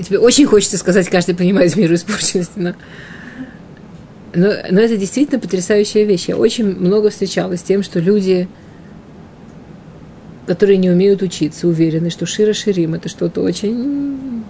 И 0.00 0.02
тебе 0.02 0.18
очень 0.18 0.46
хочется 0.46 0.78
сказать, 0.78 1.10
каждый 1.10 1.34
понимает 1.34 1.76
меру 1.76 1.94
испорченности, 1.94 2.52
но... 2.56 2.72
Но, 4.32 4.48
но 4.70 4.80
это 4.80 4.96
действительно 4.96 5.38
потрясающая 5.38 6.04
вещь. 6.04 6.28
Я 6.28 6.38
очень 6.38 6.64
много 6.64 7.10
встречалась 7.10 7.60
с 7.60 7.64
тем, 7.64 7.82
что 7.82 8.00
люди, 8.00 8.48
которые 10.46 10.78
не 10.78 10.88
умеют 10.88 11.20
учиться, 11.20 11.68
уверены, 11.68 12.08
что 12.08 12.24
Шира 12.24 12.54
Ширим 12.54 12.94
это 12.94 13.10
что-то 13.10 13.42
очень 13.42 14.42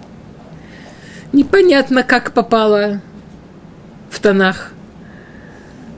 непонятно, 1.33 2.03
как 2.03 2.33
попало 2.33 3.01
в 4.09 4.21
тонах. 4.21 4.71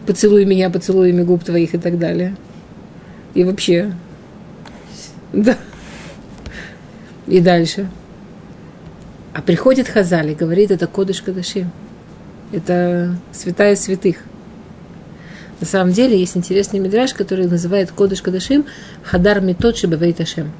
Поцелуй 0.07 0.45
меня 0.45 0.71
поцелуями 0.71 1.21
губ 1.21 1.43
твоих 1.43 1.75
и 1.75 1.77
так 1.77 1.99
далее. 1.99 2.35
И 3.35 3.43
вообще. 3.43 3.93
Да. 5.31 5.55
И 7.27 7.39
дальше. 7.39 7.87
А 9.33 9.41
приходит 9.41 9.87
Хазали, 9.87 10.35
говорит, 10.35 10.69
это 10.69 10.85
Кодыш 10.85 11.21
Кадашим. 11.21 11.71
Это 12.51 13.15
святая 13.31 13.75
святых. 13.75 14.17
На 15.59 15.65
самом 15.65 15.91
деле 15.91 16.19
есть 16.19 16.37
интересный 16.37 16.79
мидраж, 16.79 17.13
который 17.13 17.47
называет 17.47 17.91
Кодыш 17.91 18.21
Кадашим 18.21 18.65
Хадар 19.03 19.41
Метот 19.41 19.75
Шибавейт 19.77 20.21
Ашем. 20.21 20.51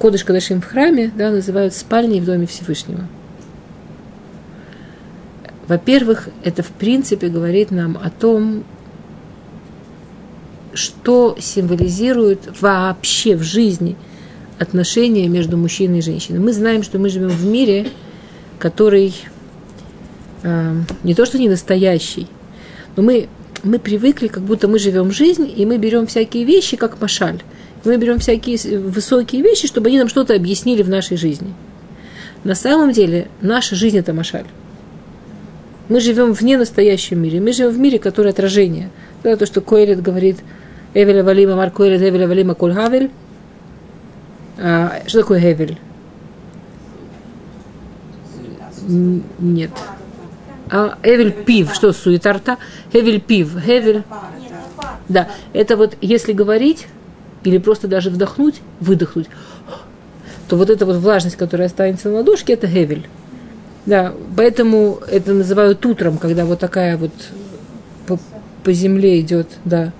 Кодыш 0.00 0.24
Кадашим 0.24 0.60
в 0.60 0.66
храме 0.66 1.12
да, 1.16 1.30
называют 1.30 1.74
спальней 1.74 2.20
в 2.20 2.24
доме 2.24 2.46
Всевышнего. 2.46 3.06
Во-первых, 5.68 6.28
это 6.42 6.64
в 6.64 6.70
принципе 6.70 7.28
говорит 7.28 7.70
нам 7.70 7.96
о 7.96 8.10
том, 8.10 8.64
что 10.74 11.36
символизирует 11.38 12.60
вообще 12.60 13.36
в 13.36 13.42
жизни– 13.42 13.96
отношения 14.62 15.28
между 15.28 15.56
мужчиной 15.56 15.98
и 15.98 16.02
женщиной. 16.02 16.38
Мы 16.38 16.52
знаем, 16.52 16.82
что 16.82 16.98
мы 16.98 17.08
живем 17.08 17.28
в 17.28 17.44
мире, 17.44 17.88
который 18.58 19.14
э, 20.42 20.74
не 21.02 21.14
то 21.14 21.26
что 21.26 21.38
не 21.38 21.48
настоящий, 21.48 22.28
но 22.96 23.02
мы, 23.02 23.28
мы 23.62 23.78
привыкли, 23.78 24.28
как 24.28 24.42
будто 24.42 24.68
мы 24.68 24.78
живем 24.78 25.12
жизнь, 25.12 25.52
и 25.54 25.66
мы 25.66 25.78
берем 25.78 26.06
всякие 26.06 26.44
вещи, 26.44 26.76
как 26.76 27.00
машаль. 27.00 27.42
Мы 27.84 27.96
берем 27.96 28.18
всякие 28.18 28.78
высокие 28.78 29.42
вещи, 29.42 29.66
чтобы 29.66 29.88
они 29.88 29.98
нам 29.98 30.08
что-то 30.08 30.34
объяснили 30.34 30.82
в 30.82 30.88
нашей 30.88 31.16
жизни. 31.16 31.52
На 32.44 32.54
самом 32.54 32.92
деле 32.92 33.28
наша 33.40 33.74
жизнь– 33.74 33.98
это 33.98 34.12
машаль. 34.12 34.46
Мы 35.88 36.00
живем 36.00 36.32
вне 36.32 36.56
настоящем 36.58 37.20
мире. 37.20 37.40
Мы 37.40 37.52
живем 37.52 37.70
в 37.70 37.78
мире, 37.78 37.98
который 37.98 38.30
отражение. 38.30 38.90
Да, 39.22 39.36
то, 39.36 39.46
что 39.46 39.60
Коэлет 39.60 40.00
говорит, 40.00 40.38
Эвеля 40.94 41.24
Валима, 41.24 41.56
Мар 41.56 41.70
Коэлет, 41.70 42.02
Эвеля 42.02 42.28
Валима, 42.28 42.54
Кольхавель. 42.54 43.10
А, 44.58 45.02
что 45.06 45.20
такое 45.20 45.40
Эвель? 45.40 45.78
Нет. 48.86 49.70
А 50.70 50.98
Эвель 51.02 51.32
пив, 51.32 51.74
что 51.74 51.92
суетарта? 51.92 52.58
Эвель 52.92 53.20
пив, 53.20 53.56
Эвель. 53.66 54.02
Да, 55.08 55.28
это 55.52 55.76
вот 55.76 55.96
если 56.00 56.32
говорить 56.32 56.86
или 57.44 57.58
просто 57.58 57.88
даже 57.88 58.10
вдохнуть, 58.10 58.60
выдохнуть, 58.80 59.28
то 60.48 60.56
вот 60.56 60.70
эта 60.70 60.86
вот 60.86 60.96
влажность, 60.96 61.36
которая 61.36 61.66
останется 61.66 62.08
на 62.08 62.16
ладошке, 62.16 62.54
это 62.54 62.66
Эвель. 62.66 63.06
Да, 63.84 64.14
поэтому 64.36 65.00
это 65.10 65.32
называют 65.32 65.84
утром, 65.84 66.18
когда 66.18 66.44
вот 66.44 66.60
такая 66.60 66.96
вот 66.96 67.12
по, 68.06 68.18
по 68.62 68.72
земле 68.72 69.20
идет, 69.20 69.48
да. 69.64 69.92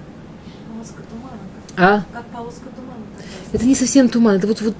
А? 1.76 2.04
Это 3.52 3.66
не 3.66 3.74
совсем 3.74 4.08
туман, 4.08 4.36
это 4.36 4.46
вот, 4.46 4.60
вот 4.62 4.74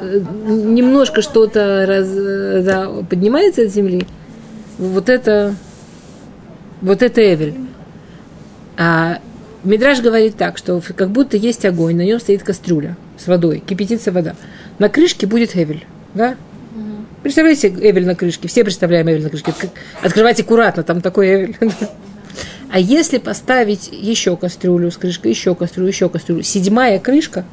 э, 0.00 0.20
немножко 0.46 1.22
что-то 1.22 1.84
раз, 1.86 2.64
да, 2.64 2.90
поднимается 3.08 3.62
от 3.62 3.68
земли. 3.68 4.06
Вот 4.78 5.08
это, 5.08 5.54
вот 6.82 7.02
это 7.02 7.34
Эвель. 7.34 7.54
А 8.76 9.20
Мидраж 9.64 10.00
говорит 10.00 10.36
так, 10.36 10.58
что 10.58 10.82
как 10.94 11.10
будто 11.10 11.36
есть 11.36 11.64
огонь, 11.64 11.96
на 11.96 12.02
нем 12.02 12.20
стоит 12.20 12.42
кастрюля 12.42 12.96
с 13.18 13.26
водой, 13.26 13.62
кипятится 13.66 14.12
вода. 14.12 14.36
На 14.78 14.88
крышке 14.90 15.26
будет 15.26 15.56
Эвель, 15.56 15.86
да? 16.14 16.36
Представляете 17.22 17.68
Эвель 17.68 18.06
на 18.06 18.14
крышке? 18.14 18.46
Все 18.46 18.62
представляем 18.62 19.08
Эвель 19.08 19.22
на 19.22 19.30
крышке. 19.30 19.52
Открывайте 20.02 20.42
аккуратно, 20.42 20.82
там 20.82 21.00
такой 21.00 21.28
Эвель. 21.28 21.56
А 22.68 22.80
если 22.80 23.18
поставить 23.18 23.88
еще 23.92 24.36
кастрюлю 24.36 24.90
с 24.90 24.96
крышкой, 24.96 25.30
еще 25.30 25.54
кастрюлю, 25.54 25.88
еще 25.88 26.08
кастрюлю, 26.08 26.42
седьмая 26.42 26.98
крышка, 26.98 27.44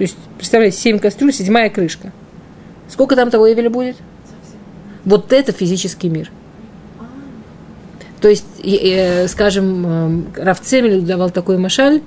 то 0.00 0.04
есть, 0.04 0.16
представляете, 0.38 0.78
семь 0.78 0.98
кастрюль, 0.98 1.30
седьмая 1.30 1.68
крышка. 1.68 2.10
Сколько 2.88 3.16
там 3.16 3.28
того 3.28 3.52
Эвеля 3.52 3.68
будет? 3.68 3.98
Вот 5.04 5.30
это 5.30 5.52
физический 5.52 6.08
мир. 6.08 6.32
То 8.22 8.28
есть, 8.30 8.46
э, 8.64 9.28
скажем, 9.28 10.24
э, 10.36 10.42
Раф 10.42 10.62
Цемель 10.62 11.02
давал 11.02 11.28
такой 11.28 11.58
машаль, 11.58 12.00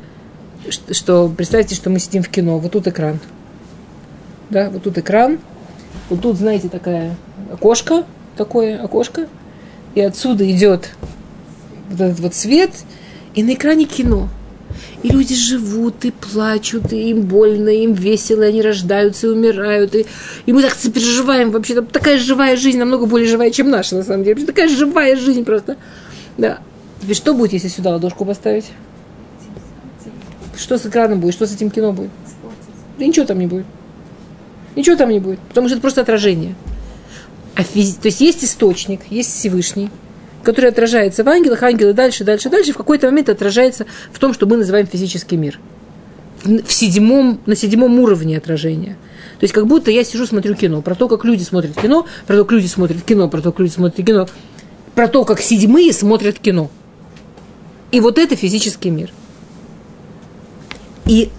что 0.90 1.32
представьте, 1.38 1.76
что 1.76 1.92
мы 1.92 2.00
сидим 2.00 2.24
в 2.24 2.30
кино, 2.30 2.58
вот 2.58 2.72
тут 2.72 2.88
экран. 2.88 3.20
Да, 4.50 4.72
вот 4.72 4.82
тут 4.82 4.98
экран, 4.98 5.38
вот 6.10 6.20
тут, 6.20 6.38
знаете, 6.38 6.70
такая 6.70 7.16
окошко, 7.52 8.06
такое 8.36 8.84
окошко, 8.84 9.28
и 9.94 10.02
отсюда 10.02 10.50
идет 10.50 10.96
вот 11.92 12.02
этот 12.02 12.20
вот 12.22 12.34
свет, 12.34 12.72
и 13.36 13.44
на 13.44 13.54
экране 13.54 13.86
кино. 13.86 14.30
И 15.02 15.10
люди 15.10 15.36
живут, 15.36 16.06
и 16.06 16.12
плачут, 16.12 16.94
и 16.94 17.10
им 17.10 17.22
больно, 17.22 17.70
и 17.70 17.84
им 17.84 17.94
весело, 17.94 18.44
и 18.44 18.50
они 18.50 18.62
рождаются 18.62 19.28
и 19.28 19.30
умирают. 19.30 19.96
И, 19.96 20.06
и 20.46 20.54
мы 20.54 20.62
так 20.62 20.76
переживаем 20.78 21.52
вообще. 21.52 21.76
Там 21.76 21.86
такая 21.88 22.18
живая 22.18 22.56
жизнь, 22.56 22.80
намного 22.80 23.06
более 23.06 23.28
живая, 23.28 23.52
чем 23.52 23.70
наша, 23.70 23.96
на 23.96 24.04
самом 24.04 24.24
деле. 24.24 24.46
Такая 24.46 24.68
живая 24.68 25.16
жизнь 25.16 25.44
просто. 25.44 25.78
Да. 26.38 26.60
Теперь 27.02 27.16
что 27.16 27.34
будет, 27.34 27.54
если 27.54 27.68
сюда 27.68 27.92
ладошку 27.92 28.26
поставить? 28.26 28.66
Что 30.58 30.78
с 30.78 30.86
экраном 30.86 31.20
будет? 31.20 31.34
Что 31.34 31.46
с 31.46 31.54
этим 31.54 31.70
кино 31.70 31.92
будет? 31.92 32.12
Да 32.98 33.06
ничего 33.06 33.26
там 33.26 33.40
не 33.40 33.48
будет. 33.48 33.66
Ничего 34.76 34.96
там 34.96 35.10
не 35.10 35.20
будет, 35.20 35.40
потому 35.40 35.68
что 35.68 35.76
это 35.76 35.82
просто 35.82 36.02
отражение. 36.02 36.56
А 37.56 37.64
физи... 37.64 37.96
То 37.96 38.08
есть 38.08 38.22
есть 38.22 38.44
источник, 38.44 39.02
есть 39.10 39.32
Всевышний, 39.34 39.90
который 40.44 40.70
отражается 40.70 41.24
в 41.24 41.30
ангелах, 41.30 41.64
ангелы 41.64 41.94
дальше, 41.94 42.24
дальше, 42.24 42.50
дальше, 42.50 42.74
в 42.74 42.78
какой-то 42.78 43.08
момент 43.08 43.30
отражается 43.30 43.86
в 44.12 44.20
том, 44.20 44.34
что 44.34 44.46
мы 44.46 44.58
называем 44.58 44.86
физический 44.86 45.38
мир. 45.38 45.60
В 46.44 46.72
седьмом, 46.72 47.40
на 47.46 47.56
седьмом 47.56 48.00
уровне 48.00 48.38
отражения. 48.38 48.98
То 49.40 49.46
есть 49.46 49.54
как 49.54 49.66
будто 49.66 49.92
я 49.92 50.04
сижу, 50.04 50.26
смотрю 50.26 50.56
кино, 50.56 50.82
про 50.82 50.96
то, 50.96 51.08
как 51.08 51.26
люди 51.26 51.44
смотрят 51.44 51.80
кино, 51.80 52.06
про 52.28 52.38
то, 52.38 52.44
как 52.44 52.52
люди 52.52 52.68
смотрят 52.68 53.02
кино, 53.04 53.30
про 53.30 53.42
то, 53.42 53.52
как 53.52 53.60
люди 53.60 53.72
смотрят 53.72 54.06
кино, 54.06 54.28
про 54.94 55.08
то, 55.08 55.26
как 55.26 55.40
седьмые 55.40 55.94
смотрят 55.94 56.40
кино. 56.40 56.70
И 57.92 58.00
вот 58.00 58.18
это 58.18 58.36
физический 58.36 58.90
мир. 58.90 59.12
И 61.06 61.30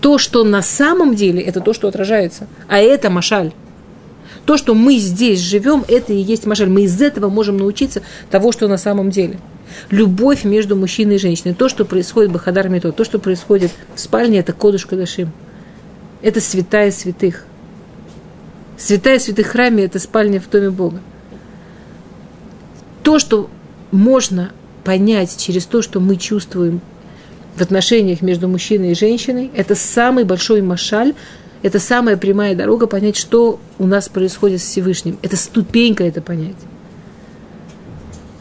то, 0.00 0.18
что 0.18 0.44
на 0.44 0.62
самом 0.62 1.14
деле, 1.14 1.40
это 1.40 1.60
то, 1.60 1.72
что 1.72 1.88
отражается. 1.88 2.46
А 2.68 2.78
это 2.78 3.10
машаль. 3.10 3.52
То, 4.44 4.56
что 4.58 4.74
мы 4.74 4.98
здесь 4.98 5.40
живем, 5.40 5.84
это 5.88 6.12
и 6.12 6.20
есть 6.20 6.46
машаль. 6.46 6.68
Мы 6.68 6.82
из 6.82 7.00
этого 7.00 7.28
можем 7.30 7.56
научиться 7.56 8.02
того, 8.30 8.52
что 8.52 8.68
на 8.68 8.76
самом 8.76 9.10
деле. 9.10 9.38
Любовь 9.90 10.44
между 10.44 10.76
мужчиной 10.76 11.16
и 11.16 11.18
женщиной. 11.18 11.54
То, 11.54 11.68
что 11.68 11.84
происходит 11.84 12.30
в 12.30 12.34
Бахадар 12.34 12.68
Мито, 12.68 12.92
то, 12.92 13.04
что 13.04 13.18
происходит 13.18 13.72
в 13.94 14.00
спальне, 14.00 14.40
это 14.40 14.52
Кодыш 14.52 14.84
Кадашим. 14.86 15.32
Это 16.20 16.40
святая 16.40 16.90
святых. 16.90 17.46
Святая 18.76 19.18
святых 19.18 19.46
храме– 19.46 19.84
это 19.84 19.98
спальня 19.98 20.40
в 20.40 20.50
доме 20.50 20.70
Бога. 20.70 21.00
То, 23.02 23.18
что 23.18 23.48
можно 23.92 24.52
понять 24.84 25.36
через 25.38 25.64
то, 25.64 25.80
что 25.80 26.00
мы 26.00 26.16
чувствуем 26.16 26.80
в 27.56 27.60
отношениях 27.62 28.20
между 28.20 28.48
мужчиной 28.48 28.92
и 28.92 28.94
женщиной, 28.94 29.50
это 29.54 29.74
самый 29.74 30.24
большой 30.24 30.60
машаль, 30.60 31.14
это 31.64 31.80
самая 31.80 32.18
прямая 32.18 32.54
дорога 32.54 32.86
понять, 32.86 33.16
что 33.16 33.58
у 33.78 33.86
нас 33.86 34.10
происходит 34.10 34.60
с 34.60 34.64
Всевышним. 34.64 35.18
Это 35.22 35.38
ступенька 35.38 36.04
это 36.04 36.20
понять. 36.20 36.58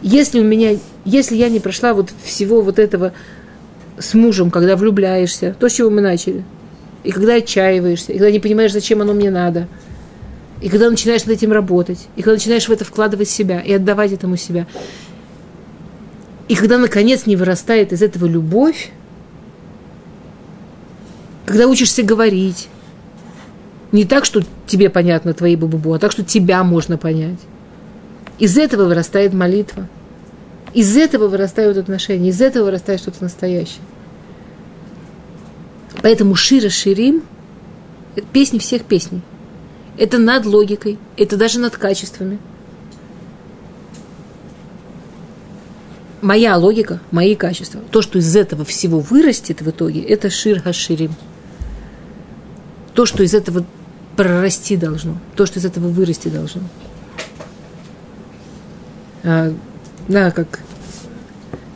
Если 0.01 0.41
у 0.41 0.43
меня, 0.43 0.78
если 1.05 1.38
я 1.38 1.47
не 1.47 1.61
прошла 1.61 1.93
вот 1.93 2.09
всего 2.21 2.61
вот 2.61 2.80
этого 2.80 3.13
с 3.97 4.13
мужем, 4.13 4.51
когда 4.51 4.76
влюбляешься, 4.76 5.55
то, 5.57 5.69
с 5.69 5.74
чего 5.74 5.89
мы 5.89 6.01
начали, 6.01 6.43
и 7.05 7.11
когда 7.11 7.36
отчаиваешься, 7.36 8.11
и 8.11 8.17
когда 8.17 8.30
не 8.30 8.41
понимаешь, 8.41 8.74
зачем 8.74 9.01
оно 9.01 9.13
мне 9.13 9.32
надо, 9.32 9.69
и 10.61 10.67
когда 10.67 10.89
начинаешь 10.89 11.24
над 11.24 11.38
этим 11.38 11.53
работать, 11.53 12.09
и 12.17 12.24
когда 12.24 12.34
начинаешь 12.34 12.67
в 12.67 12.71
это 12.74 12.84
вкладывать 12.84 13.30
себя 13.30 13.61
и 13.61 13.71
отдавать 13.71 14.11
этому 14.11 14.36
себя, 14.36 14.67
и 16.49 16.55
когда, 16.55 16.78
наконец, 16.78 17.26
не 17.26 17.38
вырастает 17.38 17.93
из 17.93 18.01
этого 18.01 18.26
любовь, 18.26 18.91
когда 21.45 21.67
учишься 21.67 22.03
говорить, 22.03 22.67
не 23.93 24.03
так, 24.03 24.25
что 24.25 24.41
тебе 24.67 24.89
понятно 24.89 25.33
твои 25.33 25.55
бабубу, 25.55 25.93
а 25.93 25.99
так, 25.99 26.11
что 26.11 26.23
тебя 26.25 26.63
можно 26.65 26.97
понять. 26.97 27.39
Из 28.39 28.57
этого 28.57 28.85
вырастает 28.85 29.33
молитва. 29.33 29.87
Из 30.73 30.97
этого 30.97 31.29
вырастают 31.29 31.77
отношения, 31.77 32.29
из 32.29 32.41
этого 32.41 32.65
вырастает 32.65 32.99
что-то 32.99 33.23
настоящее. 33.23 33.83
Поэтому 36.01 36.35
Шира 36.35 36.69
Ширим– 36.69 37.23
песни 38.33 38.57
всех 38.57 38.83
песней. 38.83 39.21
Это 39.97 40.17
над 40.17 40.45
логикой, 40.45 40.97
это 41.15 41.37
даже 41.37 41.59
над 41.59 41.77
качествами– 41.77 42.39
моя 46.23 46.55
логика, 46.57 46.99
мои 47.11 47.35
качества, 47.35 47.81
то, 47.91 48.01
что 48.01 48.17
из 48.17 48.35
этого 48.35 48.65
всего 48.65 48.99
вырастет 48.99 49.61
в 49.61 49.69
итоге, 49.69 50.01
это 50.01 50.29
шир 50.29 50.61
хаширим. 50.61 51.13
То, 52.93 53.05
что 53.05 53.23
из 53.23 53.33
этого 53.33 53.65
прорасти 54.16 54.78
должно, 54.78 55.18
то, 55.36 55.45
что 55.45 55.59
из 55.59 55.66
этого 55.66 55.88
вырасти 55.88 56.28
должно. 56.28 56.61
А, 59.24 59.53
да, 60.07 60.32
как 60.32 60.59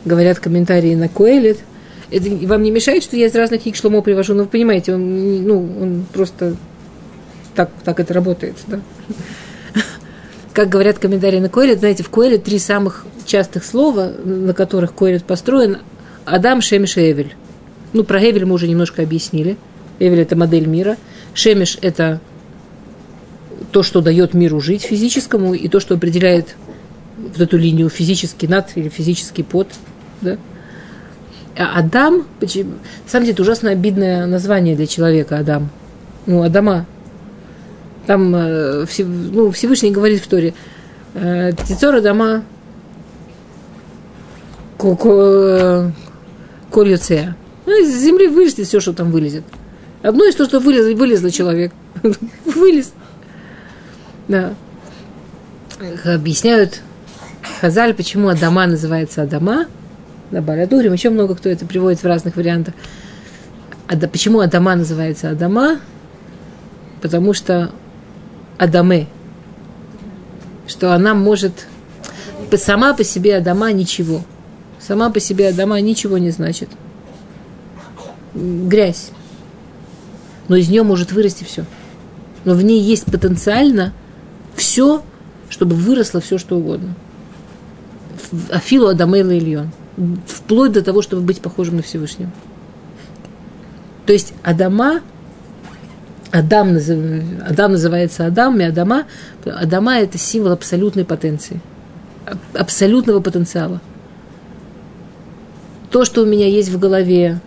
говорят 0.05 0.39
комментарии 0.39 0.95
на 0.95 1.07
Коэлет, 1.07 1.59
это 2.09 2.29
вам 2.47 2.63
не 2.63 2.71
мешает, 2.71 3.03
что 3.03 3.17
я 3.17 3.27
из 3.27 3.35
разных 3.35 3.63
книг 3.63 3.75
Шломо 3.75 4.01
привожу, 4.01 4.33
но 4.33 4.43
вы 4.43 4.49
понимаете, 4.49 4.93
он, 4.95 5.43
ну, 5.45 5.57
он 5.81 6.05
просто 6.13 6.55
так, 7.55 7.69
так 7.83 7.99
это 7.99 8.13
работает, 8.13 8.55
да. 8.67 8.79
Как 10.53 10.69
говорят 10.69 10.99
комментарии 10.99 11.39
на 11.39 11.49
Коэлет, 11.49 11.79
знаете, 11.79 12.03
в 12.03 12.09
Коэлет 12.09 12.43
три 12.43 12.59
самых 12.59 13.05
частых 13.25 13.65
слова, 13.65 14.11
на 14.23 14.53
которых 14.53 14.95
Коэлет 14.95 15.23
построен, 15.23 15.79
Адам, 16.25 16.61
Шемиш 16.61 16.97
и 16.97 17.11
Эвель. 17.11 17.35
Ну, 17.93 18.03
про 18.03 18.19
Эвель 18.21 18.45
мы 18.45 18.55
уже 18.55 18.67
немножко 18.67 19.01
объяснили. 19.01 19.57
Эвель– 19.99 20.19
это 20.21 20.35
модель 20.35 20.67
мира. 20.67 20.97
Шемиш– 21.37 21.77
это 21.81 22.19
то, 23.71 23.83
что 23.83 24.01
дает 24.01 24.33
миру 24.33 24.59
жить 24.59 24.81
физическому, 24.81 25.53
и 25.53 25.67
то, 25.67 25.79
что 25.79 25.93
определяет 25.93 26.55
вот 27.17 27.39
эту 27.39 27.57
линию 27.57 27.89
физический 27.89 28.47
над 28.47 28.75
или 28.75 28.89
физический 28.89 29.43
под. 29.43 29.67
Да? 30.21 30.37
А 31.55 31.77
Адам, 31.79 32.25
почему, 32.39 32.71
на 32.71 33.09
самом 33.09 33.25
деле, 33.25 33.33
это 33.33 33.43
ужасно 33.43 33.69
обидное 33.69 34.25
название 34.25 34.75
для 34.75 34.87
человека, 34.87 35.37
Адам. 35.37 35.69
Ну, 36.25 36.41
Адама. 36.41 36.87
Там 38.07 38.33
э, 38.35 38.85
ну, 38.97 39.51
Всевышний 39.51 39.91
говорит 39.91 40.23
в 40.23 40.27
Торе, 40.27 40.55
э, 41.13 41.51
Тицор 41.67 41.95
Адама 41.95 42.43
Кольюцея. 46.71 47.35
Ну, 47.67 47.83
из 47.83 47.95
земли 47.95 48.27
вылезет 48.27 48.65
все, 48.65 48.79
что 48.79 48.93
там 48.93 49.11
вылезет. 49.11 49.43
Одно 50.01 50.25
из 50.25 50.35
того, 50.35 50.49
что 50.49 50.59
вылез, 50.59 50.97
вылезло 50.97 51.31
человек. 51.31 51.71
Вылез. 52.45 52.93
Да. 54.27 54.53
объясняют 56.05 56.81
Хазаль, 57.61 57.93
почему 57.93 58.27
Адама 58.27 58.67
называется 58.67 59.23
Адама, 59.23 59.65
на 60.31 60.41
Балядурим, 60.41 60.93
еще 60.93 61.09
много 61.09 61.35
кто 61.35 61.49
это 61.49 61.65
приводит 61.65 62.03
в 62.03 62.05
разных 62.05 62.35
вариантах. 62.35 62.73
А 63.87 63.95
да, 63.95 64.07
почему 64.07 64.41
Адама 64.41 64.75
называется 64.75 65.29
Адама? 65.29 65.79
Потому 67.01 67.33
что 67.33 67.71
Адаме, 68.57 69.07
что 70.67 70.93
она 70.93 71.13
может 71.13 71.67
сама 72.57 72.93
по 72.93 73.03
себе 73.03 73.37
Адама 73.37 73.71
ничего. 73.71 74.21
Сама 74.79 75.09
по 75.09 75.19
себе 75.19 75.49
Адама 75.49 75.79
ничего 75.79 76.17
не 76.17 76.31
значит. 76.31 76.69
Грязь. 78.33 79.11
Но 80.47 80.55
из 80.55 80.69
нее 80.69 80.83
может 80.83 81.11
вырасти 81.11 81.43
все. 81.43 81.65
Но 82.45 82.53
в 82.53 82.61
ней 82.61 82.81
есть 82.81 83.05
потенциально 83.05 83.93
все, 84.55 85.03
чтобы 85.49 85.75
выросло 85.75 86.21
все, 86.21 86.37
что 86.37 86.57
угодно. 86.57 86.95
Афилу 88.49 88.87
Адамейла 88.87 89.31
Ильон. 89.31 89.71
Вплоть 90.27 90.71
до 90.71 90.81
того, 90.81 91.01
чтобы 91.01 91.23
быть 91.23 91.41
похожим 91.41 91.77
на 91.77 91.81
Всевышнего. 91.81 92.31
То 94.05 94.13
есть 94.13 94.33
Адама, 94.43 95.01
Адам, 96.31 96.77
Адам 97.45 97.71
называется 97.73 98.25
Адам, 98.25 98.59
и 98.61 98.63
Адама, 98.63 99.05
Адама– 99.43 99.97
это 99.99 100.17
символ 100.17 100.51
абсолютной 100.51 101.03
потенции, 101.03 101.59
абсолютного 102.53 103.19
потенциала. 103.19 103.81
То, 105.89 106.05
что 106.05 106.21
у 106.21 106.25
меня 106.25 106.47
есть 106.47 106.69
в 106.69 106.79
голове, 106.79 107.39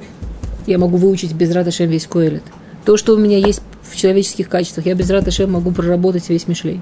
я 0.66 0.78
могу 0.78 0.96
выучить 0.96 1.32
без 1.32 1.51
Раташем 1.53 1.88
весь 1.88 2.07
Коэлет. 2.07 2.42
То, 2.85 2.97
что 2.97 3.14
у 3.14 3.18
меня 3.18 3.39
есть 3.39 3.62
в 3.83 3.97
человеческих 3.97 4.49
качествах, 4.49 4.87
я 4.87 4.95
без 4.95 5.11
Раташем 5.11 5.53
могу 5.53 5.72
проработать 5.72 6.28
весь 6.28 6.49
Мишлей. 6.49 6.81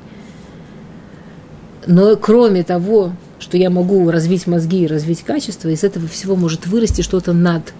Но 1.87 2.17
кроме 2.17 2.63
того, 2.63 3.13
что 3.39 3.57
я 3.57 3.71
могу 3.71 4.11
развить 4.11 4.47
мозги 4.47 4.85
и 4.85 4.87
развить 4.87 5.23
качество, 5.23 5.69
из 5.69 5.85
этого 5.85 6.07
всего 6.07 6.37
может 6.37 6.67
вырасти 6.67 7.03
что-то 7.03 7.33
над. 7.33 7.73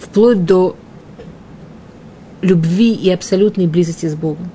Вплоть 0.00 0.44
до 0.44 0.76
любви 2.42 2.92
и 2.92 3.10
абсолютной 3.10 3.66
близости 3.66 4.06
с 4.06 4.14
Богом. 4.14 4.50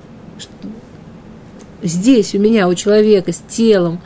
Здесь 1.82 2.34
у 2.34 2.38
меня, 2.38 2.68
у 2.68 2.74
человека, 2.74 3.32
с 3.32 3.42
телом, 3.48 4.00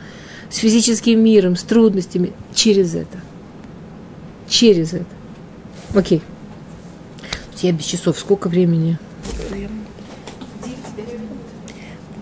с 0.49 0.57
физическим 0.57 1.23
миром, 1.23 1.55
с 1.55 1.63
трудностями, 1.63 2.33
через 2.55 2.95
это. 2.95 3.19
Через 4.49 4.93
это. 4.93 5.05
Окей. 5.93 6.21
Я 7.61 7.71
без 7.71 7.85
часов. 7.85 8.19
Сколько 8.19 8.49
времени? 8.49 8.99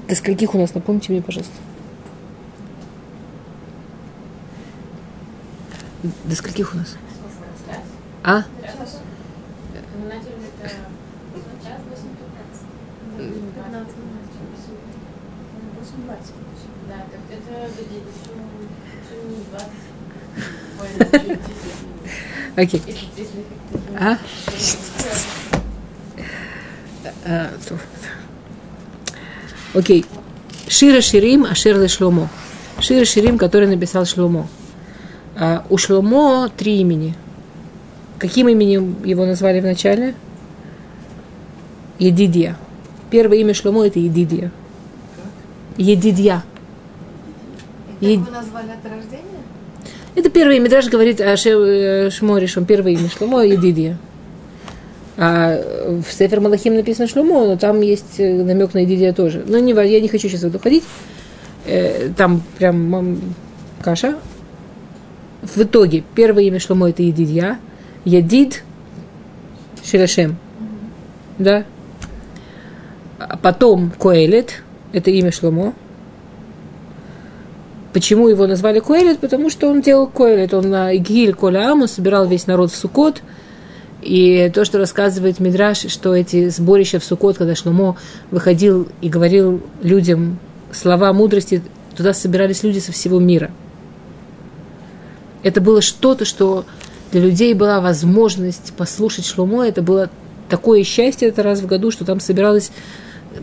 До 0.08 0.16
скольких 0.16 0.56
у 0.56 0.58
нас? 0.58 0.74
Напомните 0.74 1.12
мне, 1.12 1.22
пожалуйста. 1.22 1.54
До 6.24 6.36
скольких 6.36 6.74
у 6.74 6.78
нас? 6.78 6.96
А? 8.24 8.44
Окей. 22.56 22.82
А? 24.00 24.14
а 24.14 24.18
Окей. 29.74 30.06
Шира 30.68 31.02
Ширим, 31.02 31.46
Ашер 31.46 31.88
Шломо. 31.90 32.30
Шира 32.80 33.06
Ширим, 33.06 33.38
который 33.38 33.68
написал 33.68 34.06
Шломо. 34.06 34.48
А 35.38 35.66
у 35.70 35.78
Шломо 35.78 36.50
три 36.56 36.80
имени. 36.80 37.16
Каким 38.18 38.48
именем 38.48 38.96
его 39.04 39.26
назвали 39.26 39.60
вначале? 39.60 40.16
Едидия. 42.00 42.56
Первое 43.12 43.40
имя 43.40 43.54
Шломо 43.54 43.86
это 43.86 44.00
Едидия. 44.00 44.52
Едидия. 45.78 46.44
Как 48.00 48.10
его 48.10 48.32
назвали 48.32 48.72
от 48.72 48.92
рождения? 48.92 49.42
Это 50.16 50.30
первое 50.30 50.56
имя. 50.58 50.70
Драж 50.70 50.88
говорит 50.88 51.20
о 51.20 51.36
э, 51.36 52.10
Шморишем. 52.10 52.66
Первое 52.66 52.94
имя 52.94 53.10
Шломо 53.10 53.46
Едидия. 53.46 53.98
А 55.18 55.62
в 55.86 56.12
Сефер 56.12 56.42
Малахим 56.42 56.76
написано 56.76 57.08
Шломо, 57.08 57.46
но 57.46 57.58
там 57.58 57.82
есть 57.82 58.20
э, 58.20 58.44
намек 58.44 58.74
на 58.74 58.80
Едидия 58.80 59.14
тоже. 59.14 59.44
Но 59.48 59.60
не, 59.60 59.72
я 59.72 60.02
не 60.02 60.08
хочу 60.10 60.28
сейчас 60.28 60.42
в 60.42 60.48
это 60.48 60.58
уходить. 60.58 60.84
Э, 61.66 62.10
там 62.18 62.44
прям 62.58 63.20
каша. 63.82 64.18
В 65.42 65.62
итоге 65.62 66.04
первое 66.16 66.44
имя 66.44 66.60
Шломо 66.60 66.90
это 66.90 67.02
Едидья. 67.02 67.60
Едид 68.04 68.64
Широшем. 69.86 70.38
Да? 71.38 71.64
А 73.20 73.38
потом 73.38 73.92
Коэлет, 73.92 74.64
это 74.92 75.12
имя 75.12 75.32
Шломо. 75.32 75.74
Почему 77.94 78.28
его 78.28 78.46
назвали 78.46 78.80
Коэлет? 78.80 79.20
Потому 79.20 79.50
что 79.50 79.70
он 79.70 79.82
делал 79.82 80.08
Коэлет. 80.08 80.54
Он 80.54 80.70
на 80.70 80.92
Игиль 80.92 81.34
Коля 81.34 81.72
Аму 81.72 81.88
собирал 81.88 82.28
весь 82.28 82.48
народ 82.48 82.72
в 82.72 82.76
Сукот. 82.76 83.22
И 84.06 84.52
то, 84.54 84.66
что 84.66 84.78
рассказывает 84.78 85.40
Мидраш, 85.40 85.88
что 85.90 86.16
эти 86.16 86.50
сборища 86.50 87.00
в 87.00 87.04
Сукот, 87.04 87.40
когда 87.40 87.56
Шломо 87.56 87.98
выходил 88.30 88.88
и 89.02 89.10
говорил 89.10 89.64
людям 89.82 90.38
слова 90.72 91.12
мудрости, 91.12 91.64
туда 91.98 92.14
собирались 92.14 92.62
люди 92.62 92.78
со 92.78 92.92
всего 92.92 93.20
мира. 93.20 93.50
Это 95.42 95.60
было 95.60 95.82
что-то, 95.82 96.24
что 96.24 96.66
для 97.12 97.22
людей 97.22 97.56
была 97.56 97.82
возможность 97.82 98.74
послушать 98.78 99.26
Шломо. 99.26 99.66
Это 99.66 99.82
было 99.82 100.12
такое 100.50 100.84
счастье 100.84 101.30
это 101.30 101.42
раз 101.42 101.62
в 101.62 101.66
году, 101.66 101.90
что 101.90 102.06
там 102.06 102.20
собиралось... 102.20 102.72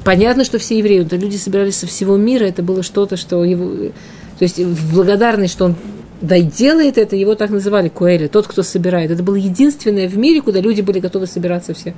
Понятно, 0.05 0.45
что 0.45 0.59
все 0.59 0.79
евреи, 0.79 1.07
но 1.11 1.17
люди 1.17 1.37
собирались 1.37 1.77
со 1.77 1.89
всего 1.89 2.17
мира. 2.17 2.45
Это 2.45 2.63
было 2.63 2.85
что-то, 2.85 3.17
что 3.17 3.45
его... 3.45 3.91
То 4.39 4.43
есть 4.45 4.61
в 4.61 4.95
благодарность, 4.95 5.55
что 5.55 5.65
он 5.65 5.75
да 6.23 6.37
и 6.37 6.43
делает 6.43 6.99
это, 6.99 7.17
его 7.17 7.35
так 7.35 7.51
называли 7.51 7.89
Куэли, 7.89 8.29
тот, 8.29 8.47
кто 8.47 8.63
собирает. 8.63 9.11
Это 9.11 9.25
было 9.25 9.35
единственное 9.35 10.09
в 10.09 10.17
мире, 10.17 10.41
куда 10.41 10.61
люди 10.61 10.81
были 10.81 11.01
готовы 11.01 11.27
собираться 11.27 11.75
все. 11.75 11.95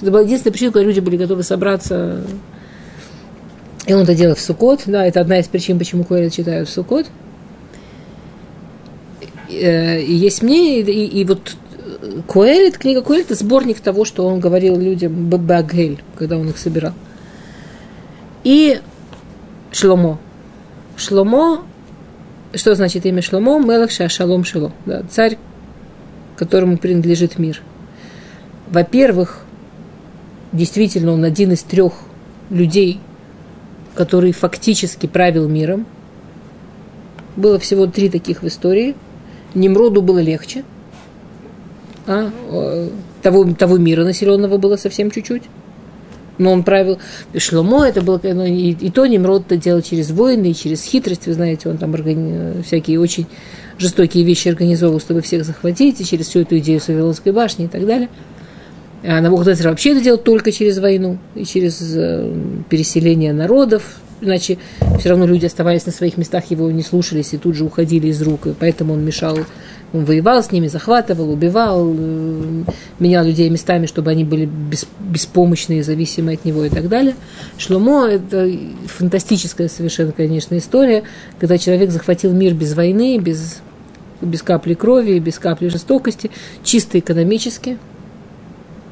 Это 0.00 0.10
была 0.10 0.22
единственная 0.22 0.52
причина, 0.52 0.72
куда 0.72 0.84
люди 0.84 0.98
были 1.00 1.16
готовы 1.16 1.44
собраться. 1.44 2.24
И 3.86 3.94
он 3.94 4.02
это 4.02 4.16
делал 4.16 4.34
в 4.34 4.40
Сукот, 4.40 4.82
да, 4.86 5.06
это 5.06 5.20
одна 5.20 5.38
из 5.38 5.46
причин, 5.46 5.78
почему 5.78 6.02
Куэли 6.02 6.28
читают 6.28 6.68
в 6.68 6.72
Сукот. 6.72 7.06
Э, 9.48 10.02
и 10.02 10.12
есть 10.12 10.42
мнение, 10.42 10.80
и, 10.80 11.20
и 11.20 11.24
вот 11.24 11.56
Куэлит, 12.26 12.78
книга 12.78 13.00
Куэлит, 13.00 13.26
это 13.26 13.36
сборник 13.36 13.78
того, 13.78 14.04
что 14.04 14.26
он 14.26 14.40
говорил 14.40 14.76
людям 14.76 15.30
Багель, 15.30 16.02
когда 16.16 16.36
он 16.36 16.48
их 16.48 16.58
собирал. 16.58 16.94
И 18.42 18.80
Шломо. 19.70 20.18
Шломо 20.96 21.62
что 22.54 22.74
значит 22.74 23.04
имя 23.06 23.22
Шломо? 23.22 23.58
Мелах 23.58 23.90
Шалом 23.90 24.44
Шило. 24.44 24.72
Да, 24.86 25.02
царь, 25.10 25.38
которому 26.36 26.78
принадлежит 26.78 27.38
мир. 27.38 27.62
Во-первых, 28.68 29.44
действительно, 30.52 31.12
он 31.12 31.24
один 31.24 31.52
из 31.52 31.62
трех 31.62 31.94
людей, 32.50 33.00
который 33.94 34.32
фактически 34.32 35.06
правил 35.06 35.48
миром. 35.48 35.86
Было 37.36 37.58
всего 37.58 37.86
три 37.86 38.08
таких 38.08 38.42
в 38.42 38.46
истории. 38.46 38.94
Немроду 39.54 40.02
было 40.02 40.18
легче. 40.18 40.64
А, 42.06 42.30
того, 43.22 43.52
того 43.52 43.76
мира 43.76 44.04
населенного 44.04 44.56
было 44.56 44.76
совсем 44.76 45.10
чуть-чуть 45.10 45.42
но 46.38 46.52
он 46.52 46.62
правил. 46.62 46.98
Шломо 47.36 47.84
это 47.84 48.02
было, 48.02 48.20
ну, 48.22 48.44
и, 48.44 48.70
и 48.70 48.90
то 48.90 49.06
Немрод 49.06 49.44
это 49.46 49.56
делал 49.56 49.82
через 49.82 50.10
войны, 50.10 50.50
и 50.50 50.54
через 50.54 50.82
хитрость, 50.84 51.26
вы 51.26 51.34
знаете, 51.34 51.68
он 51.68 51.78
там 51.78 51.94
органи... 51.94 52.62
всякие 52.62 53.00
очень 53.00 53.26
жестокие 53.78 54.24
вещи 54.24 54.48
организовывал, 54.48 55.00
чтобы 55.00 55.20
всех 55.20 55.44
захватить, 55.44 56.00
и 56.00 56.04
через 56.04 56.28
всю 56.28 56.40
эту 56.40 56.58
идею 56.58 56.80
Савилонской 56.80 57.32
башни 57.32 57.66
и 57.66 57.68
так 57.68 57.86
далее. 57.86 58.08
А 59.04 59.20
Навуходоносор 59.20 59.68
вообще 59.68 59.92
это 59.92 60.00
делал 60.00 60.18
только 60.18 60.50
через 60.50 60.78
войну 60.78 61.18
и 61.36 61.44
через 61.44 61.80
э, 61.94 62.32
переселение 62.68 63.32
народов, 63.32 64.00
иначе 64.20 64.58
все 64.98 65.10
равно 65.10 65.24
люди 65.26 65.46
оставались 65.46 65.86
на 65.86 65.92
своих 65.92 66.16
местах, 66.16 66.50
его 66.50 66.68
не 66.70 66.82
слушались 66.82 67.32
и 67.32 67.38
тут 67.38 67.54
же 67.54 67.64
уходили 67.64 68.08
из 68.08 68.20
рук, 68.22 68.48
и 68.48 68.54
поэтому 68.58 68.94
он 68.94 69.04
мешал 69.04 69.38
он 69.92 70.04
воевал 70.04 70.42
с 70.42 70.52
ними, 70.52 70.66
захватывал, 70.66 71.30
убивал, 71.32 71.94
э, 71.96 72.64
менял 72.98 73.24
людей 73.24 73.48
местами, 73.48 73.86
чтобы 73.86 74.10
они 74.10 74.24
были 74.24 74.48
беспомощные, 75.00 75.82
зависимые 75.82 76.36
от 76.36 76.44
него 76.44 76.64
и 76.64 76.68
так 76.68 76.88
далее. 76.88 77.14
Шломо– 77.56 78.06
это 78.08 78.50
фантастическая 78.86 79.68
совершенно, 79.68 80.12
конечно, 80.12 80.58
история, 80.58 81.04
когда 81.40 81.56
человек 81.56 81.90
захватил 81.90 82.32
мир 82.32 82.52
без 82.52 82.74
войны, 82.74 83.18
без, 83.18 83.62
без 84.20 84.42
капли 84.42 84.74
крови, 84.74 85.18
без 85.18 85.38
капли 85.38 85.68
жестокости, 85.68 86.30
чисто 86.62 86.98
экономически. 86.98 87.78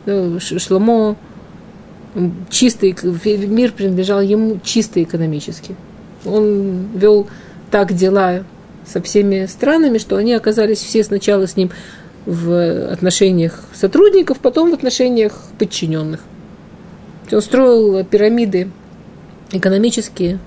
Шломо 0.07 1.17
чистый, 2.49 2.97
мир 3.47 3.73
принадлежал 3.73 4.23
ему 4.23 4.61
чисто 4.65 5.03
экономически. 5.03 5.77
Он 6.25 6.89
вел 6.95 7.27
так 7.71 7.93
дела 7.93 8.45
со 8.87 9.03
всеми 9.03 9.47
странами, 9.47 9.99
что 9.99 10.17
они 10.17 10.35
оказались 10.35 10.79
все 10.79 11.03
сначала 11.03 11.47
с 11.47 11.57
ним 11.57 11.71
в 12.25 12.91
отношениях 12.91 13.65
сотрудников, 13.75 14.39
потом 14.39 14.71
в 14.71 14.75
отношениях 14.75 15.43
подчиненных. 15.59 16.21
Он 17.31 17.41
строил 17.41 18.05
пирамиды 18.05 18.71
экономические, 19.53 20.39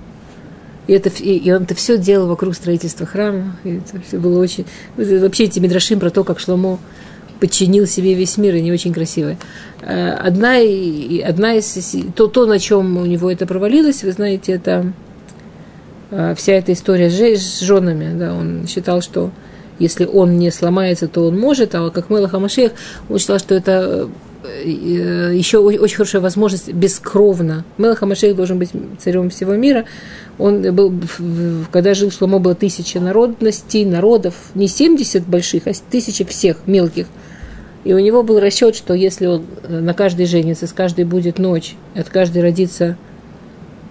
и, 0.89 0.93
это, 0.93 1.09
и, 1.19 1.37
и 1.37 1.51
он 1.51 1.63
это 1.63 1.75
все 1.75 1.99
делал 1.99 2.27
вокруг 2.27 2.55
строительства 2.55 3.05
храма. 3.05 3.55
И 3.63 3.77
это 3.77 4.01
все 4.01 4.17
было 4.17 4.41
очень... 4.41 4.65
Вообще 4.97 5.43
эти 5.43 5.59
мидрашим 5.59 5.99
про 5.99 6.09
то, 6.09 6.23
как 6.23 6.39
Шломо 6.39 6.79
подчинил 7.39 7.85
себе 7.85 8.15
весь 8.15 8.37
мир, 8.37 8.55
и 8.55 8.61
не 8.61 8.71
очень 8.71 8.91
красивые. 8.91 9.37
Э, 9.81 10.13
одна, 10.13 10.55
одна 10.55 11.53
из... 11.53 11.95
То, 12.15 12.25
то, 12.25 12.47
на 12.47 12.57
чем 12.57 12.97
у 12.97 13.05
него 13.05 13.29
это 13.31 13.45
провалилось, 13.45 14.03
вы 14.03 14.13
знаете, 14.13 14.53
это 14.53 14.91
вся 16.35 16.53
эта 16.53 16.73
история 16.73 17.09
с 17.09 17.59
женами. 17.59 18.17
Да, 18.17 18.33
он 18.33 18.67
считал, 18.67 19.01
что 19.01 19.31
если 19.79 20.05
он 20.05 20.37
не 20.37 20.51
сломается, 20.51 21.07
то 21.07 21.25
он 21.27 21.39
может, 21.39 21.73
а 21.73 21.89
как 21.89 22.09
Мелах 22.09 22.33
Амашех, 22.33 22.73
он 23.07 23.17
считал, 23.17 23.39
что 23.39 23.55
это 23.55 24.09
э, 24.43 24.69
еще 24.69 25.59
очень 25.59 25.95
хорошая 25.95 26.21
возможность 26.21 26.71
бескровно. 26.71 27.63
Мелах 27.77 28.03
Амашех 28.03 28.35
должен 28.35 28.59
быть 28.59 28.71
царем 28.99 29.29
всего 29.29 29.55
мира. 29.55 29.85
Он 30.37 30.75
был, 30.75 30.93
когда 31.71 31.93
жил 31.93 32.11
Шломо, 32.11 32.39
было 32.39 32.55
тысяча 32.55 32.99
народностей, 32.99 33.85
народов, 33.85 34.35
не 34.53 34.67
70 34.67 35.25
больших, 35.25 35.67
а 35.67 35.71
тысячи 35.89 36.25
всех 36.25 36.57
мелких. 36.65 37.07
И 37.85 37.93
у 37.93 37.99
него 37.99 38.23
был 38.23 38.41
расчет, 38.41 38.75
что 38.75 38.93
если 38.93 39.27
он 39.27 39.45
э, 39.63 39.79
на 39.79 39.93
каждой 39.93 40.25
женится, 40.25 40.67
с 40.67 40.73
каждой 40.73 41.05
будет 41.05 41.39
ночь, 41.39 41.75
от 41.95 42.09
каждой 42.09 42.41
родится 42.41 42.97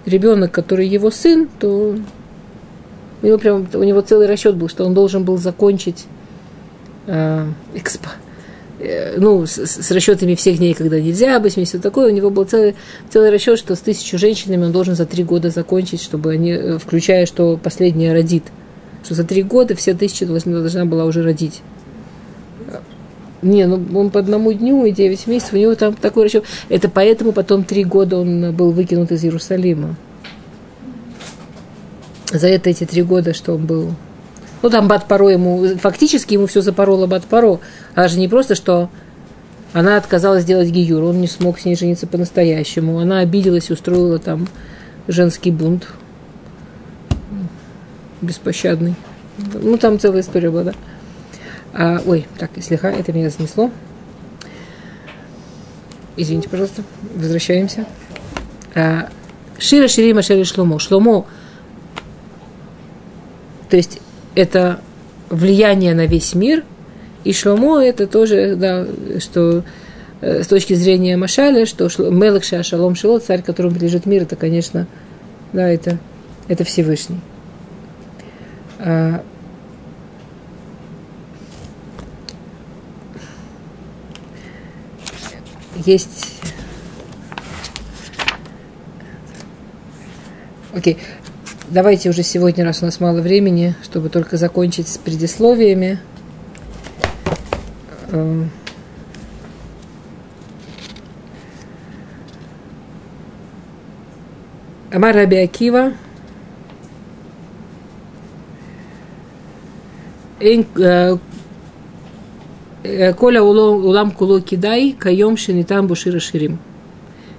ребенок, 0.08 0.52
который 0.52 0.86
его 0.86 1.10
сын, 1.10 1.48
то 1.58 1.96
у 3.22 3.26
него 3.26 3.38
прям 3.38 3.68
у 3.74 3.82
него 3.82 4.00
целый 4.00 4.26
расчет 4.26 4.56
был, 4.56 4.68
что 4.68 4.84
он 4.84 4.94
должен 4.94 5.24
был 5.24 5.38
закончить 5.38 6.06
э, 7.06 7.46
экспо, 7.74 8.10
э, 8.78 9.18
ну, 9.18 9.46
с, 9.46 9.58
с 9.58 9.90
расчетами 9.90 10.34
всех 10.34 10.58
дней, 10.58 10.74
когда 10.74 11.00
нельзя 11.00 11.38
быть, 11.40 11.54
все 11.54 11.78
такое. 11.78 12.12
У 12.12 12.14
него 12.14 12.30
был 12.30 12.44
целый, 12.44 12.74
целый 13.10 13.30
расчет, 13.30 13.58
что 13.58 13.74
с 13.74 13.80
тысячу 13.80 14.18
женщинами 14.18 14.66
он 14.66 14.72
должен 14.72 14.94
за 14.94 15.06
три 15.06 15.24
года 15.24 15.50
закончить, 15.50 16.02
чтобы 16.02 16.32
они, 16.32 16.52
э, 16.52 16.78
включая, 16.78 17.26
что 17.26 17.56
последняя 17.56 18.12
родит. 18.12 18.44
Что 19.04 19.14
за 19.14 19.24
три 19.24 19.42
года 19.42 19.74
все 19.74 19.94
тысячи 19.94 20.24
должна, 20.24 20.60
должна 20.60 20.84
была 20.84 21.04
уже 21.04 21.22
родить. 21.22 21.62
Не, 23.40 23.66
ну 23.66 23.80
он 23.98 24.10
по 24.10 24.20
одному 24.20 24.52
дню 24.52 24.84
и 24.84 24.90
девять 24.90 25.26
месяцев, 25.26 25.54
у 25.54 25.56
него 25.56 25.74
там 25.74 25.94
такой 25.94 26.24
расчет. 26.24 26.44
Это 26.68 26.88
поэтому 26.88 27.32
потом 27.32 27.64
три 27.64 27.84
года 27.84 28.18
он 28.18 28.52
был 28.52 28.72
выкинут 28.72 29.12
из 29.12 29.22
Иерусалима. 29.24 29.96
За 32.32 32.48
это 32.48 32.68
эти 32.70 32.84
три 32.84 33.02
года, 33.02 33.32
что 33.32 33.54
он 33.54 33.64
был. 33.64 33.94
Ну, 34.60 34.70
там 34.70 34.88
Бат 34.88 35.06
Паро 35.06 35.28
ему, 35.28 35.76
фактически 35.80 36.34
ему 36.34 36.46
все 36.46 36.60
запороло 36.62 37.06
Бат 37.06 37.24
Паро. 37.24 37.60
А 37.94 38.08
же 38.08 38.18
не 38.18 38.28
просто, 38.28 38.54
что 38.54 38.90
она 39.72 39.96
отказалась 39.96 40.42
сделать 40.42 40.70
гиюр, 40.70 41.04
он 41.04 41.20
не 41.20 41.28
смог 41.28 41.60
с 41.60 41.64
ней 41.64 41.76
жениться 41.76 42.06
по-настоящему. 42.06 42.98
Она 42.98 43.20
обиделась 43.20 43.70
устроила 43.70 44.18
там 44.18 44.48
женский 45.06 45.50
бунт. 45.50 45.86
Беспощадный. 48.20 48.94
Ну, 49.54 49.76
там 49.76 50.00
целая 50.00 50.22
история 50.22 50.50
была, 50.50 50.64
да. 50.64 50.72
А, 51.72 52.00
ой, 52.06 52.26
так, 52.38 52.50
слегка, 52.60 52.90
это 52.90 53.12
меня 53.12 53.30
занесло. 53.30 53.70
Извините, 56.16 56.48
пожалуйста. 56.48 56.82
Возвращаемся. 57.14 57.86
А, 58.74 59.08
Шира 59.58 59.88
Ширима 59.88 60.22
Шери 60.22 60.44
Шломо. 60.44 60.78
Шломо, 60.78 61.26
то 63.68 63.76
есть 63.76 64.00
это 64.34 64.80
влияние 65.30 65.94
на 65.94 66.06
весь 66.06 66.34
мир, 66.34 66.64
и 67.24 67.32
Шломо 67.32 67.80
это 67.80 68.06
тоже, 68.06 68.56
да, 68.56 68.86
что 69.20 69.64
э, 70.20 70.42
с 70.42 70.46
точки 70.46 70.74
зрения 70.74 71.16
Машаля, 71.16 71.66
что 71.66 71.88
Мелых 72.10 72.44
Шалом 72.44 72.94
Шило, 72.94 73.18
царь, 73.18 73.42
которому 73.42 73.74
принадлежит 73.74 74.06
мир, 74.06 74.22
это, 74.22 74.36
конечно, 74.36 74.86
да, 75.52 75.68
это, 75.68 75.98
это 76.46 76.64
Всевышний. 76.64 77.20
Есть... 85.88 86.42
Окей. 90.74 90.98
Давайте 91.70 92.10
уже 92.10 92.22
сегодня, 92.22 92.64
раз 92.64 92.82
у 92.82 92.86
нас 92.86 93.00
мало 93.00 93.20
времени, 93.20 93.74
чтобы 93.82 94.10
только 94.10 94.36
закончить 94.36 94.88
с 94.88 94.98
предисловиями. 94.98 95.98
Э, 98.10 98.44
Амар 104.92 105.14
Раби 105.14 105.36
Акива. 105.36 105.92
Э, 110.40 111.16
Коля 113.16 113.42
улам 113.42 114.10
куло 114.12 114.40
кидай, 114.40 114.92
кайом 114.98 115.36
шинитам 115.36 115.86
бушира 115.86 116.20
ширим. 116.20 116.58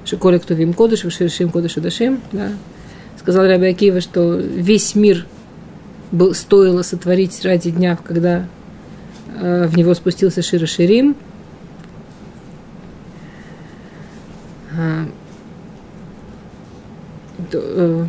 Шиколя 0.06 0.39
кто 0.39 0.54
вим 0.54 0.74
кодыш, 0.74 1.04
виширшим 1.04 1.50
кодыш 1.50 1.76
дашим. 1.76 2.22
Да. 2.32 2.52
Сказал 3.18 3.45
Раби 3.45 3.68
Акива, 3.68 4.02
что 4.02 4.36
весь 4.36 4.95
мир 4.95 5.26
был, 6.12 6.34
стоило 6.34 6.82
сотворить 6.82 7.43
ради 7.43 7.70
дня, 7.70 7.97
когда 8.04 8.47
э, 9.39 9.68
в 9.68 9.78
него 9.78 9.93
спустился 9.93 10.41
Шира 10.41 10.66
Ширим. 10.66 11.16
А, 14.76 15.06
то, 17.52 17.60
э, 17.62 18.06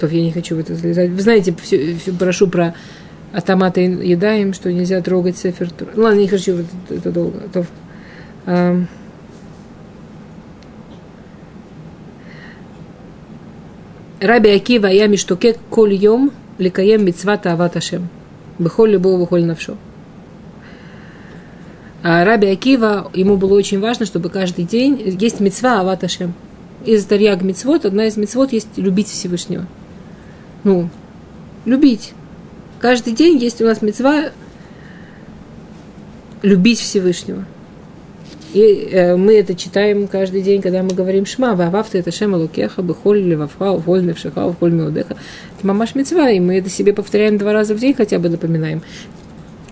то 0.00 0.06
я 0.06 0.22
не 0.22 0.32
хочу 0.32 0.56
в 0.56 0.60
это 0.60 0.74
залезать. 0.74 1.10
Вы 1.10 1.20
знаете, 1.20 1.54
все, 1.60 1.96
все 1.96 2.12
прошу 2.12 2.46
про 2.46 2.74
автоматы 3.32 3.82
едаем, 3.82 4.52
что 4.52 4.72
нельзя 4.72 5.00
трогать 5.00 5.36
сефер. 5.36 5.70
Ну, 5.94 6.02
ладно, 6.02 6.20
не 6.20 6.28
хочу, 6.28 6.58
это, 6.58 6.94
это 6.94 7.10
долго. 7.10 7.40
То, 7.52 7.66
а, 8.46 8.80
Раби 14.20 14.50
Акива 14.50 14.86
я 14.86 15.06
миштокек 15.06 15.58
коль 15.70 15.94
йом 15.94 16.32
ликаем 16.58 17.04
мицвата 17.04 17.52
ават 17.52 17.76
Ашем. 17.76 18.08
Бехоль 18.58 18.90
любого 18.90 19.20
бехоль 19.20 19.44
навшо. 19.44 19.76
А 22.02 22.24
Раби 22.24 22.48
Акива, 22.48 23.10
ему 23.14 23.36
было 23.36 23.54
очень 23.54 23.80
важно, 23.80 24.06
чтобы 24.06 24.28
каждый 24.28 24.64
день 24.64 25.16
есть 25.20 25.38
мецва 25.40 25.80
ават 25.80 26.02
Ашем. 26.02 26.34
Из 26.84 27.04
Тарьяг 27.04 27.42
мецвод, 27.42 27.84
одна 27.84 28.06
из 28.06 28.16
мецвод 28.16 28.52
есть 28.52 28.76
любить 28.76 29.08
Всевышнего. 29.08 29.66
Ну, 30.64 30.88
любить. 31.64 32.12
Каждый 32.80 33.12
день 33.12 33.38
есть 33.38 33.60
у 33.60 33.64
нас 33.64 33.82
мецва 33.82 34.30
любить 36.42 36.78
Всевышнего. 36.78 37.44
И 38.54 38.88
э, 38.90 39.16
мы 39.16 39.34
это 39.34 39.54
читаем 39.54 40.06
каждый 40.08 40.40
день, 40.42 40.62
когда 40.62 40.82
мы 40.82 40.90
говорим 40.90 41.26
Шма, 41.26 41.54
Вававта 41.54 41.98
это 41.98 42.10
Шема 42.10 42.36
Лукеха, 42.36 42.80
Бехоль 42.80 43.20
Левавха, 43.20 43.72
Воль 43.72 44.06
Невшиха, 44.06 44.48
Воль 44.60 44.72
Меудеха. 44.72 45.16
Это 45.56 45.66
мамаш 45.66 45.94
мецва, 45.94 46.30
и 46.30 46.40
мы 46.40 46.56
это 46.56 46.70
себе 46.70 46.94
повторяем 46.94 47.36
два 47.36 47.52
раза 47.52 47.74
в 47.74 47.78
день, 47.78 47.94
хотя 47.94 48.18
бы 48.18 48.28
напоминаем. 48.30 48.82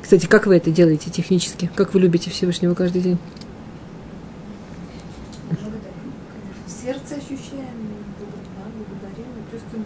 Кстати, 0.02 0.26
как 0.26 0.46
вы 0.46 0.56
это 0.56 0.70
делаете 0.70 1.10
технически? 1.10 1.70
Как 1.74 1.94
вы 1.94 2.00
любите 2.00 2.30
Всевышнего 2.30 2.74
каждый 2.74 3.00
день? 3.00 3.18
Сердце 6.66 7.14
ощущаем, 7.14 7.88
благодарим, 8.76 9.26
чувствуем 9.50 9.84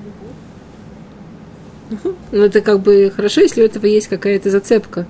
Ну, 2.33 2.43
это 2.43 2.61
как 2.61 2.81
бы 2.81 3.13
хорошо, 3.15 3.41
если 3.41 3.63
у 3.63 3.65
этого 3.65 3.87
есть 3.87 4.09
какая-то 4.09 4.51
зацепка. 4.51 5.07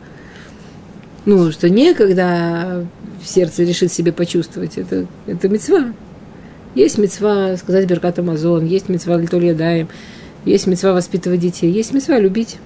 Ну, 1.26 1.52
что 1.52 1.68
не, 1.68 1.94
когда 1.94 2.84
сердце 3.24 3.64
решит 3.64 3.92
себе 3.92 4.12
почувствовать. 4.12 4.78
Это, 4.78 5.06
это 5.26 5.48
мецва. 5.48 5.92
Есть 6.74 6.98
мецва 6.98 7.56
сказать 7.56 7.86
Беркат 7.86 8.18
Амазон, 8.18 8.64
есть 8.64 8.88
мецва 8.88 9.16
Литоль 9.16 9.46
Ядаем, 9.46 9.88
есть 10.44 10.66
мецва 10.66 10.92
воспитывать 10.92 11.40
детей, 11.40 11.70
есть 11.70 11.92
мецва 11.92 12.18
любить. 12.18 12.58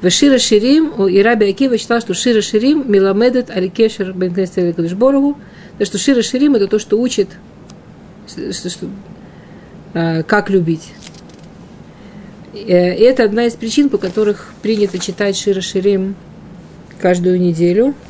В 0.00 0.10
Ширим, 0.10 1.06
и 1.06 1.22
Раби 1.22 1.48
Акива 1.48 1.78
считал, 1.78 2.00
что 2.00 2.12
Шира 2.12 2.42
Ширим 2.42 2.84
миламедет 2.92 3.48
аликешер 3.48 4.12
бен 4.12 4.34
Кадышборову, 4.34 5.38
что 5.82 5.96
Шира 5.96 6.20
Ширим 6.20 6.54
это 6.54 6.68
то, 6.68 6.78
что 6.78 7.00
учит, 7.00 7.30
что, 8.28 8.68
что, 8.68 8.86
а, 9.94 10.22
как 10.22 10.50
любить. 10.50 10.92
Э, 12.54 12.94
и 12.96 13.02
это 13.02 13.24
одна 13.24 13.46
из 13.46 13.54
причин, 13.54 13.88
по 13.88 13.98
которых 13.98 14.52
принято 14.62 14.98
читать 14.98 15.36
Шира 15.36 15.60
Ширим 15.60 16.14
каждую 17.00 17.40
неделю– 17.40 17.94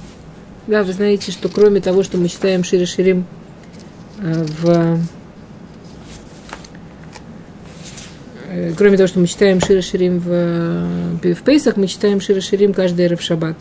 Да, 0.66 0.82
вы 0.82 0.94
знаете, 0.94 1.30
что 1.30 1.50
кроме 1.50 1.80
того, 1.82 2.02
что 2.02 2.16
мы 2.16 2.28
читаем 2.28 2.64
Шири 2.64 2.86
Ширим 2.86 3.26
э, 4.18 4.44
в... 4.62 4.98
э, 8.48 8.72
Кроме 8.76 8.96
того, 8.96 9.06
что 9.06 9.20
мы 9.20 9.26
читаем 9.26 9.60
Шири 9.60 9.82
Ширим 9.82 10.20
в, 10.20 11.34
в 11.34 11.42
Пейсах, 11.42 11.76
мы 11.76 11.86
читаем 11.86 12.22
Шири 12.22 12.40
Ширим 12.40 12.72
каждый 12.72 13.04
Эрев 13.04 13.20
Шаббат. 13.20 13.56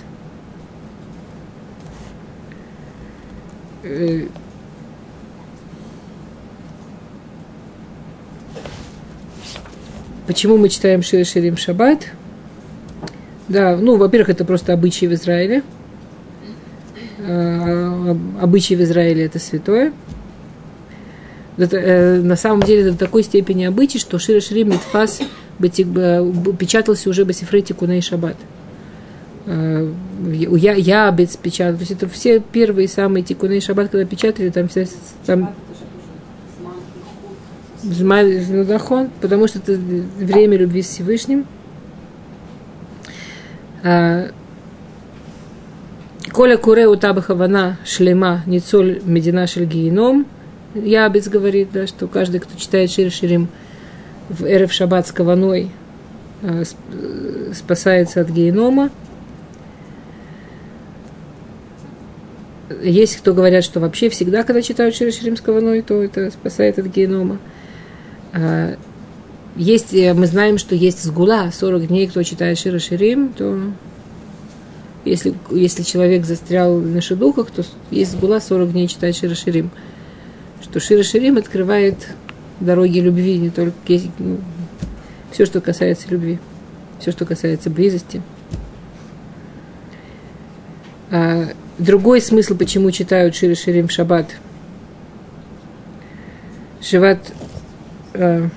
Почему 10.26 10.58
мы 10.58 10.70
читаем 10.70 11.04
Шири 11.04 11.24
Ширим 11.24 11.58
Шаббат? 11.58 12.08
Да, 13.50 13.76
ну, 13.76 13.98
во-первых, 13.98 14.30
это 14.30 14.46
просто 14.46 14.72
обычаи 14.74 15.06
в 15.06 15.14
Израиле. 15.14 15.64
А, 17.20 18.18
обычаи 18.42 18.76
в 18.76 18.82
Израиле 18.82 19.26
это 19.26 19.40
святое. 19.40 19.92
Это, 21.58 21.78
э, 21.78 22.22
на 22.22 22.36
самом 22.36 22.64
деле 22.64 22.92
до 22.92 22.98
такой 22.98 23.24
степени 23.24 23.66
обычай, 23.66 24.00
что 24.00 24.18
Шири 24.18 24.40
Ширим 24.40 24.70
Митфас 24.70 25.22
печатался 25.60 27.10
уже 27.10 27.26
Басифрей 27.26 27.64
Куней 27.64 28.02
Шаббат. 28.02 28.38
Э, 29.46 29.92
я, 30.26 30.74
я 30.74 31.12
печатал. 31.12 31.76
То 31.76 31.82
есть 31.82 31.92
это 31.92 32.08
все 32.08 32.40
первые 32.40 32.88
самые 32.88 33.24
Тикуны 33.24 33.60
Шаббат, 33.60 33.90
когда 33.90 34.06
печатали, 34.06 34.50
там 34.50 34.68
все 34.70 34.88
там 35.26 35.54
Змахон, 37.84 39.10
потому 39.22 39.48
что 39.48 39.60
это 39.60 39.74
время 39.74 40.58
любви 40.58 40.82
с 40.82 40.88
Всевышним. 40.88 41.46
А, 43.84 44.30
Коля 46.32 46.58
куре 46.58 46.88
у 46.88 46.96
табахавана 46.96 47.78
шлема 47.86 48.42
ницоль 48.46 49.02
медина 49.04 49.46
шельгиеном. 49.46 50.26
Ябец 50.74 51.28
говорит, 51.28 51.70
да, 51.72 51.86
что 51.86 52.08
каждый, 52.08 52.40
кто 52.40 52.58
читает 52.58 52.90
Шир 52.90 53.12
Ширим 53.12 53.50
в 54.30 54.44
Эрев 54.46 54.72
Шаббат 54.72 55.08
с 55.08 55.12
каваной, 55.12 55.70
а, 56.42 56.64
спасается 57.54 58.22
от 58.22 58.30
генома. 58.30 58.90
Есть 62.82 63.18
кто 63.18 63.34
говорят, 63.34 63.64
что 63.64 63.80
вообще 63.80 64.10
всегда, 64.10 64.44
когда 64.44 64.62
читают 64.62 64.96
Шир 64.96 65.12
Ширим 65.14 65.38
с 65.38 65.42
каваной, 65.42 65.82
то 65.82 66.02
это 66.02 66.32
спасает 66.32 66.80
от 66.80 66.88
генома. 66.88 67.38
А, 68.34 68.76
есть, 69.56 69.94
э, 69.94 70.14
мы 70.14 70.26
знаем, 70.26 70.58
что 70.58 70.76
есть 70.76 71.04
сгула, 71.04 71.52
40 71.54 71.88
дней, 71.88 72.08
кто 72.08 72.24
читает 72.24 72.58
Шира 72.58 72.80
Ширим, 72.80 73.32
то 73.34 73.60
если, 75.06 75.36
если 75.52 75.84
человек 75.84 76.26
застрял 76.26 76.80
на 76.80 77.02
шедухах, 77.02 77.52
то 77.52 77.64
есть 77.92 78.12
сгула 78.12 78.40
40 78.40 78.72
дней 78.72 78.88
читает 78.88 79.16
Шира 79.16 79.36
Ширим. 79.36 79.70
Что 80.62 80.80
Шира 80.80 81.04
Ширим 81.04 81.38
открывает 81.38 81.98
дороги 82.60 83.00
любви, 83.00 83.38
не 83.38 83.50
только 83.52 83.76
ну, 84.18 84.40
все, 85.32 85.46
что 85.46 85.62
касается 85.62 86.08
любви, 86.10 86.40
все, 87.00 87.12
что 87.12 87.26
касается 87.26 87.70
близости. 87.70 88.22
А, 91.12 91.50
другой 91.78 92.22
смысл, 92.22 92.56
почему 92.56 92.90
читают 92.90 93.36
Шира 93.36 93.54
Ширим 93.54 93.88
в 93.88 93.92
шаббат. 93.92 94.32
Шиват 96.82 97.34
Э, 98.14 98.48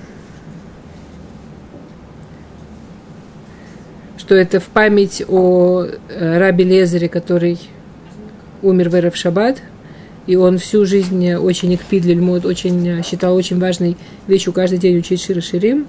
что 4.17 4.35
это 4.35 4.59
в 4.59 4.65
память 4.65 5.23
о 5.27 5.85
э, 5.85 6.37
Раби 6.37 6.63
Лезере, 6.63 7.07
который 7.07 7.59
умер 8.61 8.89
в 8.89 8.95
Эрев 8.95 9.15
Шаббат, 9.15 9.61
и 10.25 10.35
он 10.35 10.57
всю 10.57 10.85
жизнь 10.85 11.33
очень 11.35 11.73
экпид 11.73 12.03
лильмот, 12.03 12.45
очень 12.45 13.01
считал 13.03 13.35
очень 13.35 13.59
важной 13.59 13.95
вещью 14.27 14.51
каждый 14.51 14.79
день 14.79 14.97
учить 14.97 15.21
Шира 15.21 15.39
Ширим. 15.39 15.87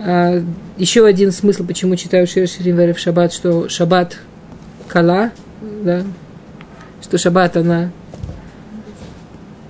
А, 0.00 0.42
еще 0.76 1.06
один 1.06 1.30
смысл, 1.30 1.64
почему 1.64 1.94
читаю 1.94 2.26
Шира 2.26 2.46
Ширим 2.46 2.76
в 2.76 2.80
Эрев 2.80 2.98
Шаббат, 2.98 3.32
что 3.32 3.68
Шаббат 3.68 4.18
кала, 4.88 5.30
да, 5.84 6.02
что 7.00 7.16
Шаббат 7.16 7.56
она 7.56 7.92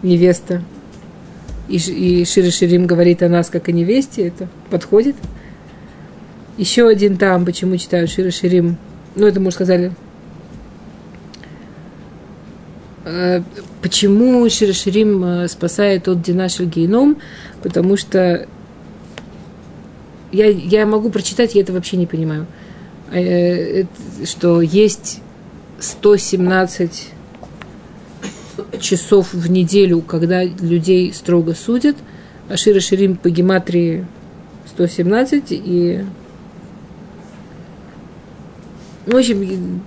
невеста, 0.03 0.63
и, 1.69 1.77
и 1.77 2.25
Шири 2.25 2.51
Ширим 2.51 2.87
говорит 2.87 3.23
о 3.23 3.29
нас 3.29 3.49
как 3.49 3.69
о 3.69 3.73
невесте, 3.73 4.29
это 4.29 4.49
подходит. 4.71 5.17
Еще 6.57 6.87
один 6.87 7.17
там, 7.17 7.45
почему 7.45 7.77
читают 7.77 8.11
Шири 8.11 8.31
Ширим, 8.31 8.77
ну 9.17 9.27
это 9.27 9.41
мы 9.41 9.49
уже 9.49 9.57
сказали. 9.57 9.93
Э, 13.05 13.43
почему 13.83 14.49
Шири 14.49 14.73
Ширим 14.73 15.25
э, 15.25 15.49
спасает 15.49 16.09
от 16.09 16.23
Динашель 16.23 16.67
Гейном? 16.67 17.19
Потому 17.63 17.97
что 17.97 18.47
я, 20.33 20.47
я 20.47 20.87
могу 20.87 21.11
прочитать, 21.11 21.55
я 21.55 21.63
это 21.63 21.73
вообще 21.73 21.97
не 21.97 22.07
понимаю. 22.07 22.47
Э, 23.13 23.85
что 24.25 24.61
есть 24.61 25.21
117 25.81 27.14
часов 28.81 29.33
в 29.33 29.51
неделю, 29.51 30.01
когда 30.01 30.45
людей 30.45 31.13
строго 31.13 31.55
судят, 31.55 31.97
а 32.49 32.57
Шира 32.57 32.81
Ширим 32.81 33.17
по 33.17 33.31
гематрии 33.31 34.07
117 34.67 35.45
и 35.51 36.05
в 39.07 39.15
общем, 39.15 39.83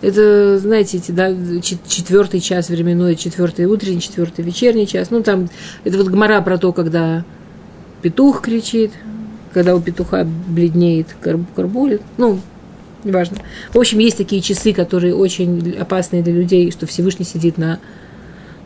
это, 0.00 0.58
знаете, 0.58 0.96
эти, 0.96 1.10
да, 1.10 1.30
четвертый 1.60 2.40
час 2.40 2.68
временной, 2.68 3.16
четвертый 3.16 3.66
утренний, 3.66 4.00
четвертый 4.00 4.44
вечерний 4.44 4.86
час. 4.86 5.10
Ну, 5.10 5.22
там, 5.22 5.50
это 5.84 5.98
вот 5.98 6.08
гмора 6.08 6.40
про 6.40 6.56
то, 6.56 6.72
когда 6.72 7.24
петух 8.00 8.40
кричит, 8.40 8.92
когда 9.52 9.74
у 9.74 9.80
петуха 9.80 10.24
бледнеет 10.24 11.08
карбулит. 11.54 12.00
Ну, 12.16 12.40
неважно. 13.04 13.38
В 13.72 13.78
общем, 13.78 13.98
есть 13.98 14.16
такие 14.16 14.42
часы, 14.42 14.72
которые 14.72 15.14
очень 15.14 15.76
опасные 15.78 16.22
для 16.22 16.32
людей, 16.32 16.70
что 16.70 16.86
Всевышний 16.86 17.24
сидит 17.24 17.58
на 17.58 17.80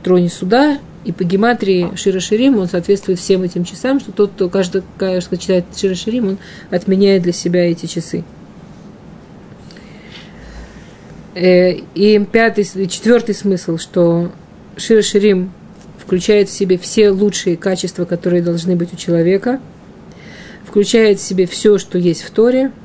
троне 0.03 0.29
суда, 0.29 0.79
и 1.05 1.13
по 1.13 1.25
гематрии 1.25 1.95
Шира 1.97 2.21
Ширим 2.21 2.59
он 2.59 2.69
соответствует 2.69 3.19
всем 3.19 3.43
этим 3.43 3.65
часам, 3.65 4.01
что 4.01 4.13
тот, 4.13 4.33
кто 4.33 4.49
каждый, 4.49 4.83
каждый 4.99 5.39
читает 5.39 5.65
Шира 5.77 5.95
Ширим, 5.95 6.29
он 6.29 6.39
отменяет 6.71 7.23
для 7.23 7.33
себя 7.33 7.71
эти 7.71 7.87
часы. 7.87 8.25
Э, 11.35 11.73
и 11.95 12.25
пятый, 12.31 12.65
четвертый 12.89 13.35
смысл, 13.35 13.79
что 13.79 14.31
Шира 14.77 15.03
Ширим 15.03 15.53
включает 15.99 16.49
в 16.49 16.53
себе 16.53 16.79
все 16.79 17.11
лучшие 17.11 17.57
качества, 17.57 18.05
которые 18.05 18.43
должны 18.43 18.77
быть 18.77 18.93
у 18.93 18.97
человека, 18.97 19.61
включает 20.65 21.19
в 21.19 21.23
себе 21.23 21.47
все, 21.47 21.79
что 21.79 21.99
есть 21.99 22.23
в 22.23 22.31
Торе– 22.31 22.71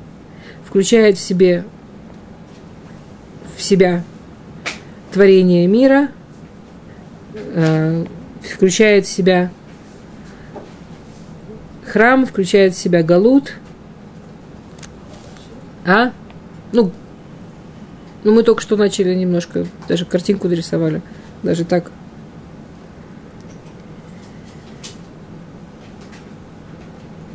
включает 0.68 1.16
в 1.16 1.20
себе 1.20 1.64
в 3.56 3.62
себя 3.62 4.04
творение 5.12 5.66
мира, 5.66 6.10
э, 7.34 8.04
включает 8.42 9.06
в 9.06 9.08
себя 9.08 9.50
храм, 11.86 12.26
включает 12.26 12.74
в 12.74 12.78
себя 12.78 13.02
галут. 13.02 13.54
А? 15.86 16.12
Ну, 16.72 16.92
ну, 18.22 18.34
мы 18.34 18.42
только 18.42 18.60
что 18.60 18.76
начали 18.76 19.14
немножко, 19.14 19.66
даже 19.88 20.04
картинку 20.04 20.48
дорисовали. 20.48 21.00
Даже 21.42 21.64
так. 21.64 21.90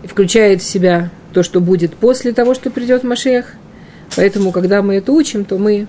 Включает 0.03 0.61
в 0.61 0.65
себя 0.65 1.09
то, 1.33 1.43
что 1.43 1.59
будет 1.59 1.95
после 1.95 2.31
того, 2.31 2.53
что 2.53 2.69
придет 2.69 3.03
Машех. 3.03 3.55
Поэтому, 4.15 4.51
когда 4.51 4.81
мы 4.81 4.95
это 4.95 5.11
учим, 5.11 5.43
то 5.43 5.57
мы, 5.57 5.87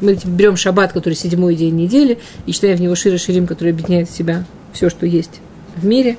мы 0.00 0.18
берем 0.24 0.56
шаббат, 0.56 0.92
который 0.92 1.14
седьмой 1.14 1.54
день 1.54 1.76
недели, 1.76 2.18
и 2.46 2.52
читаем 2.52 2.78
в 2.78 2.80
него 2.80 2.94
Шира 2.94 3.18
Ширим, 3.18 3.46
который 3.46 3.72
объединяет 3.72 4.08
в 4.08 4.16
себя 4.16 4.44
все, 4.72 4.88
что 4.88 5.06
есть 5.06 5.40
в 5.76 5.84
мире. 5.84 6.16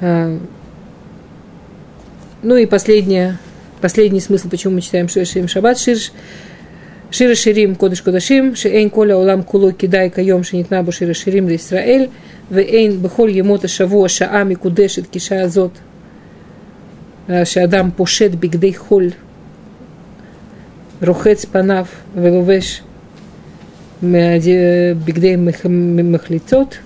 А, 0.00 0.38
ну 2.42 2.56
и 2.56 2.66
последнее, 2.66 3.38
последний 3.80 4.20
смысл, 4.20 4.48
почему 4.48 4.74
мы 4.74 4.80
читаем 4.80 5.08
Шира 5.08 5.24
Ширим 5.24 5.48
Шаббат. 5.48 5.78
Шир, 5.78 5.98
Шира 7.11 7.35
Ширим 7.35 7.75
Кодыш 7.75 8.01
Кодашим, 8.01 8.55
Шеэйн 8.55 8.89
Коля 8.89 9.17
Улам 9.17 9.43
Куло 9.43 9.71
Кидай 9.71 10.09
Кайом 10.09 10.43
Шенитнабу 10.43 10.91
Шира 10.91 11.13
Ширим 11.13 11.47
для 11.47 11.55
Исраэль, 11.55 12.09
ואין 12.51 13.01
בכל 13.01 13.29
ימות 13.31 13.63
השבוע 13.63 14.09
שעה 14.09 14.43
מקודשת 14.43 15.03
כשעה 15.11 15.47
זאת, 15.47 15.71
שאדם 17.43 17.89
פושט 17.95 18.31
בגדי 18.31 18.73
חול, 18.73 19.09
רוחץ 21.07 21.45
פניו 21.45 21.85
ולובש 22.15 22.81
בגדי 25.05 25.35
מחליצות, 26.03 26.77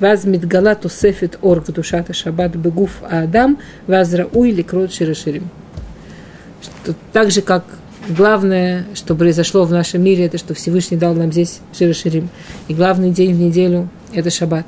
ואז 0.00 0.26
מתגלה 0.26 0.74
תוספת 0.74 1.36
אור 1.42 1.58
קדושת 1.58 2.10
השבת 2.10 2.56
בגוף 2.56 3.02
האדם, 3.06 3.54
ואז 3.88 4.14
ראוי 4.14 4.52
לקרוא 4.52 4.86
שיר 4.86 5.10
השירים. 5.10 5.42
Что 6.62 6.92
так 7.12 7.30
же, 7.30 7.42
как 7.42 7.62
главное, 8.09 8.85
что 8.93 9.15
произошло 9.15 9.65
в 9.65 9.71
нашем 9.71 10.03
мире, 10.03 10.25
это 10.25 10.37
что 10.37 10.53
Всевышний 10.53 10.97
дал 10.97 11.13
нам 11.13 11.31
здесь 11.31 11.59
Шира 11.77 11.93
Ширим. 11.93 12.29
И 12.67 12.73
главный 12.73 13.11
день 13.11 13.33
в 13.33 13.39
неделю– 13.39 13.89
это 14.13 14.29
Шаббат. 14.29 14.65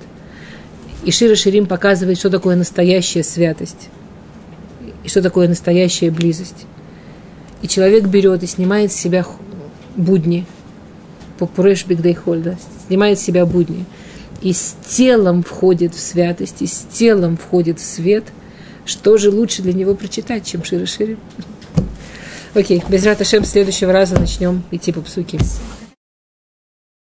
И 1.04 1.12
Шира 1.12 1.36
Ширим 1.36 1.66
показывает, 1.66 2.18
что 2.18 2.30
такое 2.30 2.56
настоящая 2.56 3.24
святость. 3.24 3.90
И 5.04 5.10
что 5.10 5.22
такое 5.22 5.48
настоящая 5.48 6.12
близость. 6.12 6.66
И 7.62 7.68
человек 7.68 8.06
берет 8.06 8.44
и 8.44 8.48
снимает 8.48 8.92
с 8.92 8.96
себя 8.96 9.26
будни. 9.96 10.46
По 11.38 11.46
Пуреш 11.46 11.86
Бигдейхоль, 11.86 12.42
да, 12.42 12.56
снимает 12.88 13.20
с 13.20 13.24
себя 13.24 13.46
будни. 13.46 13.86
И 14.42 14.54
с 14.54 14.76
телом 14.88 15.44
входит 15.44 15.94
в 15.94 16.00
святость, 16.00 16.62
и 16.62 16.68
с 16.68 16.86
телом 16.92 17.38
входит 17.38 17.80
в 17.80 17.86
свет. 17.86 18.26
Что 18.86 19.18
же 19.18 19.32
лучше 19.32 19.62
для 19.62 19.74
него 19.74 19.96
прочитать, 19.96 20.46
чем 20.46 20.64
Шира 20.64 20.86
Ширим? 20.86 21.18
Окей, 22.56 22.82
без 22.88 23.06
Раташем 23.06 23.44
следующего 23.44 23.92
раза 23.92 24.18
начнем 24.18 24.64
идти 24.72 24.94
по 24.94 25.02
псуке. 25.02 25.40